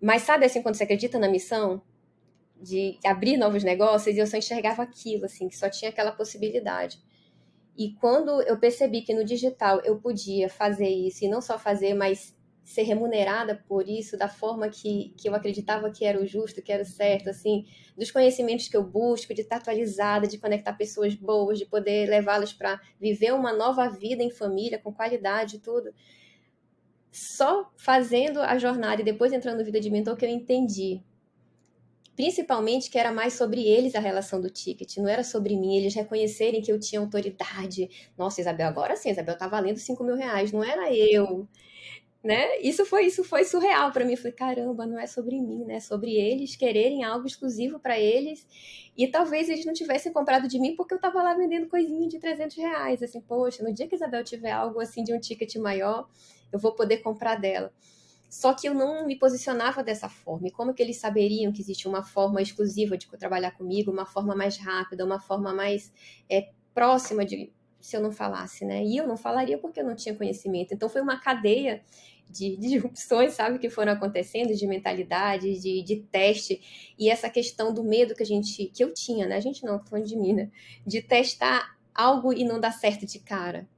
Mas 0.00 0.22
sabe 0.22 0.46
assim, 0.46 0.62
quando 0.62 0.76
você 0.76 0.84
acredita 0.84 1.18
na 1.18 1.28
missão 1.28 1.82
de 2.60 2.98
abrir 3.04 3.36
novos 3.36 3.62
negócios, 3.64 4.16
eu 4.16 4.26
só 4.26 4.36
enxergava 4.36 4.82
aquilo, 4.82 5.24
assim, 5.24 5.48
que 5.48 5.56
só 5.56 5.68
tinha 5.68 5.90
aquela 5.90 6.12
possibilidade. 6.12 6.98
E 7.76 7.92
quando 7.94 8.42
eu 8.42 8.58
percebi 8.58 9.02
que 9.02 9.14
no 9.14 9.24
digital 9.24 9.80
eu 9.84 9.98
podia 9.98 10.48
fazer 10.48 10.88
isso, 10.88 11.24
e 11.24 11.28
não 11.28 11.40
só 11.40 11.58
fazer, 11.58 11.94
mas 11.94 12.36
ser 12.62 12.82
remunerada 12.82 13.64
por 13.66 13.88
isso 13.88 14.16
da 14.16 14.28
forma 14.28 14.68
que, 14.68 15.14
que 15.16 15.28
eu 15.28 15.34
acreditava 15.34 15.90
que 15.90 16.04
era 16.04 16.20
o 16.20 16.26
justo, 16.26 16.62
que 16.62 16.70
era 16.70 16.82
o 16.82 16.86
certo, 16.86 17.30
assim, 17.30 17.64
dos 17.96 18.10
conhecimentos 18.10 18.68
que 18.68 18.76
eu 18.76 18.84
busco, 18.84 19.34
de 19.34 19.40
estar 19.40 19.56
atualizada, 19.56 20.26
de 20.26 20.38
conectar 20.38 20.74
pessoas 20.74 21.14
boas, 21.14 21.58
de 21.58 21.66
poder 21.66 22.08
levá-las 22.08 22.52
para 22.52 22.80
viver 23.00 23.32
uma 23.32 23.52
nova 23.52 23.88
vida 23.88 24.22
em 24.22 24.30
família, 24.30 24.78
com 24.78 24.92
qualidade 24.92 25.56
e 25.56 25.58
tudo 25.58 25.92
só 27.12 27.70
fazendo 27.76 28.40
a 28.40 28.58
jornada 28.58 29.02
e 29.02 29.04
depois 29.04 29.32
entrando 29.32 29.58
no 29.58 29.64
Vida 29.64 29.80
de 29.80 29.90
Mentor 29.90 30.16
que 30.16 30.24
eu 30.24 30.30
entendi. 30.30 31.02
Principalmente 32.14 32.90
que 32.90 32.98
era 32.98 33.10
mais 33.12 33.32
sobre 33.32 33.62
eles 33.66 33.94
a 33.94 34.00
relação 34.00 34.40
do 34.40 34.50
ticket, 34.50 34.98
não 34.98 35.08
era 35.08 35.24
sobre 35.24 35.56
mim, 35.56 35.76
eles 35.76 35.94
reconhecerem 35.94 36.60
que 36.60 36.70
eu 36.70 36.78
tinha 36.78 37.00
autoridade. 37.00 37.88
Nossa, 38.18 38.40
Isabel, 38.40 38.68
agora 38.68 38.94
sim, 38.96 39.10
Isabel 39.10 39.38
tá 39.38 39.48
valendo 39.48 39.78
5 39.78 40.04
mil 40.04 40.16
reais, 40.16 40.52
não 40.52 40.62
era 40.62 40.92
eu. 40.94 41.48
Né? 42.22 42.58
Isso 42.60 42.84
foi 42.84 43.06
isso 43.06 43.24
foi 43.24 43.44
surreal 43.44 43.92
para 43.92 44.04
mim. 44.04 44.12
Eu 44.12 44.18
falei, 44.18 44.32
caramba, 44.32 44.86
não 44.86 44.98
é 44.98 45.06
sobre 45.06 45.40
mim, 45.40 45.64
né? 45.64 45.76
É 45.76 45.80
sobre 45.80 46.12
eles 46.16 46.54
quererem 46.54 47.02
algo 47.02 47.26
exclusivo 47.26 47.78
para 47.78 47.98
eles. 47.98 48.46
E 48.96 49.06
talvez 49.08 49.48
eles 49.48 49.64
não 49.64 49.72
tivessem 49.72 50.12
comprado 50.12 50.46
de 50.46 50.58
mim 50.58 50.76
porque 50.76 50.92
eu 50.92 51.00
tava 51.00 51.22
lá 51.22 51.34
vendendo 51.34 51.68
coisinha 51.68 52.06
de 52.08 52.18
300 52.18 52.56
reais. 52.56 53.02
Assim, 53.02 53.20
poxa, 53.20 53.62
no 53.62 53.72
dia 53.72 53.88
que 53.88 53.94
a 53.94 53.96
Isabel 53.96 54.22
tiver 54.22 54.52
algo 54.52 54.80
assim 54.80 55.02
de 55.02 55.14
um 55.14 55.20
ticket 55.20 55.56
maior, 55.56 56.08
eu 56.52 56.58
vou 56.58 56.74
poder 56.74 56.98
comprar 56.98 57.36
dela. 57.36 57.72
Só 58.28 58.54
que 58.54 58.68
eu 58.68 58.74
não 58.74 59.06
me 59.06 59.18
posicionava 59.18 59.82
dessa 59.82 60.08
forma. 60.08 60.48
E 60.48 60.50
como 60.52 60.74
que 60.74 60.82
eles 60.82 60.98
saberiam 60.98 61.52
que 61.52 61.60
existe 61.60 61.88
uma 61.88 62.02
forma 62.02 62.40
exclusiva 62.40 62.96
de 62.96 63.08
trabalhar 63.18 63.52
comigo, 63.52 63.90
uma 63.90 64.06
forma 64.06 64.36
mais 64.36 64.56
rápida, 64.56 65.04
uma 65.04 65.18
forma 65.18 65.52
mais 65.52 65.92
é, 66.28 66.50
próxima 66.72 67.24
de 67.24 67.52
se 67.80 67.96
eu 67.96 68.00
não 68.00 68.12
falasse, 68.12 68.64
né? 68.64 68.84
E 68.84 68.96
eu 68.96 69.06
não 69.06 69.16
falaria 69.16 69.58
porque 69.58 69.80
eu 69.80 69.84
não 69.84 69.94
tinha 69.94 70.14
conhecimento. 70.14 70.74
Então 70.74 70.88
foi 70.88 71.00
uma 71.00 71.20
cadeia 71.20 71.82
de, 72.28 72.56
de 72.56 72.68
disrupções, 72.68 73.32
sabe, 73.34 73.58
que 73.58 73.68
foram 73.68 73.92
acontecendo, 73.92 74.54
de 74.54 74.66
mentalidade, 74.66 75.58
de, 75.58 75.82
de 75.82 75.96
teste, 75.96 76.94
e 76.98 77.10
essa 77.10 77.28
questão 77.28 77.74
do 77.74 77.82
medo 77.82 78.14
que 78.14 78.22
a 78.22 78.26
gente, 78.26 78.66
que 78.66 78.82
eu 78.84 78.94
tinha, 78.94 79.26
né? 79.26 79.36
A 79.36 79.40
gente 79.40 79.64
não, 79.64 79.78
tô 79.78 79.86
falando 79.86 80.06
de 80.06 80.16
mim, 80.16 80.32
né? 80.32 80.50
De 80.86 81.02
testar 81.02 81.76
algo 81.94 82.32
e 82.32 82.44
não 82.44 82.60
dar 82.60 82.72
certo 82.72 83.04
de 83.04 83.18
cara. 83.18 83.68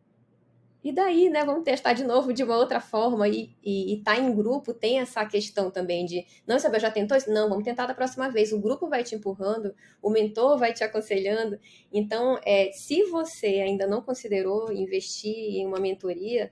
E 0.83 0.93
daí, 0.93 1.29
né, 1.31 1.45
vamos 1.45 1.63
testar 1.63 1.93
de 1.93 2.03
novo 2.03 2.33
de 2.33 2.43
uma 2.43 2.57
outra 2.57 2.81
forma 2.81 3.29
e, 3.29 3.55
e, 3.63 3.95
e 3.95 4.03
tá 4.03 4.19
em 4.19 4.35
grupo 4.35 4.75
tem 4.75 4.99
essa 4.99 5.25
questão 5.25 5.71
também 5.71 6.05
de, 6.05 6.27
não, 6.47 6.57
Isabel, 6.57 6.81
já 6.81 6.91
tentou 6.91 7.17
isso? 7.17 7.31
Não, 7.31 7.49
vamos 7.49 7.65
tentar 7.65 7.87
da 7.87 7.95
próxima 7.95 8.29
vez. 8.29 8.53
O 8.53 8.61
grupo 8.61 8.89
vai 8.89 9.05
te 9.05 9.15
empurrando, 9.15 9.75
o 10.03 10.11
mentor 10.11 10.59
vai 10.59 10.73
te 10.73 10.83
aconselhando. 10.83 11.59
Então, 11.93 12.39
é, 12.45 12.71
se 12.73 13.05
você 13.05 13.47
ainda 13.47 13.87
não 13.87 14.03
considerou 14.03 14.73
investir 14.73 15.57
em 15.57 15.67
uma 15.67 15.79
mentoria, 15.79 16.51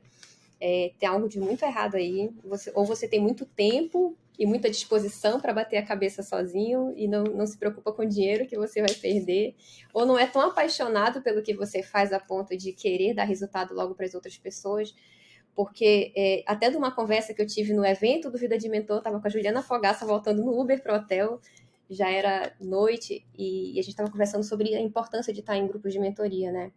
é, 0.60 0.92
tem 0.98 1.08
algo 1.08 1.28
de 1.28 1.40
muito 1.40 1.64
errado 1.64 1.94
aí. 1.94 2.30
Você, 2.44 2.70
ou 2.74 2.84
você 2.84 3.08
tem 3.08 3.20
muito 3.20 3.46
tempo 3.46 4.16
e 4.38 4.46
muita 4.46 4.70
disposição 4.70 5.40
para 5.40 5.52
bater 5.52 5.76
a 5.76 5.84
cabeça 5.84 6.22
sozinho 6.22 6.94
e 6.96 7.06
não, 7.06 7.24
não 7.24 7.46
se 7.46 7.58
preocupa 7.58 7.92
com 7.92 8.02
o 8.02 8.08
dinheiro 8.08 8.46
que 8.46 8.56
você 8.56 8.80
vai 8.80 8.94
perder, 8.94 9.54
ou 9.92 10.06
não 10.06 10.18
é 10.18 10.26
tão 10.26 10.40
apaixonado 10.40 11.20
pelo 11.20 11.42
que 11.42 11.54
você 11.54 11.82
faz 11.82 12.12
a 12.12 12.18
ponto 12.18 12.56
de 12.56 12.72
querer 12.72 13.14
dar 13.14 13.24
resultado 13.24 13.74
logo 13.74 13.94
para 13.94 14.06
as 14.06 14.14
outras 14.14 14.38
pessoas. 14.38 14.94
Porque 15.54 16.12
é, 16.16 16.42
até 16.46 16.70
de 16.70 16.76
uma 16.76 16.90
conversa 16.90 17.34
que 17.34 17.42
eu 17.42 17.46
tive 17.46 17.74
no 17.74 17.84
evento 17.84 18.30
do 18.30 18.38
Vida 18.38 18.56
de 18.56 18.68
Mentor, 18.68 18.98
estava 18.98 19.20
com 19.20 19.26
a 19.26 19.30
Juliana 19.30 19.62
Fogaça 19.62 20.06
voltando 20.06 20.42
no 20.42 20.58
Uber 20.58 20.82
para 20.82 20.94
o 20.94 20.96
hotel, 20.96 21.40
já 21.90 22.08
era 22.08 22.54
noite, 22.60 23.26
e, 23.36 23.72
e 23.74 23.78
a 23.78 23.82
gente 23.82 23.90
estava 23.90 24.10
conversando 24.10 24.44
sobre 24.44 24.74
a 24.74 24.80
importância 24.80 25.34
de 25.34 25.40
estar 25.40 25.56
em 25.56 25.66
grupos 25.66 25.92
de 25.92 25.98
mentoria, 25.98 26.50
né? 26.50 26.72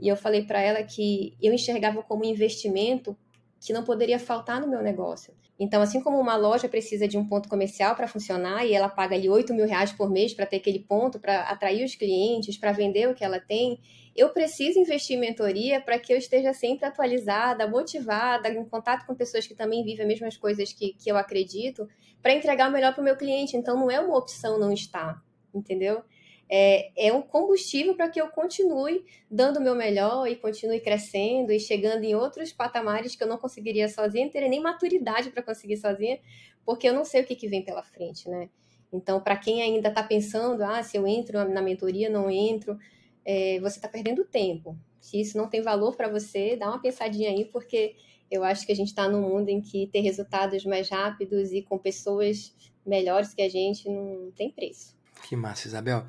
E 0.00 0.08
eu 0.08 0.16
falei 0.16 0.42
para 0.42 0.60
ela 0.60 0.82
que 0.82 1.34
eu 1.42 1.52
enxergava 1.52 2.02
como 2.02 2.24
investimento 2.24 3.16
que 3.60 3.72
não 3.72 3.82
poderia 3.82 4.18
faltar 4.18 4.60
no 4.60 4.68
meu 4.68 4.82
negócio. 4.82 5.34
Então, 5.58 5.82
assim 5.82 6.00
como 6.00 6.20
uma 6.20 6.36
loja 6.36 6.68
precisa 6.68 7.08
de 7.08 7.18
um 7.18 7.26
ponto 7.26 7.48
comercial 7.48 7.96
para 7.96 8.06
funcionar 8.06 8.64
e 8.64 8.72
ela 8.72 8.88
paga 8.88 9.16
ali 9.16 9.28
8 9.28 9.52
mil 9.52 9.66
reais 9.66 9.90
por 9.90 10.08
mês 10.08 10.32
para 10.32 10.46
ter 10.46 10.58
aquele 10.58 10.78
ponto, 10.78 11.18
para 11.18 11.40
atrair 11.42 11.84
os 11.84 11.96
clientes, 11.96 12.56
para 12.56 12.70
vender 12.70 13.08
o 13.08 13.14
que 13.14 13.24
ela 13.24 13.40
tem, 13.40 13.80
eu 14.18 14.30
preciso 14.30 14.80
investir 14.80 15.16
em 15.16 15.20
mentoria 15.20 15.80
para 15.80 15.96
que 15.96 16.12
eu 16.12 16.16
esteja 16.16 16.52
sempre 16.52 16.84
atualizada, 16.84 17.68
motivada, 17.68 18.48
em 18.48 18.64
contato 18.64 19.06
com 19.06 19.14
pessoas 19.14 19.46
que 19.46 19.54
também 19.54 19.84
vivem 19.84 20.02
as 20.02 20.08
mesmas 20.08 20.36
coisas 20.36 20.72
que, 20.72 20.92
que 20.94 21.08
eu 21.08 21.16
acredito, 21.16 21.88
para 22.20 22.32
entregar 22.32 22.68
o 22.68 22.72
melhor 22.72 22.92
para 22.92 23.00
o 23.00 23.04
meu 23.04 23.16
cliente. 23.16 23.56
Então, 23.56 23.76
não 23.76 23.88
é 23.88 24.00
uma 24.00 24.16
opção 24.16 24.58
não 24.58 24.72
estar, 24.72 25.22
entendeu? 25.54 26.02
É, 26.50 27.08
é 27.08 27.12
um 27.12 27.20
combustível 27.20 27.94
para 27.94 28.08
que 28.08 28.20
eu 28.20 28.28
continue 28.28 29.04
dando 29.30 29.58
o 29.58 29.62
meu 29.62 29.74
melhor 29.74 30.26
e 30.26 30.36
continue 30.36 30.80
crescendo 30.80 31.52
e 31.52 31.60
chegando 31.60 32.04
em 32.04 32.14
outros 32.14 32.52
patamares 32.52 33.14
que 33.14 33.22
eu 33.22 33.28
não 33.28 33.36
conseguiria 33.36 33.88
sozinha, 33.88 34.24
não 34.24 34.32
teria 34.32 34.48
nem 34.48 34.60
maturidade 34.60 35.30
para 35.30 35.42
conseguir 35.42 35.76
sozinha, 35.76 36.18
porque 36.64 36.88
eu 36.88 36.94
não 36.94 37.04
sei 37.04 37.22
o 37.22 37.26
que, 37.26 37.34
que 37.34 37.48
vem 37.48 37.62
pela 37.62 37.82
frente, 37.82 38.28
né? 38.28 38.48
Então, 38.92 39.20
para 39.20 39.36
quem 39.36 39.62
ainda 39.62 39.88
está 39.90 40.02
pensando, 40.02 40.62
ah, 40.62 40.82
se 40.82 40.96
eu 40.96 41.06
entro 41.06 41.46
na 41.48 41.60
mentoria, 41.60 42.08
não 42.08 42.30
entro, 42.30 42.78
é, 43.24 43.60
você 43.60 43.76
está 43.78 43.88
perdendo 43.88 44.24
tempo. 44.24 44.74
Se 45.00 45.20
isso 45.20 45.36
não 45.36 45.48
tem 45.48 45.60
valor 45.60 45.94
para 45.94 46.08
você, 46.08 46.56
dá 46.56 46.68
uma 46.68 46.80
pensadinha 46.80 47.30
aí, 47.30 47.44
porque 47.44 47.94
eu 48.30 48.42
acho 48.42 48.64
que 48.64 48.72
a 48.72 48.74
gente 48.74 48.88
está 48.88 49.06
num 49.08 49.20
mundo 49.20 49.50
em 49.50 49.60
que 49.60 49.86
ter 49.88 50.00
resultados 50.00 50.64
mais 50.64 50.88
rápidos 50.88 51.52
e 51.52 51.62
com 51.62 51.78
pessoas 51.78 52.54
melhores 52.84 53.34
que 53.34 53.42
a 53.42 53.48
gente 53.48 53.88
não 53.88 54.30
tem 54.32 54.50
preço. 54.50 54.96
Que 55.26 55.36
massa, 55.36 55.68
Isabel. 55.68 56.06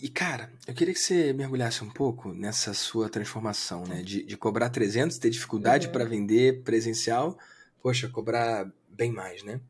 E, 0.00 0.08
cara, 0.08 0.52
eu 0.66 0.74
queria 0.74 0.94
que 0.94 1.00
você 1.00 1.32
mergulhasse 1.32 1.82
um 1.82 1.90
pouco 1.90 2.32
nessa 2.32 2.72
sua 2.72 3.08
transformação, 3.08 3.84
né? 3.84 4.02
De, 4.02 4.22
de 4.22 4.36
cobrar 4.36 4.70
300, 4.70 5.18
ter 5.18 5.30
dificuldade 5.30 5.86
uhum. 5.86 5.92
para 5.92 6.04
vender 6.04 6.62
presencial, 6.62 7.36
poxa, 7.82 8.08
cobrar 8.08 8.70
bem 8.88 9.10
mais, 9.10 9.42
né? 9.42 9.60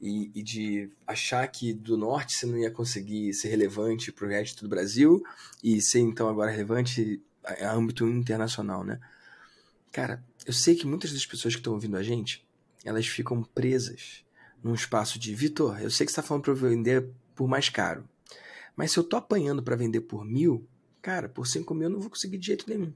E, 0.00 0.30
e, 0.34 0.42
de 0.42 0.90
achar 1.06 1.46
que 1.48 1.72
do 1.72 1.96
norte 1.96 2.34
você 2.34 2.46
não 2.46 2.56
ia 2.56 2.70
conseguir 2.70 3.34
ser 3.34 3.48
relevante 3.48 4.12
para 4.12 4.26
o 4.26 4.28
resto 4.28 4.62
do 4.62 4.68
Brasil 4.68 5.22
e 5.62 5.82
ser 5.82 5.98
então 5.98 6.28
agora 6.28 6.52
relevante 6.52 7.20
a, 7.44 7.66
a 7.66 7.72
âmbito 7.72 8.06
internacional, 8.06 8.84
né? 8.84 8.98
Cara, 9.92 10.24
eu 10.46 10.52
sei 10.52 10.76
que 10.76 10.86
muitas 10.86 11.12
das 11.12 11.26
pessoas 11.26 11.54
que 11.54 11.60
estão 11.60 11.74
ouvindo 11.74 11.96
a 11.96 12.02
gente, 12.02 12.46
elas 12.84 13.06
ficam 13.06 13.42
presas 13.42 14.24
num 14.62 14.74
espaço 14.74 15.18
de 15.18 15.34
Vitor, 15.34 15.82
eu 15.82 15.90
sei 15.90 16.06
que 16.06 16.12
você 16.12 16.20
está 16.20 16.22
falando 16.22 16.44
para 16.44 16.52
eu 16.52 16.56
vender 16.56 17.08
por 17.34 17.48
mais 17.48 17.68
caro. 17.68 18.08
Mas 18.78 18.92
se 18.92 18.98
eu 19.00 19.02
tô 19.02 19.16
apanhando 19.16 19.60
para 19.60 19.74
vender 19.74 20.02
por 20.02 20.24
mil, 20.24 20.64
cara, 21.02 21.28
por 21.28 21.48
cinco 21.48 21.74
mil 21.74 21.88
eu 21.88 21.90
não 21.90 21.98
vou 21.98 22.10
conseguir 22.10 22.38
de 22.38 22.46
jeito 22.46 22.64
nenhum. 22.70 22.94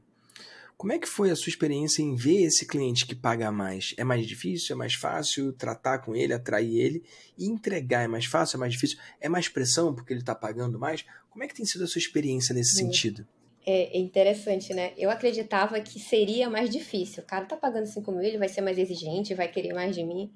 Como 0.77 0.92
é 0.92 0.99
que 0.99 1.09
foi 1.09 1.29
a 1.29 1.35
sua 1.35 1.51
experiência 1.51 2.03
em 2.03 2.14
ver 2.14 2.45
esse 2.45 2.64
cliente 2.64 3.05
que 3.05 3.16
paga 3.16 3.51
mais? 3.51 3.92
É 3.99 4.05
mais 4.05 4.25
difícil? 4.25 4.77
É 4.77 4.79
mais 4.79 4.95
fácil 4.95 5.53
tratar 5.53 5.99
com 5.99 6.14
ele, 6.14 6.33
atrair 6.33 6.79
ele 6.79 7.03
e 7.37 7.47
entregar? 7.47 8.05
É 8.05 8.07
mais 8.07 8.27
fácil? 8.27 8.59
É 8.59 8.61
mais 8.61 8.73
difícil? 8.73 8.97
É 9.21 9.29
mais 9.29 9.49
pressão 9.49 9.92
porque 9.92 10.12
ele 10.12 10.21
está 10.21 10.37
pagando 10.37 10.79
mais? 10.79 11.05
Como 11.29 11.42
é 11.42 11.49
que 11.49 11.55
tem 11.55 11.66
sido 11.66 11.83
a 11.83 11.88
sua 11.88 11.99
experiência 11.99 12.55
nesse 12.55 12.77
Sim. 12.77 12.85
sentido? 12.85 13.27
É 13.66 13.99
interessante, 13.99 14.73
né? 14.73 14.92
Eu 14.97 15.11
acreditava 15.11 15.81
que 15.81 15.99
seria 15.99 16.49
mais 16.49 16.71
difícil. 16.71 17.25
O 17.25 17.27
cara 17.27 17.45
tá 17.45 17.57
pagando 17.57 17.87
5 17.87 18.12
mil, 18.12 18.23
ele 18.23 18.38
vai 18.38 18.49
ser 18.49 18.61
mais 18.61 18.79
exigente, 18.79 19.35
vai 19.35 19.49
querer 19.49 19.73
mais 19.73 19.97
de 19.97 20.05
mim. 20.05 20.33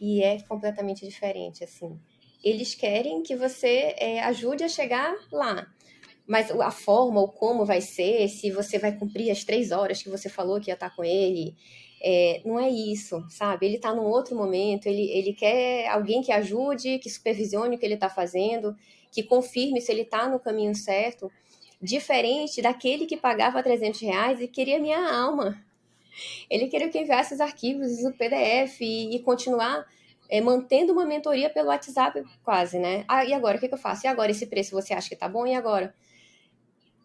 E 0.00 0.20
é 0.20 0.40
completamente 0.42 1.06
diferente, 1.06 1.62
assim 1.62 1.96
eles 2.44 2.74
querem 2.74 3.22
que 3.22 3.34
você 3.34 3.94
é, 3.96 4.22
ajude 4.22 4.62
a 4.62 4.68
chegar 4.68 5.16
lá. 5.32 5.66
Mas 6.26 6.50
a 6.50 6.70
forma, 6.70 7.20
ou 7.20 7.28
como 7.28 7.64
vai 7.64 7.80
ser, 7.80 8.28
se 8.28 8.50
você 8.50 8.78
vai 8.78 8.96
cumprir 8.96 9.30
as 9.30 9.44
três 9.44 9.72
horas 9.72 10.02
que 10.02 10.10
você 10.10 10.28
falou 10.28 10.60
que 10.60 10.70
ia 10.70 10.74
estar 10.74 10.94
com 10.94 11.02
ele, 11.02 11.54
é, 12.02 12.42
não 12.44 12.60
é 12.60 12.68
isso, 12.68 13.24
sabe? 13.30 13.66
Ele 13.66 13.76
está 13.76 13.94
num 13.94 14.04
outro 14.04 14.36
momento, 14.36 14.86
ele, 14.86 15.10
ele 15.10 15.32
quer 15.32 15.88
alguém 15.88 16.22
que 16.22 16.30
ajude, 16.30 16.98
que 16.98 17.08
supervisione 17.08 17.76
o 17.76 17.78
que 17.78 17.86
ele 17.86 17.94
está 17.94 18.10
fazendo, 18.10 18.76
que 19.10 19.22
confirme 19.22 19.80
se 19.80 19.90
ele 19.90 20.02
está 20.02 20.28
no 20.28 20.38
caminho 20.38 20.74
certo, 20.74 21.30
diferente 21.80 22.60
daquele 22.60 23.06
que 23.06 23.16
pagava 23.16 23.62
300 23.62 24.00
reais 24.00 24.40
e 24.40 24.48
queria 24.48 24.78
minha 24.78 25.14
alma. 25.14 25.62
Ele 26.48 26.68
queria 26.68 26.88
que 26.88 26.98
eu 26.98 27.02
enviasse 27.02 27.34
os 27.34 27.40
arquivos, 27.40 28.04
o 28.04 28.12
PDF 28.12 28.80
e, 28.80 29.16
e 29.16 29.18
continuar 29.20 29.86
é, 30.28 30.40
mantendo 30.40 30.92
uma 30.92 31.04
mentoria 31.04 31.50
pelo 31.50 31.68
WhatsApp 31.68 32.22
quase, 32.42 32.78
né? 32.78 33.04
Ah, 33.08 33.24
e 33.24 33.32
agora, 33.32 33.56
o 33.56 33.60
que, 33.60 33.68
que 33.68 33.74
eu 33.74 33.78
faço? 33.78 34.06
E 34.06 34.08
agora, 34.08 34.30
esse 34.30 34.46
preço 34.46 34.72
você 34.72 34.94
acha 34.94 35.08
que 35.08 35.16
tá 35.16 35.28
bom? 35.28 35.46
E 35.46 35.54
agora? 35.54 35.94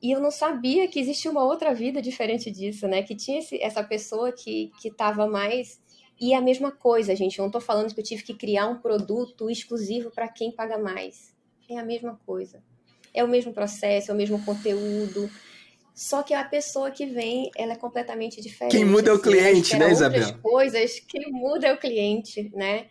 E 0.02 0.12
eu 0.12 0.22
não 0.22 0.32
sabia 0.32 0.88
que 0.88 1.00
existia 1.00 1.30
uma 1.30 1.44
outra 1.44 1.74
vida 1.74 2.02
diferente 2.02 2.50
disso, 2.50 2.88
né? 2.88 3.04
Que 3.04 3.16
tinha 3.16 3.40
esse, 3.40 3.62
essa 3.62 3.84
pessoa 3.84 4.32
que, 4.32 4.72
que 4.82 4.90
tava 4.90 5.28
mais... 5.28 5.80
E 6.22 6.34
é 6.34 6.38
a 6.38 6.42
mesma 6.42 6.72
coisa, 6.72 7.16
gente. 7.16 7.40
Eu 7.40 7.46
não 7.46 7.52
tô 7.52 7.62
falando 7.62 7.94
que 7.94 8.00
eu 8.00 8.04
tive 8.04 8.24
que 8.24 8.34
criar 8.34 8.68
um 8.68 8.80
produto 8.80 9.50
exclusivo 9.50 10.12
para 10.12 10.28
quem 10.28 10.52
paga 10.52 10.78
mais. 10.78 11.34
É 11.70 11.78
a 11.78 11.84
mesma 11.84 12.20
coisa. 12.26 12.62
É 13.14 13.24
o 13.24 13.28
mesmo 13.28 13.54
processo, 13.54 14.12
é 14.12 14.14
o 14.14 14.18
mesmo 14.18 14.44
conteúdo. 14.44 15.30
Só 15.96 16.24
que 16.24 16.34
a 16.34 16.44
pessoa 16.44 16.92
que 16.92 17.06
vem, 17.06 17.52
ela 17.58 17.74
é 17.74 17.76
completamente 17.76 18.42
diferente. 18.42 18.72
Quem 18.72 18.86
muda 18.86 19.12
é 19.12 19.14
o 19.14 19.20
cliente, 19.20 19.78
né, 19.78 19.92
Isabel? 19.92 20.38
Coisas, 20.42 21.00
quem 21.02 21.32
muda 21.32 21.68
é 21.68 21.74
o 21.74 21.78
cliente, 21.78 22.50
né? 22.54 22.88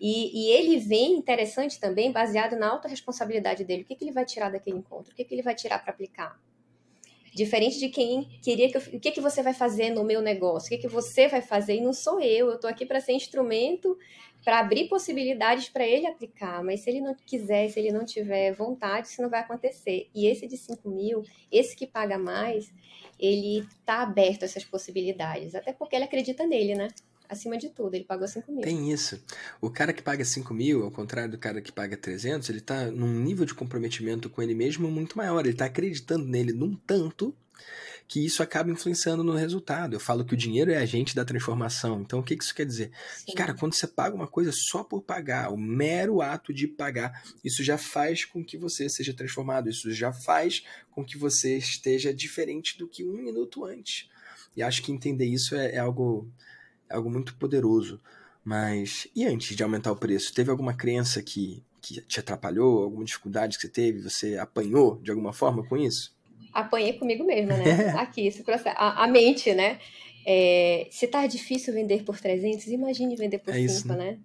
E, 0.00 0.30
e, 0.32 0.52
ele 0.52 0.78
vem 0.78 1.12
interessante 1.12 1.78
também, 1.78 2.10
baseado 2.10 2.56
na 2.56 2.70
autorresponsabilidade 2.70 3.64
dele. 3.64 3.82
O 3.82 3.84
que, 3.84 3.94
que 3.94 4.04
ele 4.04 4.12
vai 4.12 4.24
tirar 4.24 4.50
daquele 4.50 4.78
encontro? 4.78 5.12
O 5.12 5.14
que, 5.14 5.22
que 5.24 5.34
ele 5.34 5.42
vai 5.42 5.54
tirar 5.54 5.78
para 5.78 5.92
aplicar? 5.92 6.40
Diferente 7.34 7.78
de 7.78 7.90
quem 7.90 8.24
queria 8.42 8.70
que 8.70 8.76
eu, 8.76 8.80
o 8.80 8.98
que, 8.98 9.12
que 9.12 9.20
você 9.20 9.42
vai 9.42 9.52
fazer 9.52 9.90
no 9.90 10.02
meu 10.02 10.20
negócio? 10.22 10.66
O 10.66 10.70
que, 10.70 10.78
que 10.78 10.88
você 10.88 11.28
vai 11.28 11.42
fazer? 11.42 11.76
E 11.76 11.80
não 11.80 11.92
sou 11.92 12.18
eu, 12.20 12.48
eu 12.48 12.54
estou 12.54 12.68
aqui 12.68 12.86
para 12.86 13.00
ser 13.00 13.12
instrumento 13.12 13.96
para 14.42 14.58
abrir 14.58 14.88
possibilidades 14.88 15.68
para 15.68 15.86
ele 15.86 16.06
aplicar. 16.06 16.64
Mas 16.64 16.80
se 16.80 16.90
ele 16.90 17.00
não 17.00 17.14
quiser, 17.14 17.68
se 17.68 17.78
ele 17.78 17.92
não 17.92 18.04
tiver 18.04 18.52
vontade, 18.52 19.08
isso 19.08 19.22
não 19.22 19.28
vai 19.28 19.40
acontecer. 19.40 20.08
E 20.14 20.26
esse 20.26 20.46
de 20.46 20.56
5 20.56 20.88
mil, 20.88 21.22
esse 21.52 21.76
que 21.76 21.86
paga 21.86 22.18
mais, 22.18 22.72
ele 23.18 23.58
está 23.58 24.02
aberto 24.02 24.42
a 24.42 24.46
essas 24.46 24.64
possibilidades. 24.64 25.54
Até 25.54 25.72
porque 25.72 25.94
ele 25.94 26.06
acredita 26.06 26.46
nele, 26.46 26.74
né? 26.74 26.88
Acima 27.30 27.56
de 27.56 27.70
tudo. 27.70 27.94
Ele 27.94 28.04
pagou 28.04 28.26
5 28.26 28.50
mil. 28.50 28.62
Tem 28.62 28.90
isso. 28.90 29.22
O 29.60 29.70
cara 29.70 29.92
que 29.92 30.02
paga 30.02 30.24
5 30.24 30.52
mil, 30.52 30.82
ao 30.82 30.90
contrário 30.90 31.30
do 31.30 31.38
cara 31.38 31.62
que 31.62 31.70
paga 31.70 31.96
300, 31.96 32.50
ele 32.50 32.60
tá 32.60 32.86
num 32.86 33.12
nível 33.12 33.46
de 33.46 33.54
comprometimento 33.54 34.28
com 34.28 34.42
ele 34.42 34.54
mesmo 34.54 34.90
muito 34.90 35.16
maior. 35.16 35.46
Ele 35.46 35.56
tá 35.56 35.66
acreditando 35.66 36.26
nele 36.26 36.52
num 36.52 36.74
tanto 36.74 37.34
que 38.10 38.26
isso 38.26 38.42
acaba 38.42 38.72
influenciando 38.72 39.22
no 39.22 39.36
resultado. 39.36 39.94
Eu 39.94 40.00
falo 40.00 40.24
que 40.24 40.34
o 40.34 40.36
dinheiro 40.36 40.72
é 40.72 40.78
agente 40.78 41.14
da 41.14 41.24
transformação. 41.24 42.00
Então, 42.00 42.18
o 42.18 42.24
que 42.24 42.34
isso 42.34 42.52
quer 42.52 42.66
dizer? 42.66 42.90
Que, 43.24 43.34
cara, 43.34 43.54
quando 43.54 43.72
você 43.72 43.86
paga 43.86 44.16
uma 44.16 44.26
coisa 44.26 44.50
só 44.50 44.82
por 44.82 45.00
pagar, 45.00 45.52
o 45.52 45.56
mero 45.56 46.20
ato 46.20 46.52
de 46.52 46.66
pagar, 46.66 47.22
isso 47.44 47.62
já 47.62 47.78
faz 47.78 48.24
com 48.24 48.44
que 48.44 48.58
você 48.58 48.88
seja 48.88 49.14
transformado, 49.14 49.70
isso 49.70 49.92
já 49.92 50.12
faz 50.12 50.64
com 50.90 51.04
que 51.04 51.16
você 51.16 51.56
esteja 51.56 52.12
diferente 52.12 52.76
do 52.76 52.88
que 52.88 53.04
um 53.04 53.16
minuto 53.16 53.64
antes. 53.64 54.08
E 54.56 54.62
acho 54.62 54.82
que 54.82 54.90
entender 54.90 55.26
isso 55.26 55.54
é, 55.54 55.76
é 55.76 55.78
algo, 55.78 56.28
é 56.90 56.96
algo 56.96 57.08
muito 57.08 57.36
poderoso. 57.36 58.00
Mas, 58.44 59.06
e 59.14 59.24
antes 59.24 59.54
de 59.54 59.62
aumentar 59.62 59.92
o 59.92 59.96
preço, 59.96 60.34
teve 60.34 60.50
alguma 60.50 60.74
crença 60.74 61.22
que, 61.22 61.62
que 61.80 62.00
te 62.02 62.20
atrapalhou, 62.20 62.82
alguma 62.82 63.04
dificuldade 63.04 63.56
que 63.56 63.62
você 63.62 63.68
teve? 63.68 64.02
Você 64.02 64.36
apanhou 64.38 64.98
de 65.02 65.10
alguma 65.10 65.32
forma 65.32 65.64
com 65.66 65.76
isso? 65.76 66.16
Apanhei 66.52 66.94
comigo 66.94 67.24
mesma, 67.24 67.56
né? 67.56 67.90
Aqui, 68.00 68.26
esse 68.26 68.42
processo. 68.42 68.76
A, 68.76 69.04
a 69.04 69.06
mente, 69.06 69.54
né? 69.54 69.78
É, 70.26 70.88
se 70.90 71.06
tá 71.06 71.26
difícil 71.26 71.72
vender 71.72 72.02
por 72.02 72.18
300, 72.18 72.66
imagine 72.68 73.14
vender 73.16 73.38
por 73.38 73.54
é 73.54 73.58
5, 73.58 73.66
isso, 73.66 73.88
né? 73.88 73.96
né? 73.96 74.18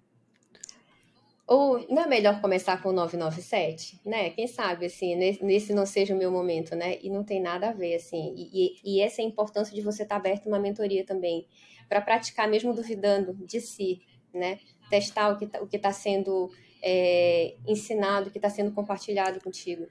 Ou 1.46 1.86
não 1.88 2.02
é 2.02 2.06
melhor 2.08 2.40
começar 2.40 2.82
com 2.82 2.90
997, 2.90 4.00
né? 4.04 4.30
Quem 4.30 4.48
sabe, 4.48 4.86
assim, 4.86 5.14
nesse 5.14 5.72
não 5.72 5.86
seja 5.86 6.12
o 6.12 6.18
meu 6.18 6.28
momento, 6.28 6.74
né? 6.74 6.98
E 7.00 7.08
não 7.08 7.22
tem 7.22 7.40
nada 7.40 7.68
a 7.68 7.72
ver, 7.72 7.94
assim. 7.94 8.34
E, 8.36 8.50
e, 8.84 8.96
e 8.96 9.00
essa 9.00 9.22
é 9.22 9.24
a 9.24 9.28
importância 9.28 9.72
de 9.72 9.80
você 9.80 10.02
estar 10.02 10.16
tá 10.16 10.20
aberto 10.20 10.46
uma 10.46 10.58
mentoria 10.58 11.04
também, 11.04 11.46
para 11.88 12.00
praticar, 12.00 12.48
mesmo 12.48 12.74
duvidando 12.74 13.34
de 13.34 13.60
si, 13.60 14.00
né? 14.32 14.58
Testar 14.90 15.30
o 15.30 15.38
que 15.38 15.44
está 15.44 15.90
tá 15.90 15.92
sendo 15.92 16.50
é, 16.82 17.54
ensinado, 17.66 18.28
o 18.28 18.32
que 18.32 18.38
está 18.38 18.50
sendo 18.50 18.72
compartilhado 18.72 19.40
contigo. 19.40 19.86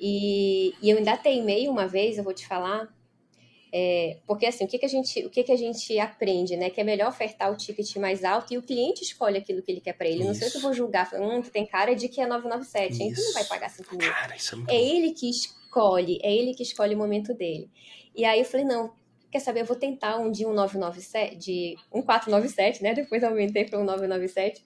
E, 0.00 0.74
e 0.80 0.90
eu 0.90 0.96
ainda 0.96 1.16
teimei 1.16 1.68
uma 1.68 1.86
vez, 1.86 2.16
eu 2.16 2.24
vou 2.24 2.32
te 2.32 2.46
falar, 2.46 2.88
é, 3.72 4.18
porque 4.26 4.46
assim, 4.46 4.64
o 4.64 4.68
que, 4.68 4.78
que 4.78 4.86
a 4.86 4.88
gente, 4.88 5.24
o 5.24 5.30
que, 5.30 5.44
que 5.44 5.52
a 5.52 5.56
gente 5.56 5.98
aprende, 5.98 6.56
né? 6.56 6.70
Que 6.70 6.80
é 6.80 6.84
melhor 6.84 7.08
ofertar 7.08 7.52
o 7.52 7.56
ticket 7.56 7.96
mais 7.96 8.24
alto 8.24 8.52
e 8.52 8.58
o 8.58 8.62
cliente 8.62 9.02
escolhe 9.02 9.38
aquilo 9.38 9.62
que 9.62 9.70
ele 9.70 9.80
quer 9.80 9.92
para 9.92 10.08
ele. 10.08 10.20
Isso. 10.20 10.26
Não 10.26 10.34
sei 10.34 10.48
se 10.48 10.56
eu 10.56 10.62
vou 10.62 10.72
julgar, 10.72 11.08
hum, 11.14 11.40
tu 11.40 11.50
tem 11.50 11.66
cara 11.66 11.94
de 11.94 12.08
que 12.08 12.20
é 12.20 12.26
997, 12.26 13.02
hein? 13.02 13.12
Tu 13.12 13.22
não 13.22 13.32
vai 13.34 13.44
pagar 13.44 13.68
5 13.68 13.96
mil. 13.96 14.10
Cara, 14.10 14.34
isso 14.34 14.54
é, 14.54 14.56
muito 14.56 14.70
é 14.70 14.82
ele 14.82 15.12
que 15.12 15.30
escolhe, 15.30 16.18
é 16.22 16.34
ele 16.34 16.54
que 16.54 16.62
escolhe 16.62 16.94
o 16.94 16.98
momento 16.98 17.32
dele. 17.32 17.70
E 18.14 18.24
aí 18.24 18.40
eu 18.40 18.44
falei, 18.44 18.66
não, 18.66 18.92
quer 19.30 19.40
saber, 19.40 19.60
eu 19.60 19.66
vou 19.66 19.76
tentar 19.76 20.18
um 20.18 20.30
de 20.30 20.44
um 20.44 20.52
997, 20.52 21.36
de 21.36 21.76
um 21.92 22.02
497, 22.02 22.82
né? 22.82 22.94
Depois 22.94 23.22
aumentei 23.22 23.64
para 23.64 23.78
um 23.78 23.84
997. 23.84 24.64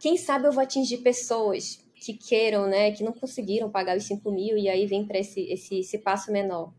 Quem 0.00 0.16
sabe 0.16 0.46
eu 0.46 0.52
vou 0.52 0.62
atingir 0.62 0.98
pessoas 0.98 1.80
que 1.94 2.14
queiram, 2.14 2.66
né? 2.66 2.90
Que 2.90 3.04
não 3.04 3.12
conseguiram 3.12 3.70
pagar 3.70 3.96
os 3.96 4.04
5 4.04 4.30
mil 4.30 4.58
e 4.58 4.68
aí 4.68 4.86
vem 4.86 5.06
para 5.06 5.18
esse, 5.18 5.40
esse, 5.50 5.78
esse 5.80 5.98
passo 5.98 6.32
menor. 6.32 6.72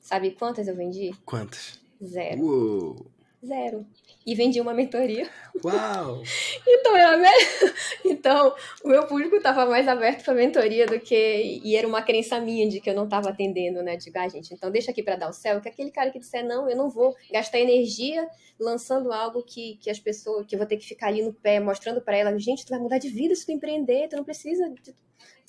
Sabe 0.00 0.32
quantas 0.32 0.68
eu 0.68 0.76
vendi? 0.76 1.10
Quantas? 1.24 1.80
Zero. 2.02 2.42
Uou. 2.42 3.06
Zero. 3.44 3.86
E 4.26 4.34
vendi 4.34 4.60
uma 4.60 4.74
mentoria. 4.74 5.30
Uau! 5.64 6.20
então, 6.66 6.96
era 6.96 7.16
então, 8.04 8.54
o 8.82 8.88
meu 8.88 9.06
público 9.06 9.36
estava 9.36 9.64
mais 9.66 9.86
aberto 9.86 10.24
para 10.24 10.34
mentoria 10.34 10.84
do 10.84 10.98
que. 10.98 11.60
E 11.62 11.76
era 11.76 11.86
uma 11.86 12.02
crença 12.02 12.40
minha 12.40 12.68
de 12.68 12.80
que 12.80 12.90
eu 12.90 12.94
não 12.94 13.04
estava 13.04 13.30
atendendo, 13.30 13.82
né? 13.84 13.96
De 13.96 14.10
ah, 14.16 14.28
gente, 14.28 14.52
então 14.52 14.68
deixa 14.70 14.90
aqui 14.90 15.02
para 15.02 15.14
dar 15.14 15.28
o 15.28 15.32
céu, 15.32 15.60
que 15.60 15.68
aquele 15.68 15.92
cara 15.92 16.10
que 16.10 16.18
disser 16.18 16.44
não, 16.44 16.68
eu 16.68 16.76
não 16.76 16.90
vou 16.90 17.14
gastar 17.30 17.60
energia 17.60 18.28
lançando 18.58 19.12
algo 19.12 19.42
que, 19.42 19.76
que 19.76 19.88
as 19.88 20.00
pessoas. 20.00 20.44
que 20.44 20.56
eu 20.56 20.58
vou 20.58 20.66
ter 20.66 20.76
que 20.76 20.86
ficar 20.86 21.06
ali 21.08 21.22
no 21.22 21.32
pé, 21.32 21.60
mostrando 21.60 22.00
para 22.00 22.16
ela, 22.16 22.36
gente, 22.36 22.66
tu 22.66 22.70
vai 22.70 22.80
mudar 22.80 22.98
de 22.98 23.08
vida 23.08 23.34
se 23.34 23.46
tu 23.46 23.52
empreender, 23.52 24.08
tu 24.08 24.16
não 24.16 24.24
precisa 24.24 24.68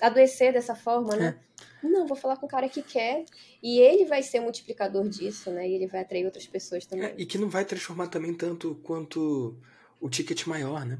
adoecer 0.01 0.53
dessa 0.53 0.75
forma, 0.75 1.15
né? 1.15 1.39
É. 1.83 1.87
Não, 1.87 2.07
vou 2.07 2.17
falar 2.17 2.37
com 2.37 2.45
o 2.45 2.49
cara 2.49 2.67
que 2.67 2.81
quer 2.81 3.23
e 3.61 3.79
ele 3.79 4.05
vai 4.05 4.23
ser 4.23 4.39
multiplicador 4.39 5.07
disso, 5.07 5.51
né? 5.51 5.67
E 5.67 5.73
ele 5.73 5.87
vai 5.87 6.01
atrair 6.01 6.25
outras 6.25 6.47
pessoas 6.47 6.85
também. 6.85 7.05
É, 7.05 7.15
e 7.17 7.25
que 7.25 7.37
não 7.37 7.49
vai 7.49 7.65
transformar 7.65 8.07
também 8.07 8.33
tanto 8.33 8.75
quanto 8.83 9.55
o 9.99 10.09
ticket 10.09 10.45
maior, 10.45 10.85
né? 10.85 10.99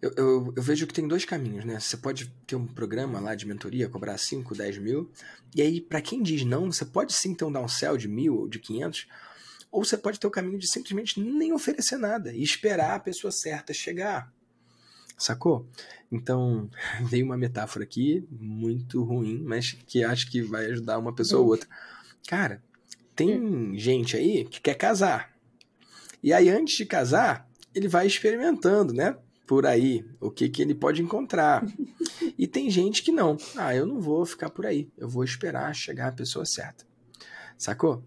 Eu, 0.00 0.12
eu, 0.16 0.52
eu, 0.56 0.62
vejo 0.62 0.86
que 0.86 0.92
tem 0.92 1.06
dois 1.06 1.24
caminhos, 1.24 1.64
né? 1.64 1.78
Você 1.78 1.96
pode 1.96 2.26
ter 2.46 2.56
um 2.56 2.66
programa 2.66 3.20
lá 3.20 3.34
de 3.34 3.46
mentoria, 3.46 3.88
cobrar 3.88 4.18
5, 4.18 4.54
10 4.54 4.78
mil, 4.78 5.10
e 5.54 5.62
aí, 5.62 5.80
para 5.80 6.00
quem 6.00 6.22
diz 6.22 6.44
não, 6.44 6.72
você 6.72 6.84
pode 6.84 7.12
sim 7.12 7.34
ter 7.34 7.44
um 7.44 7.52
downsell 7.52 7.96
de 7.96 8.08
mil 8.08 8.40
ou 8.40 8.48
de 8.48 8.58
500, 8.58 9.06
ou 9.70 9.84
você 9.84 9.96
pode 9.96 10.18
ter 10.18 10.26
o 10.26 10.30
caminho 10.30 10.58
de 10.58 10.66
simplesmente 10.66 11.20
nem 11.20 11.52
oferecer 11.52 11.98
nada 11.98 12.32
e 12.32 12.42
esperar 12.42 12.94
a 12.94 13.00
pessoa 13.00 13.30
certa 13.30 13.72
chegar. 13.72 14.32
Sacou? 15.16 15.66
Então, 16.10 16.68
veio 17.08 17.24
uma 17.24 17.36
metáfora 17.36 17.84
aqui, 17.84 18.26
muito 18.30 19.02
ruim, 19.02 19.42
mas 19.44 19.76
que 19.86 20.04
acho 20.04 20.30
que 20.30 20.42
vai 20.42 20.66
ajudar 20.66 20.98
uma 20.98 21.14
pessoa 21.14 21.42
ou 21.42 21.48
outra. 21.48 21.68
Cara, 22.26 22.62
tem 23.14 23.76
gente 23.78 24.16
aí 24.16 24.44
que 24.44 24.60
quer 24.60 24.74
casar. 24.74 25.32
E 26.22 26.32
aí, 26.32 26.48
antes 26.48 26.76
de 26.76 26.86
casar, 26.86 27.48
ele 27.74 27.88
vai 27.88 28.06
experimentando, 28.06 28.92
né? 28.92 29.16
Por 29.46 29.66
aí, 29.66 30.04
o 30.20 30.30
que, 30.30 30.48
que 30.48 30.62
ele 30.62 30.74
pode 30.74 31.02
encontrar. 31.02 31.64
E 32.38 32.46
tem 32.46 32.70
gente 32.70 33.02
que 33.02 33.12
não. 33.12 33.36
Ah, 33.56 33.74
eu 33.74 33.86
não 33.86 34.00
vou 34.00 34.24
ficar 34.24 34.50
por 34.50 34.66
aí. 34.66 34.88
Eu 34.96 35.08
vou 35.08 35.22
esperar 35.22 35.72
chegar 35.74 36.08
a 36.08 36.12
pessoa 36.12 36.44
certa. 36.44 36.84
Sacou? 37.56 38.02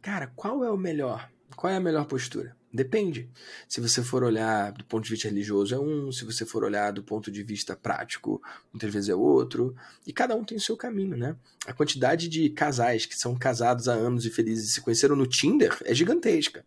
cara, 0.00 0.28
qual 0.36 0.64
é 0.64 0.70
o 0.70 0.76
melhor? 0.76 1.28
Qual 1.56 1.72
é 1.72 1.76
a 1.76 1.80
melhor 1.80 2.04
postura? 2.06 2.56
Depende. 2.72 3.28
Se 3.68 3.82
você 3.82 4.02
for 4.02 4.22
olhar 4.22 4.72
do 4.72 4.84
ponto 4.84 5.04
de 5.04 5.10
vista 5.10 5.28
religioso 5.28 5.74
é 5.74 5.78
um, 5.78 6.10
se 6.10 6.24
você 6.24 6.46
for 6.46 6.64
olhar 6.64 6.90
do 6.90 7.02
ponto 7.02 7.30
de 7.30 7.42
vista 7.42 7.76
prático, 7.76 8.40
muitas 8.72 8.90
vezes 8.90 9.10
é 9.10 9.14
outro. 9.14 9.76
E 10.06 10.12
cada 10.12 10.34
um 10.34 10.42
tem 10.42 10.56
o 10.56 10.60
seu 10.60 10.74
caminho, 10.74 11.14
né? 11.14 11.36
A 11.66 11.74
quantidade 11.74 12.28
de 12.28 12.48
casais 12.48 13.04
que 13.04 13.14
são 13.14 13.36
casados 13.36 13.88
há 13.88 13.92
anos 13.92 14.24
e 14.24 14.30
felizes 14.30 14.70
e 14.70 14.72
se 14.72 14.80
conheceram 14.80 15.14
no 15.14 15.26
Tinder 15.26 15.76
é 15.84 15.94
gigantesca. 15.94 16.64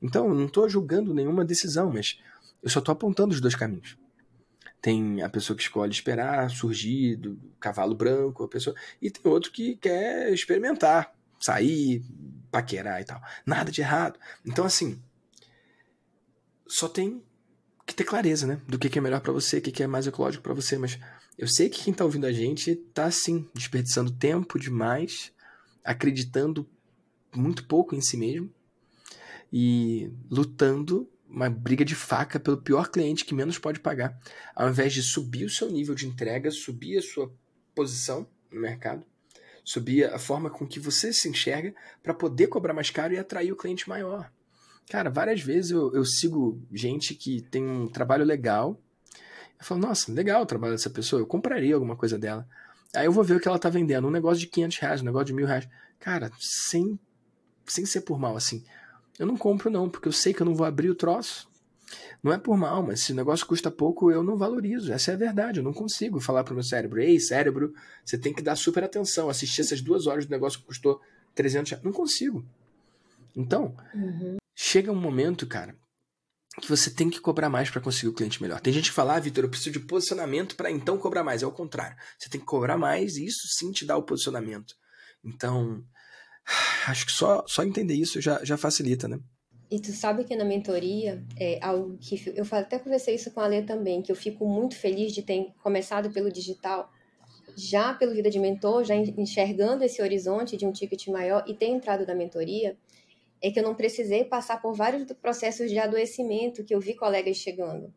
Então, 0.00 0.32
não 0.32 0.46
estou 0.46 0.68
julgando 0.68 1.12
nenhuma 1.12 1.44
decisão, 1.44 1.90
mas 1.92 2.20
eu 2.62 2.70
só 2.70 2.78
estou 2.78 2.92
apontando 2.92 3.34
os 3.34 3.40
dois 3.40 3.56
caminhos. 3.56 3.98
Tem 4.80 5.22
a 5.22 5.28
pessoa 5.28 5.56
que 5.56 5.62
escolhe 5.62 5.90
esperar 5.90 6.48
surgir 6.50 7.16
do 7.16 7.36
cavalo 7.58 7.96
branco, 7.96 8.44
a 8.44 8.48
pessoa 8.48 8.76
e 9.02 9.10
tem 9.10 9.30
outro 9.30 9.50
que 9.50 9.74
quer 9.76 10.32
experimentar, 10.32 11.12
sair, 11.40 12.04
paquerar 12.48 13.00
e 13.00 13.04
tal. 13.04 13.20
Nada 13.44 13.72
de 13.72 13.80
errado. 13.80 14.20
Então, 14.46 14.64
assim, 14.64 15.02
só 16.68 16.88
tem 16.88 17.22
que 17.86 17.94
ter 17.94 18.04
clareza, 18.04 18.46
né? 18.46 18.60
Do 18.68 18.78
que, 18.78 18.98
é 18.98 19.00
melhor 19.00 19.20
para 19.20 19.32
você, 19.32 19.58
o 19.58 19.62
que, 19.62 19.82
é 19.82 19.86
mais 19.86 20.06
ecológico 20.06 20.42
para 20.42 20.52
você. 20.52 20.76
Mas 20.76 20.98
eu 21.38 21.48
sei 21.48 21.70
que 21.70 21.84
quem 21.84 21.94
tá 21.94 22.04
ouvindo 22.04 22.26
a 22.26 22.32
gente 22.32 22.76
tá, 22.92 23.10
sim, 23.10 23.48
desperdiçando 23.54 24.10
tempo 24.10 24.58
demais, 24.58 25.32
acreditando 25.82 26.68
muito 27.34 27.66
pouco 27.66 27.94
em 27.94 28.00
si 28.00 28.16
mesmo 28.16 28.52
e 29.50 30.12
lutando 30.30 31.08
uma 31.26 31.48
briga 31.48 31.84
de 31.84 31.94
faca 31.94 32.40
pelo 32.40 32.58
pior 32.58 32.88
cliente 32.88 33.24
que 33.24 33.34
menos 33.34 33.58
pode 33.58 33.80
pagar, 33.80 34.18
ao 34.54 34.68
invés 34.68 34.92
de 34.92 35.02
subir 35.02 35.44
o 35.44 35.50
seu 35.50 35.70
nível 35.70 35.94
de 35.94 36.06
entrega, 36.06 36.50
subir 36.50 36.98
a 36.98 37.02
sua 37.02 37.32
posição 37.74 38.26
no 38.50 38.60
mercado, 38.60 39.04
subir 39.62 40.04
a 40.04 40.18
forma 40.18 40.50
com 40.50 40.66
que 40.66 40.80
você 40.80 41.12
se 41.12 41.28
enxerga 41.28 41.74
para 42.02 42.14
poder 42.14 42.48
cobrar 42.48 42.72
mais 42.72 42.90
caro 42.90 43.12
e 43.12 43.18
atrair 43.18 43.52
o 43.52 43.56
cliente 43.56 43.88
maior. 43.88 44.30
Cara, 44.88 45.10
várias 45.10 45.42
vezes 45.42 45.70
eu, 45.70 45.92
eu 45.94 46.04
sigo 46.04 46.60
gente 46.72 47.14
que 47.14 47.42
tem 47.42 47.64
um 47.64 47.86
trabalho 47.86 48.24
legal. 48.24 48.80
Eu 49.58 49.64
falo, 49.64 49.80
nossa, 49.80 50.10
legal 50.10 50.42
o 50.42 50.46
trabalho 50.46 50.72
dessa 50.72 50.88
pessoa, 50.88 51.20
eu 51.20 51.26
compraria 51.26 51.74
alguma 51.74 51.94
coisa 51.94 52.18
dela. 52.18 52.48
Aí 52.94 53.04
eu 53.04 53.12
vou 53.12 53.22
ver 53.22 53.36
o 53.36 53.40
que 53.40 53.46
ela 53.46 53.58
tá 53.58 53.68
vendendo, 53.68 54.08
um 54.08 54.10
negócio 54.10 54.40
de 54.40 54.46
500 54.46 54.78
reais, 54.78 55.02
um 55.02 55.04
negócio 55.04 55.26
de 55.26 55.34
mil 55.34 55.46
reais. 55.46 55.68
Cara, 56.00 56.30
sem, 56.38 56.98
sem 57.66 57.84
ser 57.84 58.00
por 58.00 58.18
mal, 58.18 58.34
assim, 58.34 58.64
eu 59.18 59.26
não 59.26 59.36
compro 59.36 59.68
não, 59.68 59.90
porque 59.90 60.08
eu 60.08 60.12
sei 60.12 60.32
que 60.32 60.40
eu 60.40 60.46
não 60.46 60.54
vou 60.54 60.66
abrir 60.66 60.88
o 60.88 60.94
troço. 60.94 61.48
Não 62.22 62.32
é 62.32 62.38
por 62.38 62.56
mal, 62.56 62.82
mas 62.82 63.00
se 63.00 63.12
o 63.12 63.14
negócio 63.14 63.46
custa 63.46 63.70
pouco, 63.70 64.10
eu 64.10 64.22
não 64.22 64.36
valorizo. 64.36 64.92
Essa 64.92 65.12
é 65.12 65.14
a 65.14 65.18
verdade. 65.18 65.60
Eu 65.60 65.64
não 65.64 65.72
consigo 65.72 66.18
falar 66.18 66.44
pro 66.44 66.54
meu 66.54 66.62
cérebro, 66.62 67.00
ei, 67.00 67.20
cérebro, 67.20 67.74
você 68.04 68.16
tem 68.16 68.32
que 68.32 68.42
dar 68.42 68.56
super 68.56 68.84
atenção. 68.84 69.28
Assistir 69.28 69.60
essas 69.60 69.80
duas 69.80 70.06
horas 70.06 70.26
do 70.26 70.30
negócio 70.30 70.60
que 70.60 70.66
custou 70.66 71.00
300 71.34 71.72
reais. 71.72 71.84
Não 71.84 71.92
consigo. 71.92 72.44
Então, 73.36 73.74
uhum 73.94 74.37
chega 74.68 74.92
um 74.92 75.00
momento, 75.00 75.46
cara, 75.46 75.74
que 76.60 76.68
você 76.68 76.90
tem 76.90 77.08
que 77.08 77.20
cobrar 77.20 77.48
mais 77.48 77.70
para 77.70 77.80
conseguir 77.80 78.08
o 78.08 78.12
cliente 78.12 78.42
melhor. 78.42 78.60
Tem 78.60 78.72
gente 78.72 78.90
que 78.90 78.94
fala, 78.94 79.14
ah, 79.14 79.20
Vitor, 79.20 79.44
eu 79.44 79.50
preciso 79.50 79.70
de 79.70 79.80
posicionamento 79.80 80.56
para 80.56 80.70
então 80.70 80.98
cobrar 80.98 81.24
mais. 81.24 81.42
É 81.42 81.46
o 81.46 81.52
contrário. 81.52 81.96
Você 82.18 82.28
tem 82.28 82.40
que 82.40 82.46
cobrar 82.46 82.76
mais 82.76 83.16
e 83.16 83.24
isso 83.24 83.46
sim 83.48 83.72
te 83.72 83.86
dá 83.86 83.96
o 83.96 84.02
posicionamento. 84.02 84.74
Então, 85.24 85.82
acho 86.86 87.06
que 87.06 87.12
só, 87.12 87.44
só 87.46 87.62
entender 87.62 87.94
isso 87.94 88.20
já, 88.20 88.44
já 88.44 88.56
facilita, 88.56 89.08
né? 89.08 89.18
E 89.70 89.80
tu 89.80 89.92
sabe 89.92 90.24
que 90.24 90.34
na 90.34 90.44
mentoria, 90.44 91.22
é 91.38 91.58
algo 91.62 91.98
que 91.98 92.32
eu 92.34 92.46
até 92.52 92.78
conversei 92.78 93.14
isso 93.14 93.30
com 93.30 93.40
a 93.40 93.46
Lê 93.46 93.62
também, 93.62 94.00
que 94.00 94.10
eu 94.10 94.16
fico 94.16 94.46
muito 94.48 94.74
feliz 94.74 95.12
de 95.12 95.22
ter 95.22 95.52
começado 95.62 96.10
pelo 96.10 96.32
digital, 96.32 96.90
já 97.54 97.92
pelo 97.92 98.14
Vida 98.14 98.30
de 98.30 98.38
Mentor, 98.38 98.84
já 98.84 98.94
enxergando 98.94 99.84
esse 99.84 100.00
horizonte 100.00 100.56
de 100.56 100.64
um 100.64 100.72
ticket 100.72 101.08
maior 101.08 101.44
e 101.46 101.54
ter 101.54 101.66
entrado 101.66 102.06
na 102.06 102.14
mentoria, 102.14 102.78
é 103.40 103.50
que 103.50 103.58
eu 103.58 103.62
não 103.62 103.74
precisei 103.74 104.24
passar 104.24 104.60
por 104.60 104.74
vários 104.74 105.04
processos 105.12 105.70
de 105.70 105.78
adoecimento 105.78 106.64
que 106.64 106.74
eu 106.74 106.80
vi 106.80 106.94
colegas 106.94 107.36
chegando, 107.36 107.92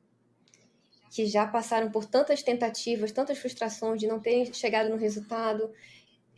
que 1.12 1.26
já 1.26 1.48
passaram 1.48 1.92
por 1.92 2.06
tantas 2.06 2.44
tentativas, 2.44 3.12
tantas 3.12 3.38
frustrações 3.38 4.00
de 4.00 4.08
não 4.08 4.20
terem 4.20 4.52
chegado 4.54 4.90
no 4.90 4.98
resultado. 4.98 5.72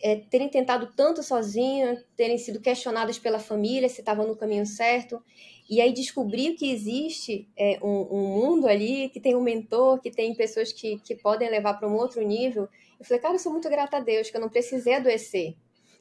é, 0.02 0.18
terem 0.18 0.50
tentado 0.50 0.92
tanto 0.98 1.24
sozinho, 1.24 1.98
terem 2.18 2.38
sido 2.38 2.60
questionadas 2.60 3.18
pela 3.18 3.40
família 3.40 3.88
se 3.88 4.02
estavam 4.02 4.28
no 4.28 4.36
caminho 4.36 4.66
certo, 4.66 5.24
e 5.70 5.80
aí 5.80 5.94
descobrir 5.94 6.56
que 6.56 6.70
existe 6.70 7.48
é, 7.58 7.80
um, 7.82 8.08
um, 8.12 8.28
mundo 8.28 8.68
ali, 8.68 9.10
que 9.10 9.20
tem 9.20 9.36
um 9.36 9.42
mentor, 9.42 10.02
que 10.02 10.12
tem 10.12 10.36
pessoas 10.36 10.74
que, 10.74 11.00
que 11.00 11.16
podem 11.16 11.50
levar 11.50 11.76
para 11.76 11.88
um 11.88 11.96
outro 11.96 12.22
nível. 12.22 12.68
Eu 13.00 13.06
falei, 13.06 13.22
cara, 13.22 13.36
eu 13.36 13.40
sou 13.40 13.52
muito 13.52 13.70
grata 13.70 13.98
a 13.98 14.00
Deus, 14.02 14.30
que 14.30 14.36
eu 14.36 14.42
não 14.42 14.50
precisei 14.50 14.96
adoecer. 14.96 15.56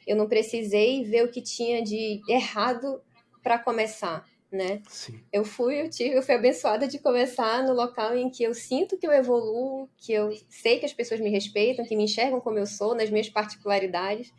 Eu 0.06 0.16
não 0.16 0.28
precisei 0.28 1.04
ver 1.04 1.24
o 1.24 1.30
que 1.30 1.40
tinha 1.40 1.82
de 1.82 2.20
errado 2.28 3.00
para 3.42 3.58
começar 3.58 4.24
né? 4.52 4.82
Sim. 4.86 5.18
Eu 5.32 5.44
fui, 5.44 5.80
eu 5.80 5.88
tive, 5.88 6.14
eu 6.14 6.22
fui 6.22 6.34
abençoada 6.34 6.86
de 6.86 6.98
começar 6.98 7.64
no 7.64 7.72
local 7.72 8.14
em 8.14 8.28
que 8.28 8.44
eu 8.44 8.52
sinto 8.52 8.98
que 8.98 9.06
eu 9.06 9.12
evoluo, 9.12 9.88
que 9.96 10.12
eu 10.12 10.30
sei 10.48 10.78
que 10.78 10.84
as 10.84 10.92
pessoas 10.92 11.20
me 11.20 11.30
respeitam, 11.30 11.86
que 11.86 11.96
me 11.96 12.04
enxergam 12.04 12.38
como 12.38 12.58
eu 12.58 12.66
sou, 12.66 12.94
nas 12.94 13.08
minhas 13.08 13.30
particularidades 13.30 14.30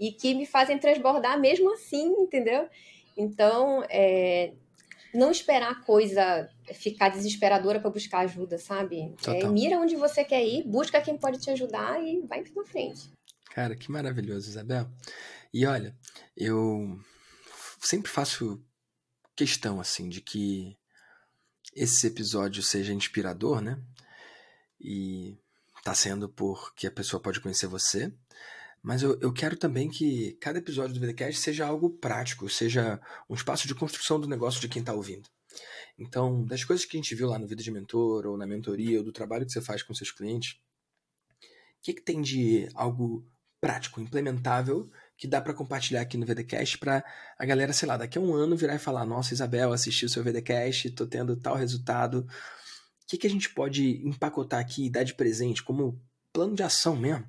e 0.00 0.10
que 0.10 0.34
me 0.34 0.46
fazem 0.46 0.78
transbordar 0.78 1.38
mesmo 1.38 1.74
assim, 1.74 2.06
entendeu? 2.06 2.66
Então, 3.14 3.84
é, 3.90 4.54
não 5.12 5.30
esperar 5.30 5.72
a 5.72 5.84
coisa 5.84 6.48
ficar 6.72 7.10
desesperadora 7.10 7.78
para 7.78 7.90
buscar 7.90 8.20
ajuda, 8.20 8.56
sabe? 8.56 9.14
É, 9.26 9.46
mira 9.46 9.78
onde 9.78 9.94
você 9.94 10.24
quer 10.24 10.42
ir, 10.42 10.62
busca 10.62 11.02
quem 11.02 11.18
pode 11.18 11.38
te 11.38 11.50
ajudar 11.50 12.02
e 12.02 12.22
vai 12.22 12.42
para 12.42 12.64
frente. 12.64 13.10
Cara, 13.50 13.76
que 13.76 13.90
maravilhoso, 13.90 14.48
Isabel. 14.48 14.88
E 15.52 15.66
olha, 15.66 15.96
eu 16.36 17.00
sempre 17.80 18.10
faço 18.10 18.64
questão, 19.34 19.80
assim, 19.80 20.08
de 20.08 20.20
que 20.20 20.78
esse 21.74 22.06
episódio 22.06 22.62
seja 22.62 22.92
inspirador, 22.92 23.60
né? 23.60 23.82
E 24.80 25.36
tá 25.82 25.94
sendo 25.94 26.28
porque 26.28 26.86
a 26.86 26.92
pessoa 26.92 27.20
pode 27.20 27.40
conhecer 27.40 27.66
você. 27.66 28.12
Mas 28.82 29.02
eu, 29.02 29.18
eu 29.20 29.32
quero 29.32 29.56
também 29.56 29.90
que 29.90 30.32
cada 30.40 30.58
episódio 30.58 30.94
do 30.94 31.00
VDCast 31.00 31.40
seja 31.40 31.66
algo 31.66 31.90
prático, 31.90 32.48
seja 32.48 33.00
um 33.28 33.34
espaço 33.34 33.66
de 33.66 33.74
construção 33.74 34.18
do 34.18 34.28
negócio 34.28 34.60
de 34.60 34.68
quem 34.68 34.80
está 34.80 34.94
ouvindo. 34.94 35.28
Então, 35.98 36.44
das 36.46 36.64
coisas 36.64 36.86
que 36.86 36.96
a 36.96 37.00
gente 37.00 37.14
viu 37.14 37.28
lá 37.28 37.38
no 37.38 37.46
Vida 37.46 37.62
de 37.62 37.70
Mentor, 37.70 38.26
ou 38.26 38.38
na 38.38 38.46
mentoria, 38.46 38.98
ou 38.98 39.04
do 39.04 39.12
trabalho 39.12 39.44
que 39.44 39.52
você 39.52 39.60
faz 39.60 39.82
com 39.82 39.92
seus 39.92 40.10
clientes, 40.10 40.52
o 40.52 41.82
que, 41.82 41.94
que 41.94 42.02
tem 42.02 42.22
de 42.22 42.68
algo 42.74 43.26
prático, 43.60 44.00
implementável, 44.00 44.90
que 45.16 45.28
dá 45.28 45.40
para 45.40 45.52
compartilhar 45.52 46.00
aqui 46.00 46.16
no 46.16 46.24
VDcast 46.24 46.78
para 46.78 47.04
a 47.38 47.44
galera, 47.44 47.72
sei 47.72 47.86
lá, 47.86 47.96
daqui 47.96 48.16
a 48.16 48.20
um 48.20 48.34
ano 48.34 48.56
virar 48.56 48.74
e 48.74 48.78
falar: 48.78 49.04
Nossa, 49.04 49.34
Isabel, 49.34 49.72
assisti 49.72 50.06
o 50.06 50.08
seu 50.08 50.24
VDcast, 50.24 50.90
tô 50.92 51.06
tendo 51.06 51.36
tal 51.36 51.56
resultado. 51.56 52.20
O 52.20 53.06
que, 53.06 53.18
que 53.18 53.26
a 53.26 53.30
gente 53.30 53.50
pode 53.50 54.06
empacotar 54.06 54.60
aqui 54.60 54.86
e 54.86 54.90
dar 54.90 55.02
de 55.02 55.14
presente 55.14 55.62
como 55.62 56.00
plano 56.32 56.54
de 56.54 56.62
ação 56.62 56.96
mesmo? 56.96 57.26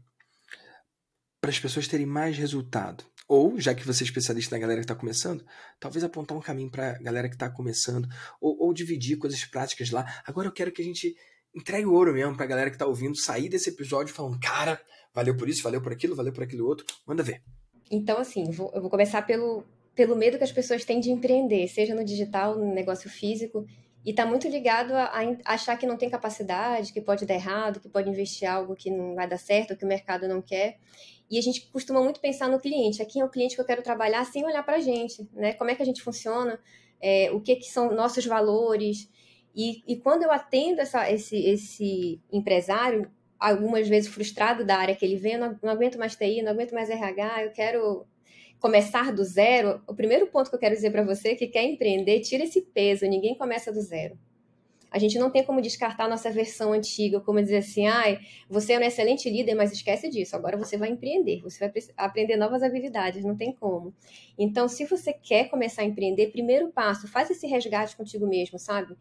Para 1.42 1.50
as 1.50 1.60
pessoas 1.60 1.88
terem 1.88 2.06
mais 2.06 2.38
resultado. 2.38 3.04
Ou, 3.28 3.60
já 3.60 3.74
que 3.74 3.86
você 3.86 4.04
é 4.04 4.06
especialista 4.06 4.56
na 4.56 4.62
galera 4.62 4.82
que 4.82 4.86
está 4.86 4.96
começando, 4.96 5.44
talvez 5.80 6.04
apontar 6.04 6.38
um 6.38 6.42
caminho 6.42 6.70
para 6.70 6.92
a 6.92 7.00
galera 7.00 7.30
que 7.30 7.36
está 7.36 7.50
começando, 7.50 8.08
ou, 8.40 8.58
ou 8.60 8.74
dividir 8.74 9.18
coisas 9.18 9.44
práticas 9.46 9.90
lá. 9.90 10.22
Agora 10.26 10.48
eu 10.48 10.52
quero 10.52 10.72
que 10.72 10.82
a 10.82 10.86
gente 10.86 11.16
entregue 11.56 11.86
o 11.86 11.94
ouro 11.94 12.14
mesmo 12.14 12.36
para 12.36 12.46
a 12.46 12.48
galera 12.48 12.70
que 12.70 12.76
está 12.76 12.86
ouvindo, 12.86 13.16
sair 13.18 13.50
desse 13.50 13.70
episódio 13.70 14.14
falando: 14.14 14.40
Cara, 14.40 14.82
valeu 15.14 15.36
por 15.36 15.50
isso, 15.50 15.64
valeu 15.64 15.82
por 15.82 15.92
aquilo, 15.92 16.16
valeu 16.16 16.34
por 16.34 16.44
aquilo 16.44 16.68
outro. 16.68 16.86
Manda 17.06 17.24
ver. 17.24 17.42
Então, 17.90 18.18
assim, 18.18 18.50
vou, 18.52 18.72
eu 18.74 18.82
vou 18.82 18.90
começar 18.90 19.22
pelo, 19.24 19.64
pelo 19.94 20.16
medo 20.16 20.38
que 20.38 20.44
as 20.44 20.52
pessoas 20.52 20.86
têm 20.86 21.00
de 21.00 21.12
empreender, 21.12 21.68
seja 21.68 21.94
no 21.94 22.06
digital, 22.06 22.58
no 22.58 22.74
negócio 22.74 23.10
físico, 23.10 23.66
e 24.06 24.12
está 24.12 24.26
muito 24.26 24.48
ligado 24.48 24.94
a, 24.94 25.06
a, 25.06 25.54
achar 25.54 25.78
que 25.78 25.86
não 25.86 25.98
tem 25.98 26.10
capacidade, 26.10 26.94
que 26.94 27.02
pode 27.02 27.26
dar 27.26 27.36
errado, 27.36 27.80
que 27.80 27.90
pode 27.90 28.10
investir 28.10 28.50
algo 28.50 28.76
que 28.76 28.90
não 28.90 29.14
vai 29.16 29.28
dar 29.28 29.38
certo, 29.38 29.76
que 29.76 29.86
o 29.86 29.88
mercado 29.88 30.28
não 30.28 30.42
quer. 30.42 30.78
E 31.30 31.38
a 31.38 31.42
gente 31.42 31.70
costuma 31.72 32.02
muito 32.02 32.20
pensar 32.20 32.50
no 32.50 32.60
cliente. 32.60 33.02
Aqui 33.02 33.20
é 33.20 33.26
o 33.26 33.30
cliente 33.30 33.56
que 33.56 33.62
eu 33.62 33.66
quero 33.66 33.82
trabalhar 33.82 34.26
sem 34.26 34.44
olhar 34.44 34.64
para 34.64 34.78
a 34.78 34.82
gente, 34.82 35.28
né? 35.34 35.54
Como 35.54 35.70
é 35.70 35.76
que 35.76 35.84
a 35.84 35.86
gente 35.86 36.02
funciona, 36.02 36.60
é, 37.00 37.30
o 37.32 37.40
que, 37.40 37.56
que 37.58 37.66
são 37.66 37.94
nossos 37.94 38.26
valores. 38.26 39.10
E, 39.56 39.84
e 39.88 39.98
quando 39.98 40.24
eu 40.24 40.32
atendo 40.32 40.82
essa, 40.82 41.10
esse, 41.12 41.38
esse 41.38 42.22
empresário, 42.32 43.12
algumas 43.40 43.88
vezes 43.88 44.10
frustrado 44.10 44.66
da 44.66 44.78
área 44.78 44.96
que 44.96 45.04
ele 45.04 45.18
vem, 45.18 45.38
não, 45.38 45.58
não 45.62 45.72
aguento 45.72 45.98
mais 45.98 46.16
TI, 46.16 46.42
não 46.42 46.52
aguento 46.52 46.74
mais 46.74 46.90
RH, 46.90 47.44
eu 47.46 47.52
quero 47.52 48.06
começar 48.60 49.12
do 49.12 49.24
zero. 49.24 49.82
O 49.88 49.96
primeiro 49.96 50.28
ponto 50.28 50.50
que 50.50 50.56
eu 50.56 50.60
quero 50.60 50.76
dizer 50.76 50.92
para 50.92 51.04
você 51.04 51.36
que 51.36 51.48
quer 51.48 51.64
empreender, 51.64 52.20
tira 52.22 52.44
esse 52.44 52.62
peso, 52.62 53.06
ninguém 53.08 53.36
começa 53.36 53.72
do 53.72 53.82
zero. 53.82 54.18
A 54.92 55.00
gente 55.00 55.18
não 55.18 55.32
tem 55.32 55.42
como 55.44 55.62
descartar 55.62 56.10
nossa 56.10 56.30
versão 56.30 56.74
antiga, 56.74 57.22
como 57.22 57.42
dizer 57.42 57.58
assim, 57.58 57.88
ai, 57.88 58.20
você 58.50 58.74
é 58.74 58.80
um 58.80 58.82
excelente 58.82 59.30
líder, 59.30 59.56
mas 59.56 59.72
esquece 59.72 60.10
disso, 60.10 60.36
agora 60.36 60.58
você 60.58 60.78
vai 60.78 60.90
empreender, 60.90 61.42
você 61.42 61.60
vai 61.60 61.72
aprender 61.96 62.36
novas 62.36 62.62
habilidades, 62.62 63.24
não 63.24 63.36
tem 63.38 63.54
como. 63.54 63.96
Então, 64.38 64.68
se 64.68 64.84
você 64.86 65.14
quer 65.14 65.50
começar 65.50 65.84
a 65.84 65.86
empreender, 65.86 66.28
primeiro 66.32 66.74
passo, 66.74 67.08
faz 67.08 67.32
esse 67.32 67.48
resgate 67.48 67.96
contigo 67.96 68.28
mesmo, 68.28 68.60
sabe? 68.60 68.98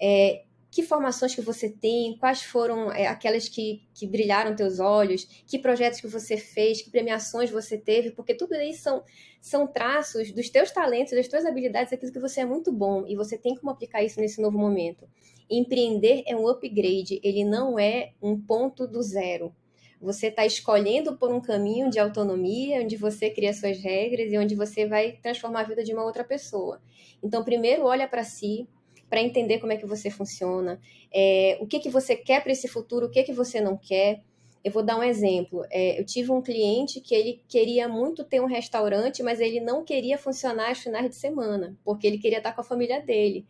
É, 0.00 0.44
que 0.70 0.82
formações 0.84 1.34
que 1.34 1.40
você 1.40 1.68
tem, 1.68 2.16
quais 2.16 2.42
foram 2.42 2.92
é, 2.92 3.08
aquelas 3.08 3.48
que, 3.48 3.82
que 3.92 4.06
brilharam 4.06 4.54
teus 4.54 4.78
olhos, 4.78 5.24
que 5.46 5.58
projetos 5.58 6.00
que 6.00 6.06
você 6.06 6.36
fez, 6.36 6.80
que 6.80 6.90
premiações 6.90 7.50
você 7.50 7.76
teve, 7.76 8.12
porque 8.12 8.34
tudo 8.34 8.54
isso 8.54 8.82
são, 8.82 9.02
são 9.40 9.66
traços 9.66 10.30
dos 10.30 10.48
teus 10.48 10.70
talentos, 10.70 11.12
das 11.12 11.26
tuas 11.26 11.44
habilidades, 11.44 11.92
aquilo 11.92 12.12
que 12.12 12.20
você 12.20 12.42
é 12.42 12.44
muito 12.44 12.70
bom 12.72 13.04
e 13.06 13.16
você 13.16 13.36
tem 13.36 13.56
como 13.56 13.70
aplicar 13.72 14.04
isso 14.04 14.20
nesse 14.20 14.40
novo 14.40 14.56
momento. 14.56 15.08
Empreender 15.50 16.22
é 16.26 16.36
um 16.36 16.46
upgrade, 16.46 17.20
ele 17.24 17.44
não 17.44 17.76
é 17.76 18.12
um 18.22 18.40
ponto 18.40 18.86
do 18.86 19.02
zero. 19.02 19.52
Você 20.00 20.28
está 20.28 20.46
escolhendo 20.46 21.18
por 21.18 21.30
um 21.30 21.40
caminho 21.40 21.90
de 21.90 21.98
autonomia, 21.98 22.80
onde 22.80 22.96
você 22.96 23.28
cria 23.28 23.52
suas 23.52 23.78
regras 23.78 24.32
e 24.32 24.38
onde 24.38 24.54
você 24.54 24.86
vai 24.86 25.18
transformar 25.20 25.60
a 25.60 25.64
vida 25.64 25.82
de 25.82 25.92
uma 25.92 26.04
outra 26.04 26.22
pessoa. 26.24 26.80
Então, 27.22 27.44
primeiro, 27.44 27.84
olha 27.84 28.08
para 28.08 28.24
si, 28.24 28.66
para 29.10 29.20
entender 29.20 29.58
como 29.58 29.72
é 29.72 29.76
que 29.76 29.84
você 29.84 30.08
funciona, 30.08 30.80
é, 31.12 31.58
o 31.60 31.66
que, 31.66 31.80
que 31.80 31.90
você 31.90 32.14
quer 32.14 32.40
para 32.42 32.52
esse 32.52 32.68
futuro, 32.68 33.06
o 33.06 33.10
que, 33.10 33.24
que 33.24 33.32
você 33.32 33.60
não 33.60 33.76
quer. 33.76 34.22
Eu 34.62 34.70
vou 34.70 34.82
dar 34.82 34.98
um 34.98 35.02
exemplo. 35.02 35.64
É, 35.70 35.98
eu 35.98 36.04
tive 36.04 36.30
um 36.30 36.40
cliente 36.40 37.00
que 37.00 37.14
ele 37.14 37.42
queria 37.48 37.88
muito 37.88 38.22
ter 38.22 38.40
um 38.40 38.46
restaurante, 38.46 39.22
mas 39.22 39.40
ele 39.40 39.58
não 39.58 39.82
queria 39.82 40.16
funcionar 40.16 40.68
aos 40.68 40.78
finais 40.78 41.08
de 41.08 41.16
semana, 41.16 41.76
porque 41.82 42.06
ele 42.06 42.18
queria 42.18 42.38
estar 42.38 42.52
com 42.52 42.60
a 42.60 42.64
família 42.64 43.00
dele. 43.00 43.46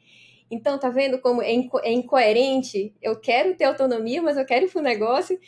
Então, 0.50 0.78
tá 0.78 0.88
vendo 0.88 1.20
como 1.20 1.42
é, 1.42 1.52
inco 1.52 1.78
é 1.80 1.92
incoerente? 1.92 2.92
Eu 3.02 3.20
quero 3.20 3.54
ter 3.54 3.64
autonomia, 3.64 4.22
mas 4.22 4.36
eu 4.36 4.44
quero 4.44 4.66
ir 4.66 4.70
para 4.70 4.80
um 4.80 4.84
negócio 4.84 5.38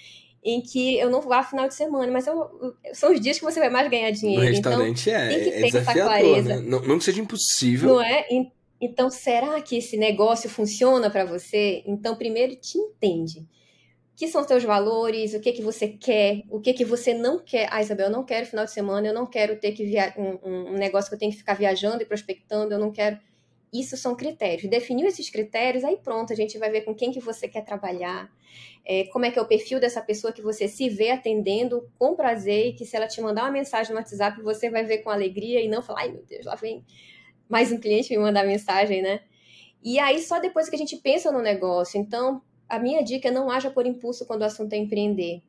em 0.44 0.61
que 0.61 0.98
eu 0.98 1.09
não 1.09 1.20
vá 1.20 1.42
final 1.42 1.68
de 1.68 1.75
semana, 1.75 2.11
mas 2.11 2.27
eu, 2.27 2.75
são 2.92 3.12
os 3.12 3.20
dias 3.20 3.38
que 3.38 3.44
você 3.44 3.61
vai 3.61 3.70
mais 3.70 3.88
ganhar 3.88 4.11
dinheiro. 4.11 4.42
No 4.42 4.48
restaurante 4.48 5.09
então, 5.09 5.20
é, 5.20 5.29
tem 5.29 5.42
que 5.42 5.48
é 5.48 5.70
ter 5.70 5.79
essa 5.79 5.92
clareza. 5.92 6.57
Né? 6.57 6.62
Não, 6.66 6.81
não 6.83 6.98
que 6.98 7.05
seja 7.05 7.20
impossível. 7.20 7.90
Não 7.90 8.03
é? 8.03 8.27
Então, 8.29 8.62
será 9.11 9.61
que 9.62 9.77
esse 9.77 9.97
negócio 9.97 10.51
funciona 10.51 11.09
para 11.09 11.25
você? 11.25 11.85
Então, 11.87 12.16
primeiro 12.16 12.57
te 12.57 12.77
entende. 12.77 13.38
O 13.40 14.16
que 14.16 14.27
são 14.27 14.45
teus 14.45 14.64
valores? 14.64 15.35
O 15.35 15.40
que 15.40 15.53
que 15.53 15.62
você 15.62 15.88
quer? 15.88 16.42
O 16.51 16.61
que 16.61 16.75
que 16.75 16.85
você 16.85 17.14
não 17.14 17.38
quer? 17.38 17.68
Ah, 17.71 17.81
Isabel, 17.81 18.07
eu 18.07 18.12
não 18.12 18.25
quero 18.25 18.45
final 18.45 18.64
de 18.64 18.73
semana, 18.73 19.07
eu 19.07 19.14
não 19.14 19.25
quero 19.25 19.57
ter 19.61 19.71
que 19.71 19.85
via 19.85 20.12
um, 20.18 20.73
um 20.73 20.73
negócio 20.73 21.09
que 21.09 21.14
eu 21.14 21.18
tenho 21.18 21.31
que 21.31 21.38
ficar 21.38 21.55
viajando 21.55 22.03
e 22.03 22.07
prospectando, 22.07 22.75
eu 22.75 22.79
não 22.79 22.90
quero. 22.90 23.18
Isso 23.73 23.97
são 23.97 24.16
critérios. 24.16 24.68
Definiu 24.68 25.07
esses 25.07 25.31
critérios, 25.31 25.85
aí 25.85 25.97
pronto, 25.97 26.33
a 26.33 26.37
gente 26.37 26.59
vai 26.59 26.68
ver 26.68 26.83
com 26.83 26.95
quem 26.95 27.12
que 27.12 27.21
você 27.21 27.49
quer 27.49 27.64
trabalhar, 27.64 28.31
é, 28.85 29.05
como 29.05 29.25
é 29.25 29.31
que 29.31 29.38
é 29.38 29.42
o 29.42 29.47
perfil 29.47 29.79
dessa 29.79 30.03
pessoa 30.03 30.33
que 30.33 30.42
você 30.42 30.66
se 30.66 30.88
vê 30.88 31.11
atendendo 31.11 31.88
com 31.99 32.16
prazer 32.16 32.66
e 32.66 32.73
que 32.73 32.85
se 32.85 32.97
ela 32.97 33.07
te 33.07 33.21
mandar 33.21 33.45
uma 33.45 33.51
mensagem 33.53 33.92
no 33.92 33.99
WhatsApp, 33.99 34.42
você 34.42 34.68
vai 34.68 34.85
ver 34.85 34.99
com 34.99 35.09
alegria 35.09 35.61
e 35.61 35.68
não 35.68 35.83
falar, 35.83 36.01
ai 36.01 36.12
meu 36.12 36.25
Deus, 36.25 36.45
lá 36.45 36.57
vem 36.57 36.85
mais 37.48 37.72
um 37.72 37.78
cliente 37.78 38.11
me 38.11 38.18
mandar 38.18 38.44
mensagem, 38.44 39.02
né? 39.02 39.20
E 39.83 39.98
aí 39.98 40.22
só 40.22 40.38
depois 40.38 40.68
que 40.68 40.76
a 40.76 40.78
gente 40.78 40.96
pensa 40.96 41.33
no 41.33 41.40
negócio. 41.40 41.98
Então, 41.98 42.40
a 42.68 42.78
minha 42.78 43.02
dica 43.02 43.28
é 43.28 43.31
não 43.31 43.50
haja 43.50 43.70
por 43.70 43.87
impulso 43.87 44.26
quando 44.26 44.42
o 44.42 44.44
assunto 44.44 44.72
é 44.72 44.76
empreender. 44.76 45.42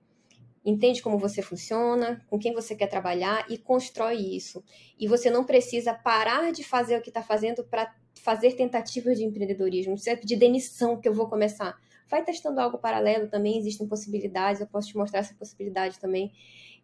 Entende 0.65 1.01
como 1.01 1.17
você 1.17 1.41
funciona, 1.41 2.25
com 2.29 2.39
quem 2.39 2.53
você 2.53 2.73
quer 2.73 2.87
trabalhar 2.87 3.45
e 3.49 3.57
constrói 3.57 4.15
isso. 4.15 4.63
E 4.97 5.07
você 5.07 5.29
não 5.29 5.43
precisa 5.43 5.93
parar 5.93 6.51
de 6.51 6.63
fazer 6.63 6.97
o 6.97 7.01
que 7.01 7.09
está 7.09 7.21
fazendo 7.21 7.63
para 7.63 7.93
fazer 8.21 8.53
tentativas 8.53 9.17
de 9.17 9.25
empreendedorismo. 9.25 9.91
Não 9.91 9.95
precisa 9.97 10.17
pedir 10.17 10.37
demissão 10.37 10.99
que 10.99 11.07
eu 11.07 11.13
vou 11.13 11.27
começar. 11.27 11.77
Vai 12.09 12.23
testando 12.23 12.61
algo 12.61 12.77
paralelo 12.77 13.27
também, 13.27 13.57
existem 13.57 13.87
possibilidades, 13.87 14.61
eu 14.61 14.67
posso 14.67 14.87
te 14.87 14.97
mostrar 14.97 15.19
essa 15.19 15.33
possibilidade 15.33 15.99
também. 15.99 16.31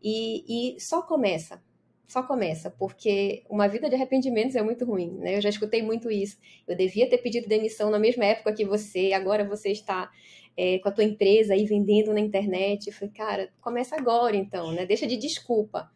E, 0.01 0.75
e 0.75 0.79
só 0.79 1.01
começa 1.01 1.61
só 2.09 2.23
começa, 2.23 2.71
porque 2.71 3.43
uma 3.47 3.67
vida 3.67 3.87
de 3.87 3.93
arrependimentos 3.93 4.55
é 4.55 4.63
muito 4.63 4.83
ruim, 4.83 5.11
né? 5.19 5.37
Eu 5.37 5.41
já 5.41 5.49
escutei 5.49 5.83
muito 5.83 6.09
isso. 6.09 6.39
Eu 6.67 6.75
devia 6.75 7.07
ter 7.07 7.19
pedido 7.19 7.47
demissão 7.47 7.91
na 7.91 7.99
mesma 7.99 8.25
época 8.25 8.51
que 8.51 8.65
você, 8.65 9.13
agora 9.13 9.47
você 9.47 9.69
está 9.69 10.09
é, 10.57 10.79
com 10.79 10.89
a 10.89 10.91
tua 10.91 11.03
empresa 11.03 11.53
aí 11.53 11.65
vendendo 11.65 12.11
na 12.11 12.19
internet. 12.19 12.87
Eu 12.87 12.93
falei, 12.93 13.13
cara, 13.13 13.53
começa 13.61 13.95
agora 13.95 14.35
então, 14.35 14.71
né? 14.71 14.87
Deixa 14.87 15.05
de 15.05 15.17
desculpa. 15.17 15.91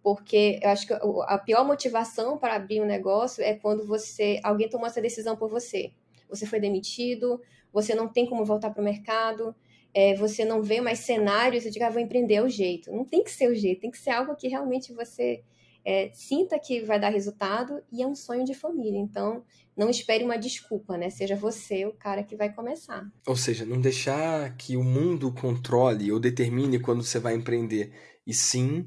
Porque 0.00 0.60
eu 0.62 0.70
acho 0.70 0.86
que 0.86 0.92
a 0.92 1.38
pior 1.38 1.66
motivação 1.66 2.38
para 2.38 2.54
abrir 2.54 2.80
um 2.80 2.86
negócio 2.86 3.42
é 3.42 3.54
quando 3.54 3.84
você 3.84 4.38
alguém 4.44 4.68
tomou 4.68 4.86
essa 4.86 5.02
decisão 5.02 5.36
por 5.36 5.50
você. 5.50 5.90
Você 6.28 6.46
foi 6.46 6.60
demitido, 6.60 7.42
você 7.72 7.96
não 7.96 8.06
tem 8.06 8.26
como 8.26 8.44
voltar 8.44 8.70
para 8.70 8.80
o 8.80 8.84
mercado, 8.84 9.56
é, 9.94 10.14
você 10.14 10.44
não 10.44 10.62
vê 10.62 10.80
mais 10.80 11.00
cenários 11.00 11.64
e 11.64 11.70
diga, 11.70 11.86
ah, 11.86 11.90
vou 11.90 12.00
empreender 12.00 12.42
o 12.42 12.48
jeito. 12.48 12.90
Não 12.92 13.04
tem 13.04 13.22
que 13.22 13.30
ser 13.30 13.50
o 13.50 13.54
jeito, 13.54 13.80
tem 13.80 13.90
que 13.90 13.98
ser 13.98 14.10
algo 14.10 14.36
que 14.36 14.48
realmente 14.48 14.92
você 14.92 15.42
é, 15.84 16.10
sinta 16.12 16.58
que 16.58 16.80
vai 16.80 17.00
dar 17.00 17.08
resultado 17.08 17.82
e 17.90 18.02
é 18.02 18.06
um 18.06 18.14
sonho 18.14 18.44
de 18.44 18.54
família. 18.54 18.98
Então, 18.98 19.44
não 19.76 19.88
espere 19.88 20.24
uma 20.24 20.36
desculpa, 20.36 20.98
né? 20.98 21.08
Seja 21.08 21.36
você 21.36 21.86
o 21.86 21.92
cara 21.92 22.22
que 22.22 22.36
vai 22.36 22.52
começar. 22.52 23.08
Ou 23.26 23.36
seja, 23.36 23.64
não 23.64 23.80
deixar 23.80 24.56
que 24.56 24.76
o 24.76 24.84
mundo 24.84 25.32
controle 25.32 26.12
ou 26.12 26.18
determine 26.18 26.78
quando 26.78 27.02
você 27.02 27.18
vai 27.18 27.34
empreender, 27.34 27.92
e 28.26 28.34
sim 28.34 28.86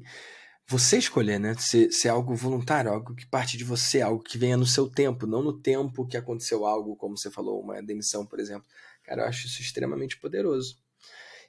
você 0.68 0.98
escolher, 0.98 1.40
né? 1.40 1.54
Ser, 1.58 1.90
ser 1.90 2.08
algo 2.08 2.34
voluntário, 2.34 2.90
algo 2.90 3.14
que 3.14 3.26
parte 3.26 3.56
de 3.56 3.64
você, 3.64 4.00
algo 4.00 4.22
que 4.22 4.38
venha 4.38 4.56
no 4.56 4.66
seu 4.66 4.88
tempo, 4.88 5.26
não 5.26 5.42
no 5.42 5.60
tempo 5.60 6.06
que 6.06 6.16
aconteceu 6.16 6.64
algo, 6.64 6.94
como 6.94 7.16
você 7.16 7.30
falou, 7.30 7.60
uma 7.60 7.82
demissão, 7.82 8.24
por 8.24 8.38
exemplo. 8.38 8.68
Cara, 9.02 9.22
eu 9.22 9.28
acho 9.28 9.46
isso 9.46 9.60
extremamente 9.60 10.18
poderoso. 10.20 10.76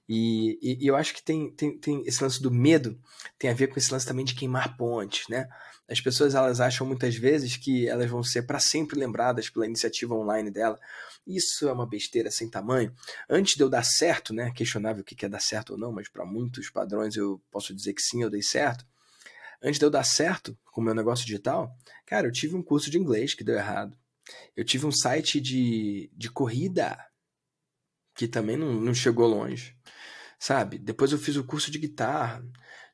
E, 0.08 0.60
e, 0.62 0.84
e, 0.84 0.88
eu 0.88 0.96
acho 0.96 1.14
que 1.14 1.24
tem, 1.24 1.50
tem, 1.52 1.78
tem 1.78 2.04
esse 2.06 2.22
lance 2.22 2.42
do 2.42 2.52
medo 2.52 3.00
tem 3.40 3.50
a 3.50 3.54
ver 3.54 3.68
com 3.68 3.80
esse 3.80 3.92
lance 3.92 4.06
também 4.06 4.26
de 4.26 4.36
queimar 4.36 4.76
pontes, 4.76 5.28
né? 5.30 5.48
As 5.88 6.02
pessoas 6.02 6.34
elas 6.36 6.60
acham 6.60 6.88
muitas 6.88 7.16
vezes 7.16 7.58
que 7.58 7.88
elas 7.88 8.10
vão 8.10 8.24
ser 8.24 8.44
para 8.44 8.60
sempre 8.60 9.00
lembradas 9.00 9.50
pela 9.50 9.66
iniciativa 9.66 10.14
online 10.14 10.50
dela. 10.50 10.80
Isso 11.26 11.68
é 11.68 11.74
uma 11.74 11.88
besteira 11.88 12.32
sem 12.32 12.50
tamanho. 12.50 12.94
Antes 13.30 13.56
de 13.56 13.64
eu 13.64 13.70
dar 13.70 13.84
certo, 13.84 14.34
né? 14.34 14.52
Questionável 14.52 15.02
o 15.02 15.06
que 15.06 15.26
é 15.26 15.30
dar 15.30 15.42
certo 15.42 15.74
ou 15.74 15.78
não, 15.78 15.92
mas 15.92 16.10
para 16.10 16.26
muitos 16.26 16.70
padrões 16.70 17.16
eu 17.16 17.42
posso 17.52 17.74
dizer 17.74 17.94
que 17.94 18.02
sim, 18.02 18.24
eu 18.24 18.30
dei 18.30 18.42
certo. 18.42 18.86
Antes 19.62 19.80
de 19.80 19.86
eu 19.86 19.90
dar 19.90 20.04
certo 20.04 20.58
com 20.66 20.82
o 20.82 20.84
meu 20.84 20.94
negócio 20.94 21.26
digital, 21.26 21.74
cara, 22.06 22.28
eu 22.28 22.32
tive 22.32 22.56
um 22.56 22.64
curso 22.64 22.90
de 22.92 22.98
inglês 22.98 23.34
que 23.34 23.44
deu 23.44 23.56
errado. 23.56 23.98
Eu 24.56 24.66
tive 24.66 24.86
um 24.86 24.92
site 24.92 25.40
de, 25.40 26.10
de 26.14 26.30
corrida 26.30 26.98
que 28.16 28.28
também 28.28 28.58
não, 28.58 28.74
não 28.74 28.94
chegou 28.94 29.28
longe, 29.28 29.76
sabe? 30.40 30.78
Depois 30.78 31.12
eu 31.12 31.18
fiz 31.18 31.36
o 31.36 31.44
curso 31.44 31.72
de 31.72 31.80
guitarra. 31.80 32.46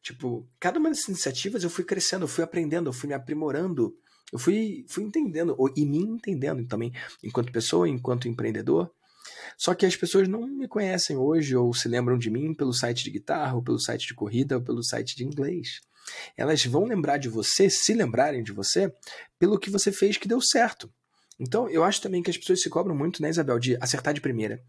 Tipo, 0.01 0.47
cada 0.59 0.79
uma 0.79 0.89
dessas 0.89 1.09
iniciativas 1.09 1.63
eu 1.63 1.69
fui 1.69 1.83
crescendo, 1.83 2.23
eu 2.23 2.27
fui 2.27 2.43
aprendendo, 2.43 2.89
eu 2.89 2.93
fui 2.93 3.09
me 3.09 3.13
aprimorando, 3.13 3.93
eu 4.31 4.39
fui, 4.39 4.85
fui 4.87 5.03
entendendo, 5.03 5.55
e 5.75 5.85
me 5.85 5.97
entendendo 5.97 6.65
também, 6.67 6.93
enquanto 7.23 7.51
pessoa, 7.51 7.87
enquanto 7.87 8.27
empreendedor. 8.27 8.91
Só 9.57 9.73
que 9.73 9.85
as 9.85 9.95
pessoas 9.95 10.27
não 10.27 10.47
me 10.47 10.67
conhecem 10.67 11.17
hoje 11.17 11.55
ou 11.55 11.73
se 11.73 11.87
lembram 11.89 12.17
de 12.17 12.29
mim 12.29 12.53
pelo 12.53 12.73
site 12.73 13.03
de 13.03 13.11
guitarra, 13.11 13.55
ou 13.55 13.63
pelo 13.63 13.79
site 13.79 14.07
de 14.07 14.13
corrida, 14.13 14.55
ou 14.55 14.63
pelo 14.63 14.83
site 14.83 15.15
de 15.15 15.25
inglês. 15.25 15.81
Elas 16.37 16.65
vão 16.65 16.85
lembrar 16.85 17.17
de 17.17 17.29
você, 17.29 17.69
se 17.69 17.93
lembrarem 17.93 18.43
de 18.43 18.51
você, 18.51 18.91
pelo 19.37 19.59
que 19.59 19.69
você 19.69 19.91
fez 19.91 20.17
que 20.17 20.27
deu 20.27 20.41
certo. 20.41 20.91
Então, 21.39 21.69
eu 21.69 21.83
acho 21.83 22.01
também 22.01 22.21
que 22.21 22.29
as 22.29 22.37
pessoas 22.37 22.61
se 22.61 22.69
cobram 22.69 22.95
muito, 22.95 23.21
né, 23.21 23.29
Isabel, 23.29 23.57
de 23.57 23.77
acertar 23.79 24.13
de 24.13 24.21
primeira. 24.21 24.61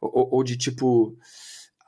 Ou, 0.00 0.28
ou 0.34 0.44
de 0.44 0.56
tipo. 0.56 1.16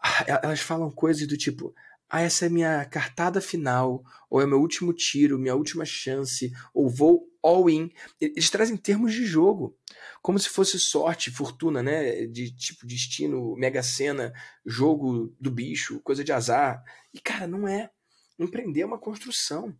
Ah, 0.02 0.40
elas 0.42 0.60
falam 0.60 0.90
coisas 0.90 1.26
do 1.26 1.36
tipo. 1.36 1.74
Ah, 2.08 2.22
essa 2.22 2.46
é 2.46 2.48
minha 2.48 2.84
cartada 2.86 3.40
final, 3.40 4.02
ou 4.28 4.40
é 4.40 4.46
meu 4.46 4.60
último 4.60 4.92
tiro, 4.92 5.38
minha 5.38 5.54
última 5.54 5.84
chance, 5.84 6.50
ou 6.74 6.88
vou 6.88 7.28
all 7.42 7.70
in. 7.70 7.90
Eles 8.20 8.50
trazem 8.50 8.76
termos 8.76 9.12
de 9.12 9.24
jogo, 9.24 9.76
como 10.22 10.38
se 10.38 10.48
fosse 10.48 10.78
sorte, 10.78 11.30
fortuna, 11.30 11.82
né? 11.82 12.26
De 12.26 12.50
tipo 12.56 12.86
destino, 12.86 13.54
mega 13.56 13.82
cena, 13.82 14.32
jogo 14.64 15.34
do 15.38 15.50
bicho, 15.50 16.00
coisa 16.00 16.24
de 16.24 16.32
azar. 16.32 16.82
E 17.14 17.20
cara, 17.20 17.46
não 17.46 17.68
é. 17.68 17.90
Empreender 18.38 18.80
é 18.80 18.86
uma 18.86 18.98
construção. 18.98 19.76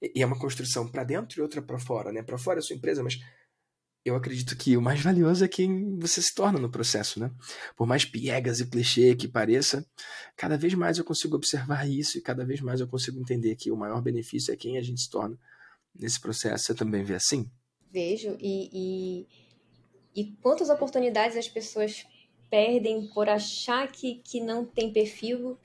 E 0.00 0.22
é 0.22 0.26
uma 0.26 0.38
construção 0.38 0.86
para 0.86 1.02
dentro 1.02 1.40
e 1.40 1.42
outra 1.42 1.62
para 1.62 1.78
fora, 1.78 2.12
né? 2.12 2.22
Para 2.22 2.38
fora 2.38 2.58
é 2.58 2.60
a 2.60 2.62
sua 2.62 2.76
empresa, 2.76 3.02
mas 3.02 3.18
eu 4.04 4.16
acredito 4.16 4.56
que 4.56 4.76
o 4.76 4.82
mais 4.82 5.00
valioso 5.00 5.44
é 5.44 5.48
quem 5.48 5.96
você 5.98 6.20
se 6.20 6.34
torna 6.34 6.58
no 6.58 6.70
processo, 6.70 7.20
né? 7.20 7.30
Por 7.76 7.86
mais 7.86 8.04
piegas 8.04 8.60
e 8.60 8.68
clichê 8.68 9.14
que 9.14 9.28
pareça, 9.28 9.86
cada 10.36 10.56
vez 10.58 10.74
mais 10.74 10.98
eu 10.98 11.04
consigo 11.04 11.36
observar 11.36 11.88
isso 11.88 12.18
e 12.18 12.20
cada 12.20 12.44
vez 12.44 12.60
mais 12.60 12.80
eu 12.80 12.88
consigo 12.88 13.20
entender 13.20 13.54
que 13.54 13.70
o 13.70 13.76
maior 13.76 14.02
benefício 14.02 14.52
é 14.52 14.56
quem 14.56 14.76
a 14.76 14.82
gente 14.82 15.00
se 15.00 15.08
torna 15.08 15.38
nesse 15.94 16.20
processo. 16.20 16.64
Você 16.64 16.74
também 16.74 17.04
vê 17.04 17.14
assim? 17.14 17.48
Vejo, 17.92 18.36
e, 18.40 18.70
e, 18.72 19.26
e 20.20 20.32
quantas 20.42 20.68
oportunidades 20.68 21.36
as 21.36 21.48
pessoas 21.48 22.04
perdem 22.50 23.06
por 23.14 23.28
achar 23.28 23.90
que, 23.90 24.16
que 24.16 24.40
não 24.40 24.64
tem 24.64 24.92
perfil, 24.92 25.56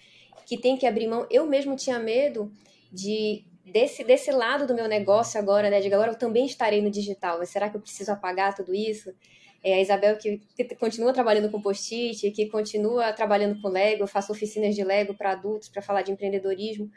que 0.46 0.58
tem 0.58 0.78
que 0.78 0.86
abrir 0.86 1.08
mão. 1.08 1.26
Eu 1.32 1.48
mesmo 1.48 1.76
tinha 1.76 1.98
medo 1.98 2.52
de 2.92 3.44
desse, 3.72 4.04
desse 4.04 4.32
lado 4.32 4.66
do 4.66 4.74
meu 4.74 4.88
negócio 4.88 5.40
agora, 5.40 5.70
né? 5.70 5.80
De 5.80 5.94
agora 5.94 6.12
eu 6.12 6.18
também 6.18 6.46
estarei 6.46 6.82
no 6.82 6.90
digital. 6.90 7.38
Mas 7.40 7.50
será 7.50 7.70
que 7.70 7.78
eu 7.78 7.82
preciso 7.82 8.12
apagar 8.12 8.56
tudo 8.56 8.74
isso? 8.74 9.14
É, 9.64 9.76
a 9.76 9.82
Isabel 9.82 10.18
que, 10.18 10.42
que 10.56 10.76
continua 10.76 11.12
trabalhando 11.14 11.50
com 11.50 11.62
post-it, 11.62 12.32
que 12.32 12.48
continua 12.48 13.12
trabalhando 13.12 13.60
com 13.62 13.68
Lego, 13.68 14.04
eu 14.04 14.08
faço 14.08 14.32
oficinas 14.32 14.76
de 14.76 14.84
Lego 14.84 15.14
para 15.14 15.32
adultos 15.32 15.70
para 15.70 15.82
falar 15.82 16.04
de 16.04 16.12
empreendedorismo. 16.12 16.90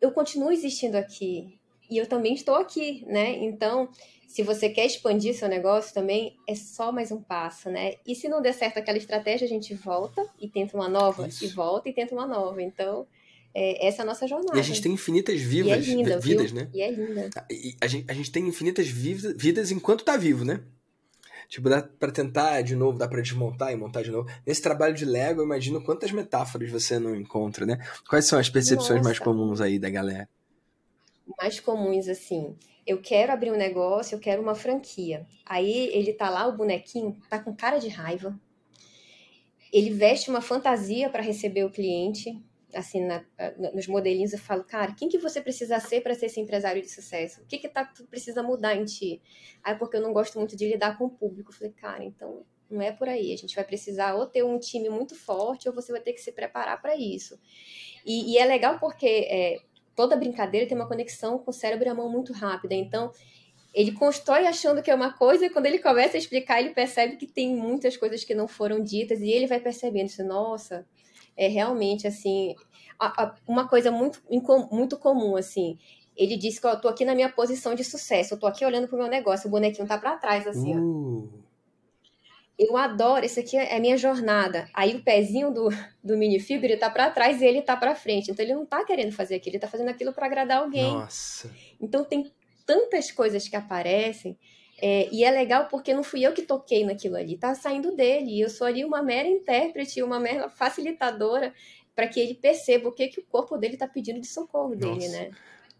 Eu 0.00 0.12
continuo 0.12 0.52
existindo 0.52 0.96
aqui 0.96 1.58
e 1.90 1.98
eu 1.98 2.06
também 2.06 2.34
estou 2.34 2.54
aqui, 2.54 3.04
né? 3.06 3.32
Então, 3.44 3.88
se 4.26 4.42
você 4.42 4.70
quer 4.70 4.86
expandir 4.86 5.34
seu 5.34 5.48
negócio 5.48 5.92
também, 5.92 6.36
é 6.48 6.54
só 6.54 6.90
mais 6.90 7.12
um 7.12 7.20
passo, 7.20 7.68
né? 7.70 7.96
E 8.06 8.14
se 8.14 8.28
não 8.28 8.40
der 8.40 8.54
certo 8.54 8.78
aquela 8.78 8.96
estratégia, 8.96 9.44
a 9.44 9.48
gente 9.48 9.74
volta 9.74 10.26
e 10.40 10.48
tenta 10.48 10.76
uma 10.76 10.88
nova, 10.88 11.28
Isso. 11.28 11.44
e 11.44 11.48
volta 11.48 11.88
e 11.88 11.92
tenta 11.92 12.14
uma 12.14 12.26
nova. 12.26 12.62
Então, 12.62 13.06
é, 13.54 13.86
essa 13.86 14.02
é 14.02 14.02
a 14.02 14.06
nossa 14.06 14.26
jornada. 14.26 14.56
E 14.56 14.60
a 14.60 14.62
gente 14.62 14.80
tem 14.80 14.92
infinitas 14.92 15.40
vivas, 15.40 15.86
e 15.86 15.92
é 15.92 15.94
linda, 15.94 16.18
vidas, 16.18 16.50
viu? 16.50 16.60
né? 16.60 16.68
E 16.72 16.82
é 16.82 16.90
linda. 16.90 17.30
E 17.50 17.76
a, 17.80 17.86
gente, 17.86 18.10
a 18.10 18.14
gente 18.14 18.30
tem 18.30 18.46
infinitas 18.48 18.88
vidas, 18.88 19.34
vidas 19.36 19.70
enquanto 19.70 20.04
tá 20.04 20.16
vivo, 20.16 20.44
né? 20.44 20.60
Tipo, 21.48 21.68
dá 21.68 21.82
pra 21.82 22.10
tentar 22.10 22.62
de 22.62 22.74
novo, 22.74 22.96
dá 22.96 23.06
pra 23.06 23.20
desmontar 23.20 23.72
e 23.72 23.76
montar 23.76 24.02
de 24.02 24.10
novo. 24.10 24.26
Nesse 24.46 24.62
trabalho 24.62 24.94
de 24.94 25.04
Lego, 25.04 25.40
eu 25.40 25.44
imagino 25.44 25.84
quantas 25.84 26.10
metáforas 26.10 26.70
você 26.70 26.98
não 26.98 27.14
encontra, 27.14 27.66
né? 27.66 27.78
Quais 28.08 28.24
são 28.24 28.38
as 28.38 28.48
percepções 28.48 28.98
Nossa. 28.98 29.04
mais 29.04 29.18
comuns 29.18 29.60
aí 29.60 29.78
da 29.78 29.90
galera? 29.90 30.26
Mais 31.38 31.60
comuns, 31.60 32.08
assim. 32.08 32.56
Eu 32.86 33.02
quero 33.02 33.32
abrir 33.32 33.50
um 33.52 33.56
negócio, 33.56 34.14
eu 34.14 34.18
quero 34.18 34.40
uma 34.40 34.54
franquia. 34.54 35.26
Aí 35.44 35.90
ele 35.92 36.14
tá 36.14 36.30
lá, 36.30 36.46
o 36.46 36.56
bonequinho, 36.56 37.18
tá 37.28 37.38
com 37.38 37.54
cara 37.54 37.78
de 37.78 37.88
raiva. 37.88 38.34
Ele 39.70 39.90
veste 39.90 40.30
uma 40.30 40.40
fantasia 40.40 41.10
para 41.10 41.22
receber 41.22 41.64
o 41.64 41.70
cliente 41.70 42.42
assim, 42.74 43.04
na, 43.04 43.24
nos 43.74 43.86
modelinhos, 43.86 44.32
eu 44.32 44.38
falo, 44.38 44.64
cara, 44.64 44.94
quem 44.94 45.08
que 45.08 45.18
você 45.18 45.40
precisa 45.40 45.78
ser 45.80 46.00
para 46.00 46.14
ser 46.14 46.26
esse 46.26 46.40
empresário 46.40 46.80
de 46.80 46.88
sucesso? 46.88 47.42
O 47.42 47.46
que 47.46 47.58
que 47.58 47.68
tá, 47.68 47.84
tu 47.84 48.04
precisa 48.06 48.42
mudar 48.42 48.74
em 48.74 48.84
ti? 48.84 49.20
Aí, 49.62 49.74
porque 49.74 49.96
eu 49.96 50.02
não 50.02 50.12
gosto 50.12 50.38
muito 50.38 50.56
de 50.56 50.68
lidar 50.68 50.98
com 50.98 51.04
o 51.06 51.10
público. 51.10 51.50
Eu 51.50 51.54
falei, 51.54 51.72
cara, 51.72 52.04
então 52.04 52.44
não 52.70 52.80
é 52.80 52.90
por 52.90 53.08
aí. 53.08 53.32
A 53.32 53.36
gente 53.36 53.54
vai 53.54 53.64
precisar 53.64 54.14
ou 54.14 54.26
ter 54.26 54.42
um 54.42 54.58
time 54.58 54.88
muito 54.88 55.14
forte 55.14 55.68
ou 55.68 55.74
você 55.74 55.92
vai 55.92 56.00
ter 56.00 56.12
que 56.12 56.20
se 56.20 56.32
preparar 56.32 56.80
para 56.80 56.96
isso. 56.96 57.38
E, 58.04 58.32
e, 58.32 58.38
é 58.38 58.44
legal 58.44 58.78
porque 58.78 59.06
é, 59.06 59.58
toda 59.94 60.16
brincadeira 60.16 60.66
tem 60.66 60.76
uma 60.76 60.88
conexão 60.88 61.38
com 61.38 61.50
o 61.50 61.54
cérebro 61.54 61.86
e 61.86 61.90
a 61.90 61.94
mão 61.94 62.10
muito 62.10 62.32
rápida. 62.32 62.74
Então, 62.74 63.12
ele 63.74 63.92
constrói 63.92 64.46
achando 64.46 64.82
que 64.82 64.90
é 64.90 64.94
uma 64.94 65.12
coisa 65.12 65.46
e 65.46 65.50
quando 65.50 65.66
ele 65.66 65.78
começa 65.78 66.16
a 66.16 66.18
explicar, 66.18 66.60
ele 66.60 66.74
percebe 66.74 67.16
que 67.16 67.26
tem 67.26 67.54
muitas 67.54 67.96
coisas 67.96 68.22
que 68.24 68.34
não 68.34 68.46
foram 68.46 68.82
ditas 68.82 69.20
e 69.20 69.30
ele 69.30 69.46
vai 69.46 69.60
percebendo 69.60 70.06
isso, 70.06 70.24
nossa, 70.24 70.86
é 71.36 71.48
realmente 71.48 72.06
assim 72.06 72.54
uma 73.48 73.68
coisa 73.68 73.90
muito, 73.90 74.22
muito 74.70 74.96
comum 74.96 75.36
assim. 75.36 75.78
Ele 76.16 76.36
disse 76.36 76.60
que 76.60 76.66
eu 76.66 76.80
tô 76.80 76.88
aqui 76.88 77.04
na 77.04 77.14
minha 77.14 77.28
posição 77.28 77.74
de 77.74 77.82
sucesso, 77.82 78.34
eu 78.34 78.38
tô 78.38 78.46
aqui 78.46 78.64
olhando 78.64 78.86
pro 78.86 78.98
meu 78.98 79.08
negócio, 79.08 79.48
o 79.48 79.50
bonequinho 79.50 79.88
tá 79.88 79.98
para 79.98 80.16
trás 80.16 80.46
assim, 80.46 80.76
uh. 80.78 81.42
Eu 82.58 82.76
adoro, 82.76 83.24
esse 83.24 83.40
aqui 83.40 83.56
é 83.56 83.80
minha 83.80 83.96
jornada. 83.96 84.68
Aí 84.74 84.94
o 84.94 85.02
pezinho 85.02 85.50
do, 85.52 85.68
do 86.04 86.16
minifigure 86.16 86.76
tá 86.76 86.90
para 86.90 87.10
trás 87.10 87.40
e 87.40 87.44
ele 87.44 87.62
tá 87.62 87.76
para 87.76 87.94
frente. 87.94 88.30
Então 88.30 88.44
ele 88.44 88.54
não 88.54 88.64
tá 88.64 88.84
querendo 88.84 89.10
fazer 89.10 89.36
aquilo, 89.36 89.56
ele 89.56 89.60
tá 89.60 89.68
fazendo 89.68 89.88
aquilo 89.88 90.12
para 90.12 90.26
agradar 90.26 90.58
alguém. 90.58 90.92
Nossa. 90.92 91.50
Então 91.80 92.04
tem 92.04 92.30
tantas 92.66 93.10
coisas 93.10 93.48
que 93.48 93.56
aparecem 93.56 94.38
é, 94.84 95.08
e 95.12 95.22
é 95.22 95.30
legal 95.30 95.68
porque 95.68 95.94
não 95.94 96.02
fui 96.02 96.26
eu 96.26 96.32
que 96.32 96.42
toquei 96.42 96.84
naquilo 96.84 97.14
ali, 97.14 97.38
tá 97.38 97.54
saindo 97.54 97.94
dele. 97.94 98.32
E 98.32 98.40
eu 98.40 98.50
sou 98.50 98.66
ali 98.66 98.84
uma 98.84 99.00
mera 99.00 99.28
intérprete, 99.28 100.02
uma 100.02 100.18
mera 100.18 100.48
facilitadora 100.48 101.54
para 101.94 102.08
que 102.08 102.18
ele 102.18 102.34
perceba 102.34 102.88
o 102.88 102.92
que, 102.92 103.06
que 103.06 103.20
o 103.20 103.24
corpo 103.24 103.56
dele 103.56 103.76
tá 103.76 103.86
pedindo 103.86 104.18
de 104.20 104.26
socorro 104.26 104.74
Nossa. 104.74 104.98
dele, 104.98 105.08
né? 105.08 105.30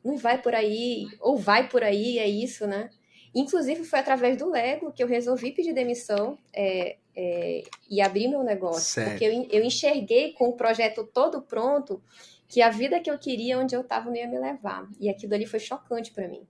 Não 0.05 0.17
vai 0.17 0.41
por 0.41 0.55
aí, 0.55 1.09
ou 1.21 1.37
vai 1.37 1.69
por 1.69 1.83
aí, 1.83 2.21
é 2.21 2.29
isso, 2.29 2.65
né? 2.65 2.91
Inclusive, 3.35 3.83
foi 3.83 3.99
através 3.99 4.37
do 4.37 4.49
Lego 4.49 4.93
que 4.93 5.03
eu 5.03 5.09
resolvi 5.09 5.51
pedir 5.51 5.73
demissão 5.73 6.39
é, 6.53 6.97
é, 7.17 7.65
e 7.91 8.01
abrir 8.01 8.29
meu 8.29 8.45
negócio. 8.45 8.83
Sério? 8.83 9.11
Porque 9.11 9.25
eu, 9.25 9.61
eu 9.61 9.65
enxerguei 9.65 10.33
com 10.33 10.49
o 10.49 10.53
projeto 10.53 11.03
todo 11.13 11.43
pronto 11.43 12.01
que 12.47 12.63
a 12.63 12.71
vida 12.71 13.01
que 13.01 13.11
eu 13.11 13.19
queria, 13.19 13.59
onde 13.59 13.75
eu 13.75 13.81
estava, 13.81 14.11
não 14.11 14.17
ia 14.17 14.29
me 14.29 14.39
levar. 14.39 14.89
E 15.01 15.09
aquilo 15.09 15.35
ali 15.35 15.47
foi 15.47 15.59
chocante 15.59 16.13
para 16.13 16.29
mim 16.29 16.47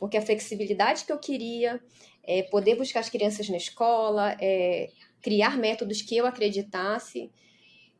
porque 0.00 0.16
a 0.16 0.22
flexibilidade 0.22 1.04
que 1.04 1.12
eu 1.12 1.18
queria, 1.18 1.78
é, 2.24 2.42
poder 2.44 2.74
buscar 2.74 3.00
as 3.00 3.10
crianças 3.10 3.48
na 3.50 3.58
escola, 3.58 4.34
é, 4.40 4.88
criar 5.20 5.58
métodos 5.58 6.00
que 6.00 6.16
eu 6.16 6.26
acreditasse, 6.26 7.30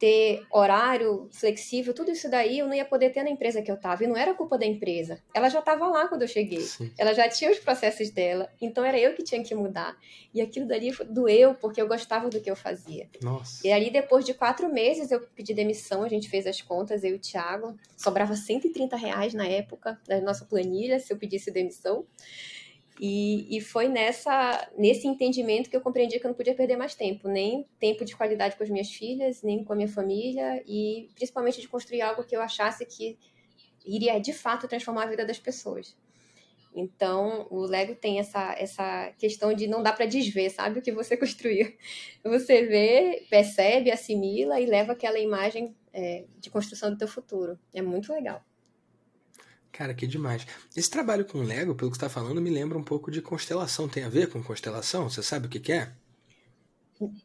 ter 0.01 0.47
horário 0.51 1.29
flexível, 1.31 1.93
tudo 1.93 2.11
isso 2.11 2.29
daí 2.31 2.61
eu 2.61 2.67
não 2.67 2.73
ia 2.73 2.87
poder 2.87 3.11
ter 3.11 3.23
na 3.23 3.29
empresa 3.29 3.61
que 3.61 3.71
eu 3.71 3.75
estava. 3.75 4.03
E 4.03 4.07
não 4.07 4.17
era 4.17 4.33
culpa 4.33 4.57
da 4.57 4.65
empresa. 4.65 5.23
Ela 5.35 5.51
já 5.51 5.59
estava 5.59 5.87
lá 5.87 6.09
quando 6.09 6.23
eu 6.23 6.29
cheguei. 6.29 6.63
Sim. 6.63 6.91
Ela 6.97 7.13
já 7.13 7.29
tinha 7.29 7.51
os 7.51 7.59
processos 7.59 8.09
dela. 8.09 8.49
Então 8.59 8.83
era 8.83 8.99
eu 8.99 9.15
que 9.15 9.23
tinha 9.23 9.43
que 9.43 9.55
mudar. 9.55 9.95
E 10.33 10.41
aquilo 10.41 10.67
dali 10.67 10.91
doeu 11.11 11.55
porque 11.55 11.83
eu 11.83 11.87
gostava 11.87 12.31
do 12.31 12.41
que 12.41 12.51
eu 12.51 12.57
fazia. 12.57 13.11
Nossa. 13.23 13.67
E 13.67 13.71
ali, 13.71 13.91
depois 13.91 14.25
de 14.25 14.33
quatro 14.33 14.73
meses, 14.73 15.11
eu 15.11 15.21
pedi 15.21 15.53
demissão. 15.53 16.03
A 16.03 16.09
gente 16.09 16.31
fez 16.31 16.47
as 16.47 16.63
contas, 16.63 17.05
eu 17.05 17.11
e 17.11 17.15
o 17.17 17.19
Thiago. 17.19 17.77
Sobrava 17.95 18.35
130 18.35 18.97
reais 18.97 19.35
na 19.35 19.47
época 19.47 20.01
da 20.09 20.19
nossa 20.23 20.47
planilha 20.47 20.99
se 20.99 21.13
eu 21.13 21.19
pedisse 21.19 21.51
demissão. 21.51 22.07
E, 23.03 23.57
e 23.57 23.63
foi 23.63 23.89
nessa 23.89 24.71
nesse 24.77 25.09
entendimento 25.09 25.71
que 25.71 25.77
eu 25.77 25.81
compreendi 25.81 26.21
que 26.21 26.27
eu 26.27 26.29
não 26.29 26.37
podia 26.37 26.55
perder 26.55 26.77
mais 26.77 26.95
tempo, 26.95 27.29
nem 27.29 27.67
tempo 27.79 28.05
de 28.05 28.15
qualidade 28.15 28.57
com 28.57 28.63
as 28.63 28.69
minhas 28.69 28.91
filhas, 28.91 29.43
nem 29.43 29.65
com 29.65 29.73
a 29.73 29.77
minha 29.77 29.89
família, 29.89 30.63
e 30.67 31.09
principalmente 31.15 31.63
de 31.63 31.67
construir 31.67 32.03
algo 32.03 32.25
que 32.25 32.37
eu 32.37 32.43
achasse 32.43 32.85
que 32.85 33.19
iria 33.87 34.21
de 34.21 34.35
fato 34.35 34.69
transformar 34.69 35.05
a 35.05 35.07
vida 35.07 35.25
das 35.25 35.39
pessoas. 35.39 35.97
Então, 36.75 37.47
o 37.51 37.63
Lego 37.63 37.95
tem 37.95 38.19
essa, 38.19 38.55
essa 38.59 39.11
questão 39.19 39.55
de 39.55 39.67
não 39.67 39.83
dá 39.83 39.95
para 39.95 40.05
desver, 40.05 40.51
sabe, 40.51 40.79
o 40.79 40.83
que 40.83 40.93
você 40.93 41.17
construiu. 41.19 41.73
Você 42.23 42.67
vê, 42.67 43.27
percebe, 43.31 43.91
assimila 43.91 44.61
e 44.61 44.67
leva 44.67 44.93
aquela 44.93 45.19
imagem 45.19 45.75
é, 45.91 46.27
de 46.39 46.51
construção 46.51 46.91
do 46.91 46.99
teu 46.99 47.09
futuro. 47.09 47.59
É 47.73 47.81
muito 47.81 48.13
legal. 48.13 48.45
Cara, 49.73 49.95
que 49.95 50.07
demais. 50.07 50.47
Esse 50.77 50.91
trabalho 50.91 51.25
com 51.25 51.43
Lego, 51.43 51.75
pelo 51.75 51.91
que 51.91 51.97
você 51.97 52.05
está 52.05 52.09
falando, 52.09 52.41
me 52.41 52.51
lembra 52.51 52.77
um 52.77 52.83
pouco 52.83 53.11
de 53.11 53.23
constelação. 53.23 53.89
Tem 53.89 54.05
a 54.05 54.09
ver 54.09 54.29
com 54.29 54.43
constelação? 54.43 55.09
Você 55.09 55.23
sabe 55.23 55.47
o 55.47 55.49
que, 55.49 55.61
que 55.61 55.73
é? 55.73 55.93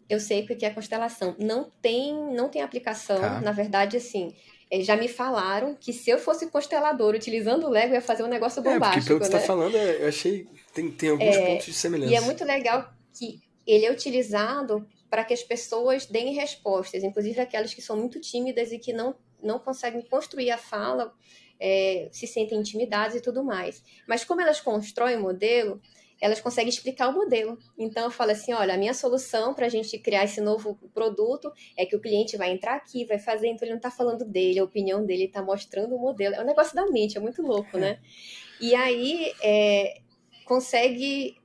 Eu 0.08 0.20
sei 0.20 0.43
o 0.43 0.48
que 0.48 0.66
é 0.66 0.70
constelação. 0.70 1.36
Não 1.38 1.70
tem, 1.82 2.14
não 2.34 2.48
tem 2.48 2.62
aplicação. 2.62 3.20
Tá. 3.20 3.41
Na 3.41 3.52
verdade, 3.52 3.98
assim, 3.98 4.34
eh, 4.72 4.82
já 4.82 4.96
me 4.96 5.08
falaram 5.08 5.76
que 5.76 5.91
se 5.91 6.10
eu 6.10 6.18
fosse 6.18 6.48
constelador 6.48 7.14
utilizando 7.14 7.66
o 7.66 7.70
Lego, 7.70 7.93
ia 7.93 8.02
fazer 8.02 8.24
um 8.24 8.28
negócio 8.28 8.62
bombástico. 8.62 8.86
É, 8.86 8.89
porque 8.93 9.08
pelo 9.08 9.20
que 9.20 9.26
né? 9.26 9.32
você 9.32 9.38
está 9.38 9.48
falando, 9.48 9.76
é, 9.76 10.04
eu 10.04 10.08
achei. 10.08 10.48
Tem, 10.74 10.91
tem 10.91 11.10
alguns 11.10 11.36
é, 11.36 11.48
pontos 11.48 11.66
de 11.66 11.74
semelhança. 11.74 12.14
E 12.14 12.16
é 12.16 12.22
muito 12.22 12.46
legal 12.46 12.93
que 13.14 13.41
ele 13.68 13.86
é 13.86 13.91
utilizado 13.91 14.88
para 15.10 15.24
que 15.24 15.34
as 15.34 15.43
pessoas 15.43 16.06
deem 16.06 16.34
respostas, 16.34 17.04
inclusive 17.04 17.39
aquelas 17.39 17.74
que 17.74 17.82
são 17.82 17.98
muito 17.98 18.20
tímidas 18.20 18.72
e 18.72 18.80
que 18.80 18.93
não, 18.93 19.16
não 19.41 19.60
conseguem 19.60 20.02
construir 20.02 20.52
a 20.52 20.58
fala 20.58 21.14
é, 21.60 22.10
se 22.12 22.28
sentem 22.28 22.60
intimidadas 22.60 23.16
e 23.16 23.22
tudo 23.22 23.43
mais. 23.43 23.84
Mas 24.08 24.24
como 24.24 24.41
elas 24.41 24.60
constroem 24.60 25.18
o 25.18 25.22
modelo, 25.22 25.82
elas 26.22 26.39
conseguem 26.39 26.70
explicar 26.70 27.10
o 27.10 27.14
modelo. 27.14 27.58
Então 27.78 28.03
eu 28.03 28.12
falo 28.12 28.32
assim, 28.32 28.53
olha, 28.53 28.74
a 28.74 28.78
minha 28.78 28.93
solução 28.93 29.53
para 29.53 29.66
a 29.66 29.70
gente 29.70 29.97
criar 29.99 30.24
esse 30.24 30.41
novo 30.41 30.76
produto 30.93 31.51
é 31.78 31.86
que 31.86 31.95
o 31.95 32.01
cliente 32.01 32.38
vai 32.38 32.51
entrar 32.51 32.76
aqui, 32.76 33.06
vai 33.06 33.20
fazer, 33.20 33.47
então 33.47 33.66
ele 33.66 33.72
não 33.72 33.78
está 33.78 33.91
falando 33.91 34.26
dele, 34.26 34.60
a 34.60 34.64
opinião 34.64 35.06
dele 35.06 35.26
está 35.26 35.41
mostrando 35.41 35.95
o 35.95 35.99
modelo. 35.99 36.36
É 36.36 36.41
um 36.41 36.45
negócio 36.45 36.76
da 36.76 36.86
mente, 36.88 37.18
é 37.18 37.22
muito 37.22 37.41
louco, 37.41 37.78
né? 37.78 37.99
E 38.60 38.74
aí 38.74 39.34
é, 39.43 39.99
consegue 40.45 41.36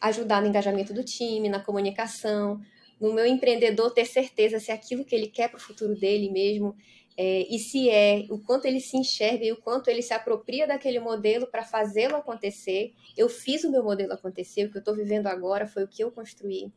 ajudar 0.00 0.42
no 0.42 0.48
engajamento 0.48 0.92
do 0.92 1.04
time, 1.04 1.48
na 1.48 1.60
comunicação, 1.60 2.60
no 3.00 3.12
meu 3.12 3.26
empreendedor 3.26 3.90
ter 3.92 4.06
certeza 4.06 4.58
se 4.58 4.70
é 4.70 4.74
aquilo 4.74 5.04
que 5.04 5.14
ele 5.14 5.28
quer 5.28 5.48
para 5.48 5.58
o 5.58 5.60
futuro 5.60 5.94
dele 5.94 6.30
mesmo 6.30 6.74
é, 7.16 7.46
e 7.48 7.58
se 7.58 7.88
é, 7.88 8.26
o 8.28 8.38
quanto 8.38 8.66
ele 8.66 8.78
se 8.78 8.96
enxerga 8.96 9.44
e 9.44 9.52
o 9.52 9.56
quanto 9.56 9.88
ele 9.88 10.02
se 10.02 10.12
apropria 10.12 10.66
daquele 10.66 11.00
modelo 11.00 11.46
para 11.46 11.64
fazê-lo 11.64 12.16
acontecer. 12.16 12.92
Eu 13.16 13.28
fiz 13.28 13.64
o 13.64 13.70
meu 13.70 13.82
modelo 13.82 14.12
acontecer, 14.12 14.66
o 14.66 14.70
que 14.70 14.76
eu 14.76 14.80
estou 14.80 14.94
vivendo 14.94 15.26
agora 15.26 15.66
foi 15.66 15.84
o 15.84 15.88
que 15.88 16.04
eu 16.04 16.10
construí. 16.10 16.70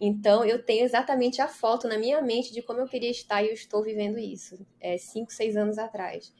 Então, 0.00 0.44
eu 0.44 0.62
tenho 0.62 0.84
exatamente 0.84 1.42
a 1.42 1.48
foto 1.48 1.86
na 1.88 1.98
minha 1.98 2.20
mente 2.22 2.52
de 2.52 2.62
como 2.62 2.80
eu 2.80 2.88
queria 2.88 3.10
estar 3.10 3.42
e 3.42 3.48
eu 3.48 3.52
estou 3.52 3.82
vivendo 3.82 4.18
isso, 4.18 4.58
é, 4.80 4.96
cinco, 4.96 5.32
seis 5.32 5.56
anos 5.56 5.78
atrás. 5.78 6.32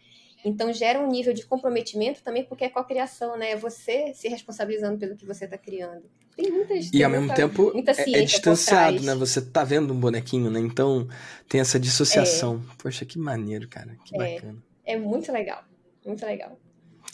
Então, 0.45 0.73
gera 0.73 1.01
um 1.01 1.09
nível 1.09 1.33
de 1.33 1.45
comprometimento 1.45 2.23
também, 2.23 2.45
porque 2.45 2.65
é 2.65 2.69
co-criação, 2.69 3.37
né? 3.37 3.53
É 3.53 3.57
você 3.57 4.13
se 4.15 4.29
responsabilizando 4.29 4.99
pelo 4.99 5.17
que 5.17 5.27
você 5.27 5.45
está 5.45 5.59
criando. 5.59 6.05
Tem 6.37 6.51
muitas. 6.53 6.91
E 6.93 7.03
ao 7.03 7.11
mesmo 7.11 7.35
tempo 7.35 7.73
é, 7.75 8.21
é, 8.21 8.25
distanciado, 8.25 9.01
né? 9.03 9.15
Você 9.15 9.41
tá 9.41 9.65
vendo 9.65 9.95
um 9.95 9.99
bonequinho, 9.99 10.51
né? 10.51 10.61
Então 10.61 11.09
tem 11.49 11.61
essa 11.61 11.81
dissociação. 11.81 12.63
É. 12.73 12.83
Poxa, 12.83 13.07
que 13.07 13.19
maneiro, 13.19 13.67
cara. 13.69 13.97
Que 14.05 14.15
é. 14.21 14.35
bacana. 14.35 14.63
É 14.85 14.99
muito 14.99 15.33
legal. 15.33 15.65
Muito 16.05 16.25
legal. 16.27 16.59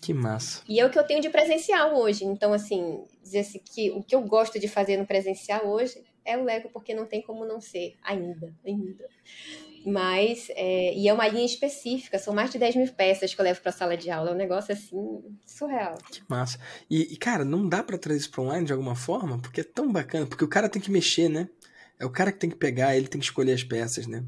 Que 0.03 0.13
massa. 0.13 0.63
E 0.69 0.81
é 0.81 0.85
o 0.85 0.91
que 0.91 0.99
eu 0.99 1.07
tenho 1.07 1.21
de 1.21 1.31
presencial 1.31 1.95
hoje. 1.95 2.25
Então, 2.25 2.53
assim, 2.53 3.05
dizer 3.23 3.39
assim, 3.39 3.61
que 3.65 3.93
o 3.93 4.03
que 4.03 4.15
eu 4.15 4.23
gosto 4.23 4.59
de 4.59 4.67
fazer 4.67 4.97
no 4.97 5.07
presencial 5.07 5.69
hoje 5.69 6.03
é 6.25 6.37
o 6.37 6.43
Lego, 6.43 6.69
porque 6.71 6.93
não 6.93 7.07
tem 7.07 7.23
como 7.23 7.45
não 7.45 7.61
ser. 7.61 7.95
Ainda. 8.03 8.53
Ainda. 8.67 9.09
Mas, 9.85 10.49
é, 10.51 10.95
e 10.95 11.09
é 11.09 11.13
uma 11.13 11.27
linha 11.27 11.45
específica, 11.45 12.19
são 12.19 12.35
mais 12.35 12.51
de 12.51 12.59
10 12.59 12.77
mil 12.77 12.89
peças 12.89 13.35
que 13.35 13.41
eu 13.41 13.45
levo 13.45 13.61
para 13.61 13.71
a 13.71 13.73
sala 13.73 13.97
de 13.97 14.11
aula. 14.11 14.31
É 14.31 14.33
um 14.33 14.37
negócio 14.37 14.73
assim, 14.73 15.21
surreal. 15.47 15.99
Que 16.11 16.23
massa. 16.29 16.59
E, 16.89 17.13
e 17.13 17.17
cara, 17.17 17.45
não 17.45 17.69
dá 17.69 17.83
para 17.83 17.99
trazer 17.99 18.21
isso 18.21 18.31
para 18.31 18.43
online 18.43 18.67
de 18.67 18.73
alguma 18.73 18.95
forma? 18.95 19.39
Porque 19.39 19.61
é 19.61 19.65
tão 19.65 19.91
bacana, 19.91 20.27
porque 20.27 20.45
o 20.45 20.49
cara 20.49 20.69
tem 20.69 20.81
que 20.81 20.91
mexer, 20.91 21.29
né? 21.29 21.49
É 21.99 22.05
o 22.05 22.11
cara 22.11 22.33
que 22.33 22.39
tem 22.39 22.51
que 22.51 22.57
pegar, 22.57 22.97
ele 22.97 23.07
tem 23.07 23.21
que 23.21 23.27
escolher 23.27 23.53
as 23.53 23.63
peças, 23.63 24.07
né? 24.07 24.25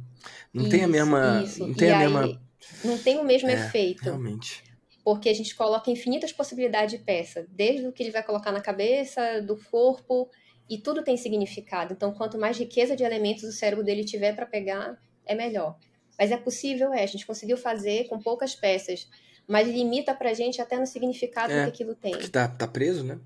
Não 0.52 0.62
isso, 0.62 0.70
tem 0.70 0.84
a 0.84 0.88
mesma. 0.88 1.42
Isso. 1.44 1.66
Não 1.66 1.74
tem 1.74 1.88
e 1.88 1.92
a 1.92 1.98
aí, 1.98 2.04
mesma. 2.04 2.40
Não 2.84 2.98
tem 2.98 3.18
o 3.18 3.24
mesmo 3.24 3.48
é, 3.50 3.54
efeito. 3.54 4.02
Realmente. 4.02 4.62
Porque 5.04 5.28
a 5.28 5.34
gente 5.34 5.54
coloca 5.54 5.90
infinitas 5.90 6.32
possibilidades 6.32 6.98
de 6.98 7.04
peça, 7.04 7.46
desde 7.50 7.86
o 7.86 7.92
que 7.92 8.02
ele 8.02 8.10
vai 8.10 8.22
colocar 8.22 8.52
na 8.52 8.60
cabeça, 8.60 9.42
do 9.42 9.56
corpo, 9.56 10.30
e 10.68 10.78
tudo 10.78 11.02
tem 11.02 11.16
significado. 11.16 11.92
Então, 11.92 12.12
quanto 12.12 12.38
mais 12.38 12.58
riqueza 12.58 12.96
de 12.96 13.02
elementos 13.02 13.44
o 13.44 13.52
cérebro 13.52 13.84
dele 13.84 14.04
tiver 14.04 14.34
para 14.34 14.46
pegar, 14.46 14.98
é 15.26 15.34
melhor. 15.34 15.76
Mas 16.18 16.30
é 16.30 16.36
possível, 16.36 16.92
é. 16.92 17.02
A 17.02 17.06
gente 17.06 17.26
conseguiu 17.26 17.56
fazer 17.56 18.08
com 18.08 18.20
poucas 18.20 18.54
peças, 18.54 19.08
mas 19.46 19.68
limita 19.68 20.14
pra 20.14 20.32
gente 20.32 20.60
até 20.60 20.78
no 20.78 20.86
significado 20.86 21.52
é, 21.52 21.64
que 21.64 21.68
aquilo 21.68 21.94
tem. 21.94 22.16
Que 22.16 22.30
tá, 22.30 22.48
tá 22.48 22.66
preso, 22.66 23.02
né? 23.04 23.18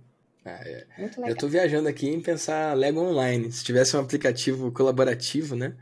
Ah, 0.45 0.61
é. 0.65 0.87
Muito 0.99 1.17
legal. 1.21 1.31
Eu 1.31 1.37
tô 1.37 1.47
viajando 1.49 1.89
aqui 1.89 2.09
em 2.09 2.21
pensar 2.21 2.75
Lego 2.75 3.01
Online. 3.01 3.53
Se 3.53 3.63
tivesse 3.63 3.97
um 3.97 4.01
aplicativo 4.01 4.73
colaborativo, 4.73 5.55
né? 5.55 5.77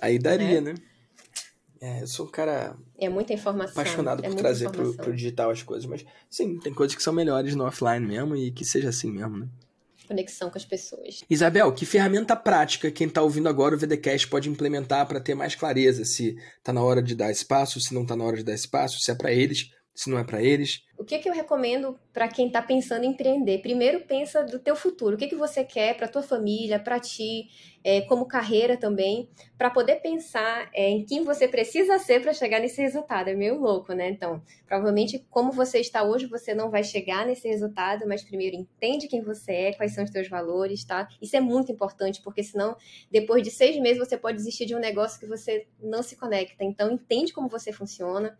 Aí 0.00 0.18
daria, 0.18 0.58
é. 0.58 0.60
né? 0.60 0.74
É, 1.80 2.02
eu 2.02 2.06
sou 2.06 2.26
um 2.26 2.30
cara. 2.30 2.76
É 2.98 3.08
muita 3.08 3.32
informação. 3.32 3.80
Apaixonado 3.80 4.24
é 4.24 4.28
por 4.28 4.36
trazer 4.36 4.70
pro, 4.70 4.94
pro 4.94 5.14
digital 5.14 5.50
as 5.50 5.62
coisas. 5.62 5.86
Mas, 5.86 6.04
sim, 6.28 6.58
tem 6.58 6.74
coisas 6.74 6.96
que 6.96 7.02
são 7.02 7.12
melhores 7.12 7.54
no 7.54 7.64
offline 7.64 8.04
mesmo 8.04 8.36
e 8.36 8.50
que 8.50 8.64
seja 8.64 8.88
assim 8.88 9.10
mesmo, 9.10 9.38
né? 9.38 9.48
Conexão 10.08 10.50
com 10.50 10.58
as 10.58 10.64
pessoas. 10.64 11.22
Isabel, 11.28 11.72
que 11.72 11.86
ferramenta 11.86 12.34
prática 12.34 12.90
quem 12.90 13.06
está 13.06 13.22
ouvindo 13.22 13.48
agora 13.48 13.74
o 13.74 13.78
VDcast 13.78 14.26
pode 14.28 14.48
implementar 14.48 15.06
para 15.06 15.20
ter 15.20 15.34
mais 15.34 15.54
clareza 15.54 16.04
se 16.04 16.36
está 16.56 16.72
na 16.72 16.82
hora 16.82 17.02
de 17.02 17.14
dar 17.14 17.30
espaço, 17.30 17.80
se 17.80 17.94
não 17.94 18.02
está 18.02 18.16
na 18.16 18.24
hora 18.24 18.38
de 18.38 18.44
dar 18.44 18.54
espaço, 18.54 18.98
se 18.98 19.10
é 19.10 19.14
para 19.14 19.30
eles, 19.30 19.70
se 19.94 20.08
não 20.08 20.18
é 20.18 20.24
para 20.24 20.42
eles? 20.42 20.82
O 20.98 21.04
que, 21.04 21.20
que 21.20 21.28
eu 21.28 21.32
recomendo 21.32 21.96
para 22.12 22.26
quem 22.26 22.48
está 22.48 22.60
pensando 22.60 23.04
em 23.04 23.10
empreender? 23.10 23.58
Primeiro, 23.58 24.00
pensa 24.00 24.42
do 24.42 24.58
teu 24.58 24.74
futuro. 24.74 25.14
O 25.14 25.18
que, 25.18 25.28
que 25.28 25.36
você 25.36 25.62
quer 25.62 25.96
para 25.96 26.08
tua 26.08 26.22
família, 26.22 26.76
para 26.76 26.98
ti, 26.98 27.48
é, 27.84 28.00
como 28.00 28.26
carreira 28.26 28.76
também, 28.76 29.28
para 29.56 29.70
poder 29.70 30.02
pensar 30.02 30.68
é, 30.74 30.90
em 30.90 31.04
quem 31.04 31.22
você 31.22 31.46
precisa 31.46 32.00
ser 32.00 32.20
para 32.20 32.32
chegar 32.32 32.58
nesse 32.58 32.82
resultado. 32.82 33.28
É 33.28 33.34
meio 33.34 33.60
louco, 33.60 33.92
né? 33.92 34.10
Então, 34.10 34.42
provavelmente, 34.66 35.24
como 35.30 35.52
você 35.52 35.78
está 35.78 36.02
hoje, 36.02 36.26
você 36.26 36.52
não 36.52 36.68
vai 36.68 36.82
chegar 36.82 37.24
nesse 37.24 37.46
resultado, 37.46 38.04
mas 38.08 38.24
primeiro 38.24 38.56
entende 38.56 39.06
quem 39.06 39.22
você 39.22 39.52
é, 39.52 39.72
quais 39.74 39.94
são 39.94 40.02
os 40.02 40.10
teus 40.10 40.28
valores, 40.28 40.84
tá? 40.84 41.08
Isso 41.22 41.36
é 41.36 41.40
muito 41.40 41.70
importante, 41.70 42.20
porque 42.22 42.42
senão, 42.42 42.76
depois 43.08 43.44
de 43.44 43.52
seis 43.52 43.78
meses, 43.78 43.98
você 43.98 44.18
pode 44.18 44.36
desistir 44.36 44.66
de 44.66 44.74
um 44.74 44.80
negócio 44.80 45.20
que 45.20 45.26
você 45.26 45.68
não 45.80 46.02
se 46.02 46.16
conecta. 46.16 46.64
Então, 46.64 46.90
entende 46.90 47.32
como 47.32 47.48
você 47.48 47.72
funciona. 47.72 48.36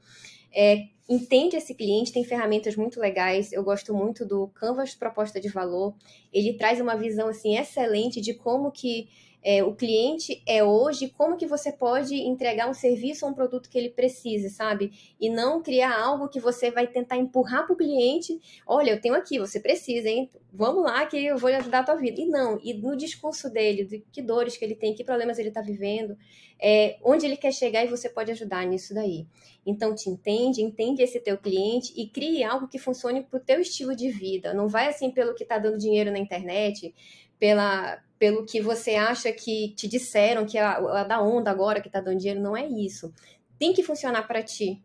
É, 0.54 0.86
entende 1.08 1.56
esse 1.56 1.74
cliente, 1.74 2.12
tem 2.12 2.24
ferramentas 2.24 2.76
muito 2.76 3.00
legais. 3.00 3.52
Eu 3.52 3.62
gosto 3.64 3.94
muito 3.94 4.26
do 4.26 4.48
Canvas 4.48 4.94
Proposta 4.94 5.40
de 5.40 5.48
Valor. 5.48 5.94
Ele 6.32 6.54
traz 6.54 6.80
uma 6.80 6.96
visão 6.96 7.28
assim 7.28 7.56
excelente 7.56 8.20
de 8.20 8.34
como 8.34 8.70
que 8.70 9.08
é, 9.42 9.62
o 9.62 9.74
cliente 9.74 10.42
é 10.46 10.64
hoje, 10.64 11.12
como 11.16 11.36
que 11.36 11.46
você 11.46 11.70
pode 11.70 12.14
entregar 12.14 12.68
um 12.68 12.74
serviço 12.74 13.24
ou 13.24 13.30
um 13.30 13.34
produto 13.34 13.70
que 13.70 13.78
ele 13.78 13.90
precise, 13.90 14.50
sabe? 14.50 14.92
E 15.20 15.30
não 15.30 15.62
criar 15.62 15.96
algo 15.96 16.28
que 16.28 16.40
você 16.40 16.70
vai 16.70 16.86
tentar 16.86 17.16
empurrar 17.16 17.64
para 17.64 17.72
o 17.72 17.76
cliente. 17.76 18.40
Olha, 18.66 18.90
eu 18.90 19.00
tenho 19.00 19.14
aqui, 19.14 19.38
você 19.38 19.60
precisa, 19.60 20.08
hein? 20.08 20.28
Vamos 20.52 20.82
lá 20.82 21.06
que 21.06 21.16
eu 21.16 21.38
vou 21.38 21.50
ajudar 21.50 21.80
a 21.80 21.84
tua 21.84 21.96
vida. 21.96 22.20
E 22.20 22.26
não, 22.26 22.60
e 22.62 22.74
no 22.74 22.96
discurso 22.96 23.48
dele, 23.48 23.84
de 23.84 24.04
que 24.12 24.20
dores 24.20 24.56
que 24.56 24.64
ele 24.64 24.74
tem, 24.74 24.94
que 24.94 25.04
problemas 25.04 25.38
ele 25.38 25.48
está 25.48 25.60
vivendo, 25.60 26.16
é, 26.60 26.98
onde 27.04 27.24
ele 27.24 27.36
quer 27.36 27.52
chegar 27.52 27.84
e 27.84 27.88
você 27.88 28.08
pode 28.08 28.32
ajudar 28.32 28.66
nisso 28.66 28.92
daí. 28.92 29.26
Então, 29.64 29.94
te 29.94 30.10
entende, 30.10 30.62
entende 30.62 31.02
esse 31.02 31.20
teu 31.20 31.38
cliente 31.38 31.92
e 31.96 32.08
crie 32.08 32.42
algo 32.42 32.66
que 32.66 32.78
funcione 32.78 33.22
para 33.22 33.38
o 33.38 33.42
teu 33.42 33.60
estilo 33.60 33.94
de 33.94 34.10
vida. 34.10 34.52
Não 34.52 34.66
vai 34.66 34.88
assim 34.88 35.10
pelo 35.10 35.34
que 35.34 35.44
está 35.44 35.58
dando 35.58 35.78
dinheiro 35.78 36.10
na 36.10 36.18
internet, 36.18 36.92
pela, 37.38 38.02
pelo 38.18 38.44
que 38.44 38.60
você 38.60 38.94
acha 38.94 39.32
que 39.32 39.74
te 39.74 39.86
disseram, 39.86 40.44
que 40.44 40.58
é 40.58 40.62
a, 40.62 40.76
a 40.76 41.04
da 41.04 41.22
onda 41.22 41.50
agora 41.50 41.80
que 41.80 41.88
tá 41.88 42.00
dando 42.00 42.18
dinheiro, 42.18 42.40
não 42.40 42.56
é 42.56 42.66
isso. 42.66 43.12
Tem 43.58 43.72
que 43.72 43.82
funcionar 43.82 44.26
para 44.26 44.42
ti. 44.42 44.82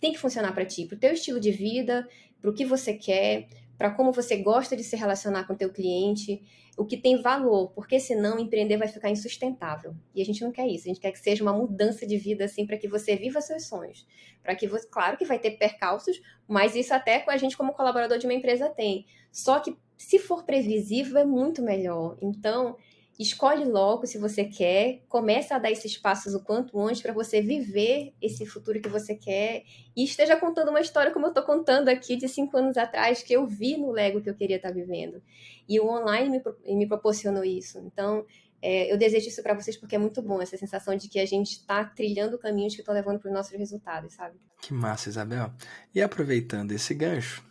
Tem 0.00 0.12
que 0.12 0.18
funcionar 0.18 0.52
para 0.52 0.64
ti, 0.64 0.86
pro 0.86 0.96
teu 0.96 1.12
estilo 1.12 1.40
de 1.40 1.50
vida, 1.50 2.06
pro 2.40 2.54
que 2.54 2.64
você 2.64 2.94
quer, 2.94 3.48
para 3.76 3.90
como 3.90 4.12
você 4.12 4.36
gosta 4.36 4.76
de 4.76 4.84
se 4.84 4.96
relacionar 4.96 5.44
com 5.44 5.54
o 5.54 5.56
teu 5.56 5.72
cliente, 5.72 6.40
o 6.76 6.84
que 6.84 6.96
tem 6.96 7.20
valor, 7.20 7.72
porque 7.72 7.98
senão 7.98 8.38
empreender 8.38 8.76
vai 8.76 8.86
ficar 8.86 9.10
insustentável. 9.10 9.96
E 10.14 10.22
a 10.22 10.24
gente 10.24 10.42
não 10.42 10.52
quer 10.52 10.68
isso, 10.68 10.84
a 10.84 10.88
gente 10.88 11.00
quer 11.00 11.10
que 11.10 11.18
seja 11.18 11.42
uma 11.42 11.52
mudança 11.52 12.06
de 12.06 12.16
vida 12.16 12.44
assim 12.44 12.64
para 12.64 12.76
que 12.76 12.86
você 12.86 13.16
viva 13.16 13.40
seus 13.40 13.66
sonhos. 13.66 14.06
Para 14.42 14.54
que 14.54 14.68
você, 14.68 14.86
claro 14.88 15.16
que 15.16 15.24
vai 15.24 15.40
ter 15.40 15.52
percalços, 15.52 16.20
mas 16.46 16.76
isso 16.76 16.94
até 16.94 17.18
com 17.18 17.32
a 17.32 17.36
gente 17.36 17.56
como 17.56 17.72
colaborador 17.72 18.18
de 18.18 18.26
uma 18.26 18.34
empresa 18.34 18.68
tem. 18.68 19.06
Só 19.32 19.58
que 19.58 19.76
se 19.98 20.18
for 20.18 20.44
previsível 20.44 21.18
é 21.18 21.24
muito 21.24 21.60
melhor. 21.60 22.16
Então, 22.22 22.76
escolhe 23.18 23.64
logo 23.64 24.06
se 24.06 24.16
você 24.16 24.44
quer, 24.44 25.02
começa 25.08 25.56
a 25.56 25.58
dar 25.58 25.72
esses 25.72 25.98
passos 25.98 26.34
o 26.34 26.44
quanto 26.44 26.78
antes 26.80 27.02
para 27.02 27.12
você 27.12 27.42
viver 27.42 28.14
esse 28.22 28.46
futuro 28.46 28.80
que 28.80 28.88
você 28.88 29.16
quer 29.16 29.64
e 29.96 30.04
esteja 30.04 30.36
contando 30.36 30.68
uma 30.68 30.80
história 30.80 31.12
como 31.12 31.26
eu 31.26 31.30
estou 31.30 31.42
contando 31.42 31.88
aqui 31.88 32.14
de 32.14 32.28
cinco 32.28 32.56
anos 32.56 32.76
atrás 32.76 33.20
que 33.20 33.32
eu 33.32 33.44
vi 33.44 33.76
no 33.76 33.90
Lego 33.90 34.20
que 34.22 34.30
eu 34.30 34.36
queria 34.36 34.56
estar 34.56 34.68
tá 34.68 34.74
vivendo 34.74 35.20
e 35.68 35.80
o 35.80 35.88
online 35.88 36.40
me, 36.64 36.76
me 36.76 36.86
proporcionou 36.86 37.44
isso. 37.44 37.78
Então 37.80 38.24
é, 38.62 38.92
eu 38.92 38.96
desejo 38.96 39.28
isso 39.28 39.42
para 39.42 39.54
vocês 39.54 39.76
porque 39.76 39.96
é 39.96 39.98
muito 39.98 40.22
bom 40.22 40.40
essa 40.40 40.56
sensação 40.56 40.94
de 40.96 41.08
que 41.08 41.18
a 41.18 41.26
gente 41.26 41.50
está 41.52 41.84
trilhando 41.84 42.38
caminhos 42.38 42.74
que 42.74 42.82
estão 42.82 42.94
levando 42.94 43.18
para 43.18 43.28
os 43.28 43.34
nossos 43.34 43.52
resultados, 43.58 44.14
sabe? 44.14 44.36
Que 44.62 44.72
massa, 44.72 45.08
Isabel. 45.08 45.52
E 45.92 46.00
aproveitando 46.00 46.70
esse 46.70 46.94
gancho, 46.94 47.44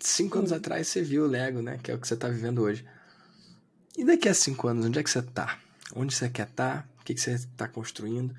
cinco 0.00 0.38
anos 0.38 0.52
atrás 0.52 0.88
você 0.88 1.02
viu 1.02 1.24
o 1.24 1.26
Lego, 1.26 1.62
né? 1.62 1.78
Que 1.82 1.90
é 1.90 1.94
o 1.94 1.98
que 1.98 2.06
você 2.06 2.14
está 2.14 2.28
vivendo 2.28 2.62
hoje. 2.62 2.84
E 3.96 4.04
daqui 4.04 4.28
a 4.28 4.34
cinco 4.34 4.68
anos, 4.68 4.84
onde 4.86 4.98
é 4.98 5.02
que 5.02 5.10
você 5.10 5.20
está? 5.20 5.58
Onde 5.94 6.14
você 6.14 6.28
quer 6.28 6.46
estar? 6.46 6.82
Tá? 6.82 6.88
O 7.00 7.04
que, 7.04 7.14
que 7.14 7.20
você 7.20 7.32
está 7.32 7.66
construindo? 7.68 8.34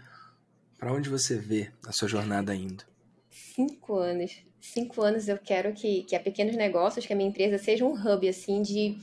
Para 0.78 0.94
onde 0.94 1.10
você 1.10 1.38
vê 1.38 1.72
a 1.86 1.92
sua 1.92 2.08
jornada 2.08 2.54
indo? 2.54 2.84
Cinco 3.32 3.98
anos. 3.98 4.38
Cinco 4.62 5.02
anos 5.02 5.28
eu 5.28 5.38
quero 5.38 5.74
que, 5.74 6.04
que 6.04 6.16
a 6.16 6.20
Pequenos 6.20 6.56
Negócios, 6.56 7.06
que 7.06 7.14
a 7.14 7.16
minha 7.16 7.30
empresa, 7.30 7.58
seja 7.58 7.86
um 7.86 7.94
hub 7.94 8.28
assim 8.28 8.62
de, 8.62 8.98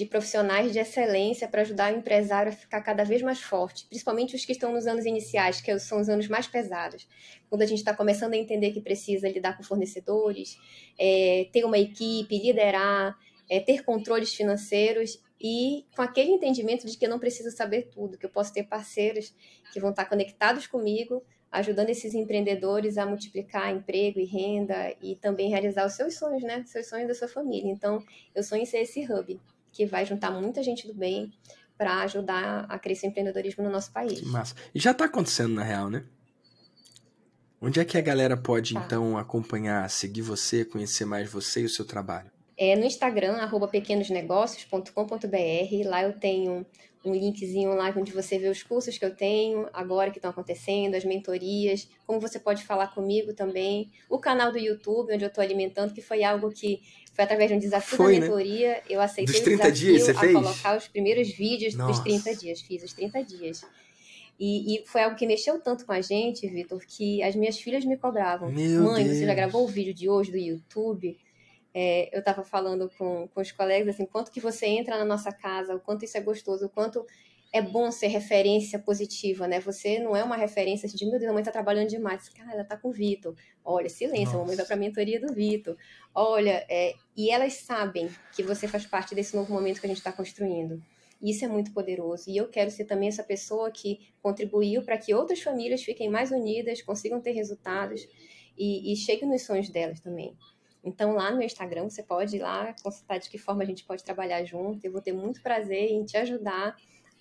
de 0.00 0.06
profissionais 0.06 0.72
de 0.72 0.78
excelência 0.78 1.46
para 1.46 1.60
ajudar 1.60 1.92
o 1.92 1.98
empresário 1.98 2.50
a 2.50 2.54
ficar 2.54 2.80
cada 2.80 3.04
vez 3.04 3.20
mais 3.20 3.42
forte, 3.42 3.84
principalmente 3.84 4.34
os 4.34 4.46
que 4.46 4.52
estão 4.52 4.72
nos 4.72 4.86
anos 4.86 5.04
iniciais, 5.04 5.60
que 5.60 5.78
são 5.78 6.00
os 6.00 6.08
anos 6.08 6.26
mais 6.26 6.46
pesados, 6.46 7.06
quando 7.50 7.60
a 7.60 7.66
gente 7.66 7.80
está 7.80 7.94
começando 7.94 8.32
a 8.32 8.36
entender 8.38 8.70
que 8.72 8.80
precisa 8.80 9.28
lidar 9.28 9.58
com 9.58 9.62
fornecedores, 9.62 10.56
é, 10.98 11.46
ter 11.52 11.66
uma 11.66 11.76
equipe, 11.76 12.38
liderar, 12.38 13.14
é, 13.50 13.60
ter 13.60 13.84
controles 13.84 14.32
financeiros 14.32 15.22
e 15.38 15.84
com 15.94 16.00
aquele 16.00 16.30
entendimento 16.30 16.86
de 16.86 16.96
que 16.96 17.04
eu 17.04 17.10
não 17.10 17.18
preciso 17.18 17.54
saber 17.54 17.90
tudo, 17.92 18.16
que 18.16 18.24
eu 18.24 18.30
posso 18.30 18.54
ter 18.54 18.62
parceiros 18.62 19.34
que 19.70 19.80
vão 19.80 19.90
estar 19.90 20.06
conectados 20.06 20.66
comigo, 20.66 21.22
ajudando 21.52 21.90
esses 21.90 22.14
empreendedores 22.14 22.96
a 22.96 23.04
multiplicar 23.04 23.70
emprego 23.70 24.18
e 24.18 24.24
renda 24.24 24.96
e 25.02 25.14
também 25.16 25.50
realizar 25.50 25.84
os 25.84 25.92
seus 25.92 26.14
sonhos, 26.16 26.42
né? 26.42 26.64
Seus 26.64 26.88
sonhos 26.88 27.08
da 27.08 27.14
sua 27.14 27.28
família. 27.28 27.70
Então, 27.70 28.02
eu 28.34 28.42
sonho 28.42 28.62
em 28.62 28.66
ser 28.66 28.78
esse 28.78 29.00
hub 29.04 29.38
que 29.72 29.86
vai 29.86 30.04
juntar 30.04 30.30
muita 30.30 30.62
gente 30.62 30.86
do 30.86 30.94
bem 30.94 31.32
para 31.76 32.02
ajudar 32.02 32.66
a 32.68 32.78
crescer 32.78 33.06
o 33.06 33.10
empreendedorismo 33.10 33.64
no 33.64 33.70
nosso 33.70 33.92
país. 33.92 34.20
Que 34.20 34.26
massa. 34.26 34.54
E 34.74 34.78
já 34.78 34.90
está 34.90 35.06
acontecendo 35.06 35.54
na 35.54 35.62
real, 35.62 35.88
né? 35.88 36.04
Onde 37.60 37.80
é 37.80 37.84
que 37.84 37.98
a 37.98 38.00
galera 38.00 38.36
pode, 38.36 38.74
tá. 38.74 38.82
então, 38.84 39.16
acompanhar, 39.16 39.88
seguir 39.90 40.22
você, 40.22 40.64
conhecer 40.64 41.04
mais 41.04 41.30
você 41.30 41.62
e 41.62 41.64
o 41.64 41.68
seu 41.68 41.84
trabalho? 41.84 42.30
é 42.60 42.76
no 42.76 42.84
Instagram, 42.84 43.36
arroba 43.36 43.66
pequenosnegócios.com.br. 43.66 45.88
Lá 45.88 46.02
eu 46.02 46.12
tenho 46.12 46.66
um 47.02 47.14
linkzinho 47.14 47.74
lá 47.74 47.90
onde 47.96 48.12
você 48.12 48.38
vê 48.38 48.50
os 48.50 48.62
cursos 48.62 48.98
que 48.98 49.04
eu 49.06 49.16
tenho 49.16 49.66
agora 49.72 50.10
que 50.10 50.18
estão 50.18 50.30
acontecendo, 50.30 50.94
as 50.94 51.02
mentorias, 51.02 51.88
como 52.06 52.20
você 52.20 52.38
pode 52.38 52.62
falar 52.62 52.88
comigo 52.88 53.32
também. 53.32 53.90
O 54.10 54.18
canal 54.18 54.52
do 54.52 54.58
YouTube, 54.58 55.14
onde 55.14 55.24
eu 55.24 55.28
estou 55.28 55.42
alimentando, 55.42 55.94
que 55.94 56.02
foi 56.02 56.22
algo 56.22 56.50
que 56.50 56.82
foi 57.12 57.24
através 57.24 57.50
de 57.50 57.56
um 57.56 57.58
desafio 57.58 57.96
foi, 57.96 58.14
da 58.14 58.20
né? 58.20 58.26
mentoria. 58.26 58.68
Né? 58.68 58.82
Eu 58.88 59.00
aceitei 59.00 59.34
dos 59.34 59.40
30 59.42 59.68
o 59.68 59.72
desafio 59.72 59.92
dias, 59.92 60.02
você 60.02 60.10
a 60.10 60.20
fez? 60.20 60.32
colocar 60.32 60.76
os 60.76 60.88
primeiros 60.88 61.28
vídeos 61.30 61.74
Nossa. 61.74 61.92
dos 61.92 62.22
30 62.22 62.36
dias. 62.36 62.60
Fiz 62.60 62.82
os 62.82 62.92
30 62.92 63.24
dias. 63.24 63.64
E, 64.38 64.76
e, 64.76 64.86
foi 64.86 65.02
algo 65.02 65.16
que 65.16 65.26
mexeu 65.26 65.60
tanto 65.60 65.84
com 65.84 65.92
a 65.92 66.00
gente, 66.00 66.48
Vitor, 66.48 66.82
que 66.86 67.22
as 67.22 67.36
minhas 67.36 67.58
filhas 67.58 67.84
me 67.84 67.98
cobravam. 67.98 68.50
Meu 68.50 68.82
Mãe, 68.84 69.04
Deus. 69.04 69.18
você 69.18 69.26
já 69.26 69.34
gravou 69.34 69.64
o 69.64 69.68
vídeo 69.68 69.92
de 69.92 70.08
hoje 70.08 70.30
do 70.30 70.38
YouTube? 70.38 71.18
É, 71.74 72.08
eu 72.10 72.20
estava 72.20 72.42
falando 72.42 72.90
com, 72.96 73.28
com 73.28 73.40
os 73.40 73.52
colegas 73.52 73.94
assim, 73.94 74.06
quanto 74.06 74.30
que 74.30 74.40
você 74.40 74.66
entra 74.66 74.98
na 74.98 75.04
nossa 75.04 75.30
casa, 75.30 75.76
o 75.76 75.80
quanto 75.80 76.06
isso 76.06 76.16
é 76.16 76.20
gostoso, 76.20 76.66
o 76.66 76.68
quanto 76.70 77.06
é 77.52 77.60
bom 77.60 77.90
ser 77.90 78.06
referência 78.06 78.78
positiva, 78.78 79.48
né? 79.48 79.58
Você 79.60 79.98
não 79.98 80.14
é 80.14 80.22
uma 80.22 80.36
referência 80.36 80.88
de, 80.88 81.04
meu 81.04 81.18
Deus, 81.18 81.30
a 81.30 81.34
mãe 81.34 81.42
tá 81.42 81.50
trabalhando 81.50 81.88
demais. 81.88 82.28
Cara, 82.28 82.52
ela 82.52 82.64
tá 82.64 82.76
com 82.76 82.88
o 82.88 82.92
Vitor. 82.92 83.34
Olha, 83.64 83.88
silêncio, 83.88 84.26
Nossa. 84.26 84.36
a 84.36 84.40
mamãe 84.40 84.56
vai 84.56 84.66
pra 84.66 84.76
mentoria 84.76 85.20
do 85.20 85.32
Vitor. 85.34 85.76
Olha, 86.14 86.64
é... 86.68 86.94
e 87.16 87.30
elas 87.30 87.54
sabem 87.54 88.08
que 88.32 88.42
você 88.42 88.68
faz 88.68 88.86
parte 88.86 89.14
desse 89.14 89.34
novo 89.34 89.52
momento 89.52 89.80
que 89.80 89.86
a 89.86 89.88
gente 89.88 89.98
está 89.98 90.12
construindo. 90.12 90.80
Isso 91.20 91.44
é 91.44 91.48
muito 91.48 91.72
poderoso. 91.72 92.30
E 92.30 92.36
eu 92.36 92.48
quero 92.48 92.70
ser 92.70 92.84
também 92.84 93.08
essa 93.08 93.24
pessoa 93.24 93.70
que 93.70 93.98
contribuiu 94.22 94.82
para 94.82 94.96
que 94.96 95.12
outras 95.12 95.42
famílias 95.42 95.82
fiquem 95.82 96.08
mais 96.08 96.30
unidas, 96.30 96.80
consigam 96.82 97.20
ter 97.20 97.32
resultados 97.32 98.06
e, 98.56 98.92
e 98.92 98.96
cheguem 98.96 99.28
nos 99.28 99.42
sonhos 99.42 99.68
delas 99.68 100.00
também. 100.00 100.36
Então, 100.82 101.12
lá 101.14 101.30
no 101.30 101.36
meu 101.36 101.44
Instagram, 101.44 101.90
você 101.90 102.02
pode 102.02 102.36
ir 102.36 102.40
lá 102.40 102.74
consultar 102.82 103.18
de 103.18 103.28
que 103.28 103.36
forma 103.36 103.62
a 103.62 103.66
gente 103.66 103.84
pode 103.84 104.02
trabalhar 104.02 104.42
junto. 104.44 104.82
Eu 104.82 104.92
vou 104.92 105.02
ter 105.02 105.12
muito 105.12 105.42
prazer 105.42 105.90
em 105.90 106.04
te 106.04 106.16
ajudar 106.16 106.74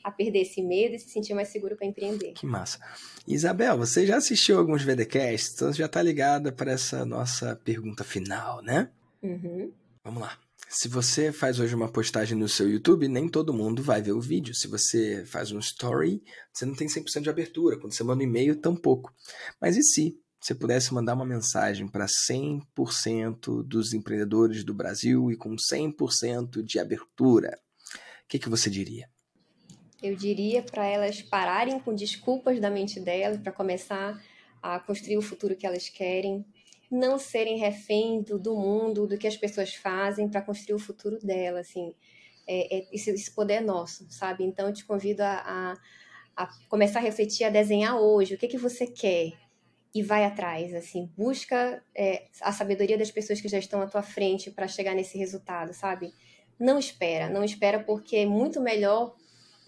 a 0.04 0.12
perder 0.12 0.41
esse 0.41 0.62
medo 0.62 0.95
e 0.95 1.00
se 1.00 1.10
sentir 1.10 1.34
mais 1.34 1.50
seguro 1.50 1.76
para 1.76 1.86
empreender. 1.86 2.34
Que 2.34 2.45
massa. 2.45 2.80
Isabel, 3.28 3.78
você 3.78 4.06
já 4.06 4.18
assistiu 4.18 4.58
alguns 4.58 4.84
VDcasts, 4.84 5.54
então 5.54 5.74
já 5.74 5.86
está 5.86 6.02
ligada 6.02 6.52
para 6.52 6.72
essa 6.72 7.06
nossa 7.06 7.56
pergunta 7.56 8.04
final, 8.04 8.62
né? 8.62 8.89
Uhum. 9.22 9.72
Vamos 10.04 10.22
lá. 10.22 10.38
Se 10.68 10.88
você 10.88 11.32
faz 11.32 11.60
hoje 11.60 11.74
uma 11.74 11.91
postagem 11.91 12.38
no 12.38 12.47
seu 12.47 12.70
YouTube, 12.70 13.08
nem 13.08 13.28
todo 13.28 13.54
mundo 13.54 13.82
vai 13.82 14.02
ver 14.02 14.12
o 14.12 14.22
vídeo. 14.22 14.54
Se 14.54 14.68
você 14.68 15.26
faz 15.26 15.52
um 15.52 15.58
story, 15.58 16.22
você 16.54 16.64
não 16.64 16.76
tem 16.76 16.88
100% 16.88 17.22
de 17.22 17.30
abertura. 17.30 17.78
Quando 17.78 17.93
você 17.93 18.04
manda 18.04 18.22
um 18.22 18.28
e-mail, 18.28 18.56
tampouco. 18.56 19.12
Mas 19.60 19.78
e 19.78 19.82
se 19.82 20.20
você 20.39 20.54
pudesse 20.54 20.93
mandar 20.93 21.16
uma 21.16 21.26
mensagem 21.26 21.88
para 21.88 22.06
100% 22.06 23.64
dos 23.64 23.93
empreendedores 23.93 24.64
do 24.64 24.74
Brasil 24.74 25.32
e 25.32 25.36
com 25.36 25.56
100% 25.56 26.62
de 26.62 26.80
abertura, 26.80 27.60
o 28.24 28.28
que, 28.28 28.38
que 28.38 28.47
você 28.47 28.70
diria? 28.70 29.10
Eu 30.02 30.16
diria 30.16 30.62
para 30.64 30.86
elas 30.86 31.22
pararem 31.22 31.80
com 31.80 31.93
desculpas 31.93 32.60
da 32.60 32.70
mente 32.70 33.00
delas 33.00 33.38
para 33.38 33.52
começar 33.52 34.22
a 34.62 34.80
construir 34.80 35.18
o 35.18 35.22
futuro 35.22 35.56
que 35.56 35.66
elas 35.66 35.89
querem, 35.89 36.45
não 36.91 37.18
serem 37.18 37.58
refém 37.58 38.22
do, 38.22 38.39
do 38.39 38.56
mundo, 38.56 39.08
do 39.08 39.18
que 39.18 39.28
as 39.28 39.38
pessoas 39.38 39.74
fazem 39.74 40.28
para 40.28 40.41
construir 40.41 40.76
o 40.76 40.80
futuro 40.80 41.20
delas, 41.20 41.68
assim. 41.68 41.93
É, 42.47 42.78
é, 42.78 42.88
esse, 42.91 43.12
esse, 43.12 43.32
poder 43.32 43.56
é 43.56 43.62
nosso, 43.62 44.08
sabe? 44.10 44.43
Então, 44.43 44.68
eu 44.68 44.74
te 44.74 44.84
convido 44.84 45.22
a, 45.22 45.78
a, 46.36 46.43
a 46.43 46.47
começar 46.68 47.00
a 47.00 47.04
refletir, 47.04 47.43
a 47.43 47.50
desenhar 47.50 47.95
hoje. 47.97 48.34
O 48.34 48.38
que, 48.38 48.47
que 48.47 48.58
você 48.58 48.88
quer? 48.88 49.34
e 49.93 50.04
vai 50.04 50.24
atrás, 50.24 50.74
assim, 50.74 51.12
busca 51.18 51.84
é, 51.95 52.28
a 52.41 52.52
sabedoria 52.52 52.97
das 52.97 53.10
pessoas 53.10 53.41
que 53.41 53.47
já 53.47 53.58
estão 53.58 53.82
à 53.82 53.88
tua 53.88 54.04
frente 54.04 54.52
para 54.52 54.68
chegar 54.68 54.93
nesse 54.93 55.18
resultado, 55.18 55.74
sabe? 55.74 56.14
Não 56.60 56.78
espera, 56.78 57.30
não 57.30 57.43
espera 57.43 57.80
porque 57.80 58.18
é 58.18 58.26
muito 58.26 58.62
melhor 58.62 59.16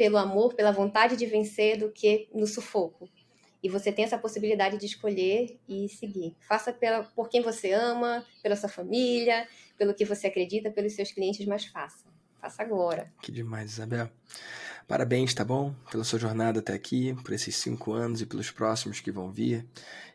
pelo 0.01 0.17
amor, 0.17 0.55
pela 0.55 0.71
vontade 0.71 1.15
de 1.15 1.27
vencer 1.27 1.77
do 1.77 1.91
que 1.91 2.27
no 2.33 2.47
sufoco. 2.47 3.07
E 3.61 3.69
você 3.69 3.91
tem 3.91 4.03
essa 4.03 4.17
possibilidade 4.17 4.75
de 4.75 4.87
escolher 4.87 5.59
e 5.69 5.87
seguir. 5.89 6.35
Faça 6.39 6.73
pela, 6.73 7.03
por 7.03 7.29
quem 7.29 7.39
você 7.39 7.71
ama, 7.71 8.25
pela 8.41 8.55
sua 8.55 8.67
família, 8.67 9.47
pelo 9.77 9.93
que 9.93 10.03
você 10.03 10.25
acredita, 10.25 10.71
pelos 10.71 10.93
seus 10.93 11.11
clientes, 11.11 11.45
mas 11.45 11.67
faça. 11.67 12.03
Faça 12.41 12.63
agora. 12.63 13.13
Que 13.21 13.31
demais, 13.31 13.73
Isabel. 13.73 14.09
Parabéns, 14.87 15.35
tá 15.35 15.45
bom? 15.45 15.71
Pela 15.91 16.03
sua 16.03 16.17
jornada 16.17 16.61
até 16.61 16.73
aqui, 16.73 17.15
por 17.23 17.31
esses 17.31 17.55
cinco 17.55 17.93
anos 17.93 18.21
e 18.21 18.25
pelos 18.25 18.49
próximos 18.49 18.99
que 18.99 19.11
vão 19.11 19.31
vir 19.31 19.67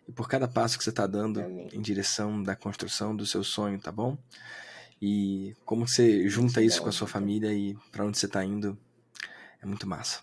e 0.09 0.11
por 0.11 0.29
cada 0.29 0.49
passo 0.49 0.77
que 0.77 0.83
você 0.83 0.91
está 0.91 1.07
dando 1.07 1.41
Amém. 1.41 1.69
em 1.73 1.81
direção 1.81 2.43
da 2.43 2.57
construção 2.57 3.15
do 3.15 3.25
seu 3.25 3.45
sonho, 3.45 3.79
tá 3.79 3.93
bom? 3.93 4.19
E 5.01 5.55
como 5.65 5.87
você 5.87 6.29
junta 6.29 6.61
isso 6.61 6.83
com 6.83 6.89
a 6.89 6.93
sua 6.93 7.07
família 7.07 7.53
e 7.53 7.77
para 7.93 8.05
onde 8.05 8.19
você 8.19 8.27
está 8.27 8.45
indo, 8.45 8.77
é 9.67 9.69
muito 9.69 9.87
massa. 9.87 10.21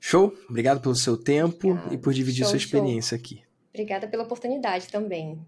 Show? 0.00 0.32
Obrigado 0.48 0.80
pelo 0.80 0.94
seu 0.94 1.16
tempo 1.16 1.68
Obrigada. 1.68 1.94
e 1.94 1.98
por 1.98 2.14
dividir 2.14 2.44
show, 2.44 2.50
sua 2.50 2.56
experiência 2.56 3.18
show. 3.18 3.24
aqui. 3.24 3.42
Obrigada 3.68 4.08
pela 4.08 4.22
oportunidade 4.22 4.88
também. 4.88 5.44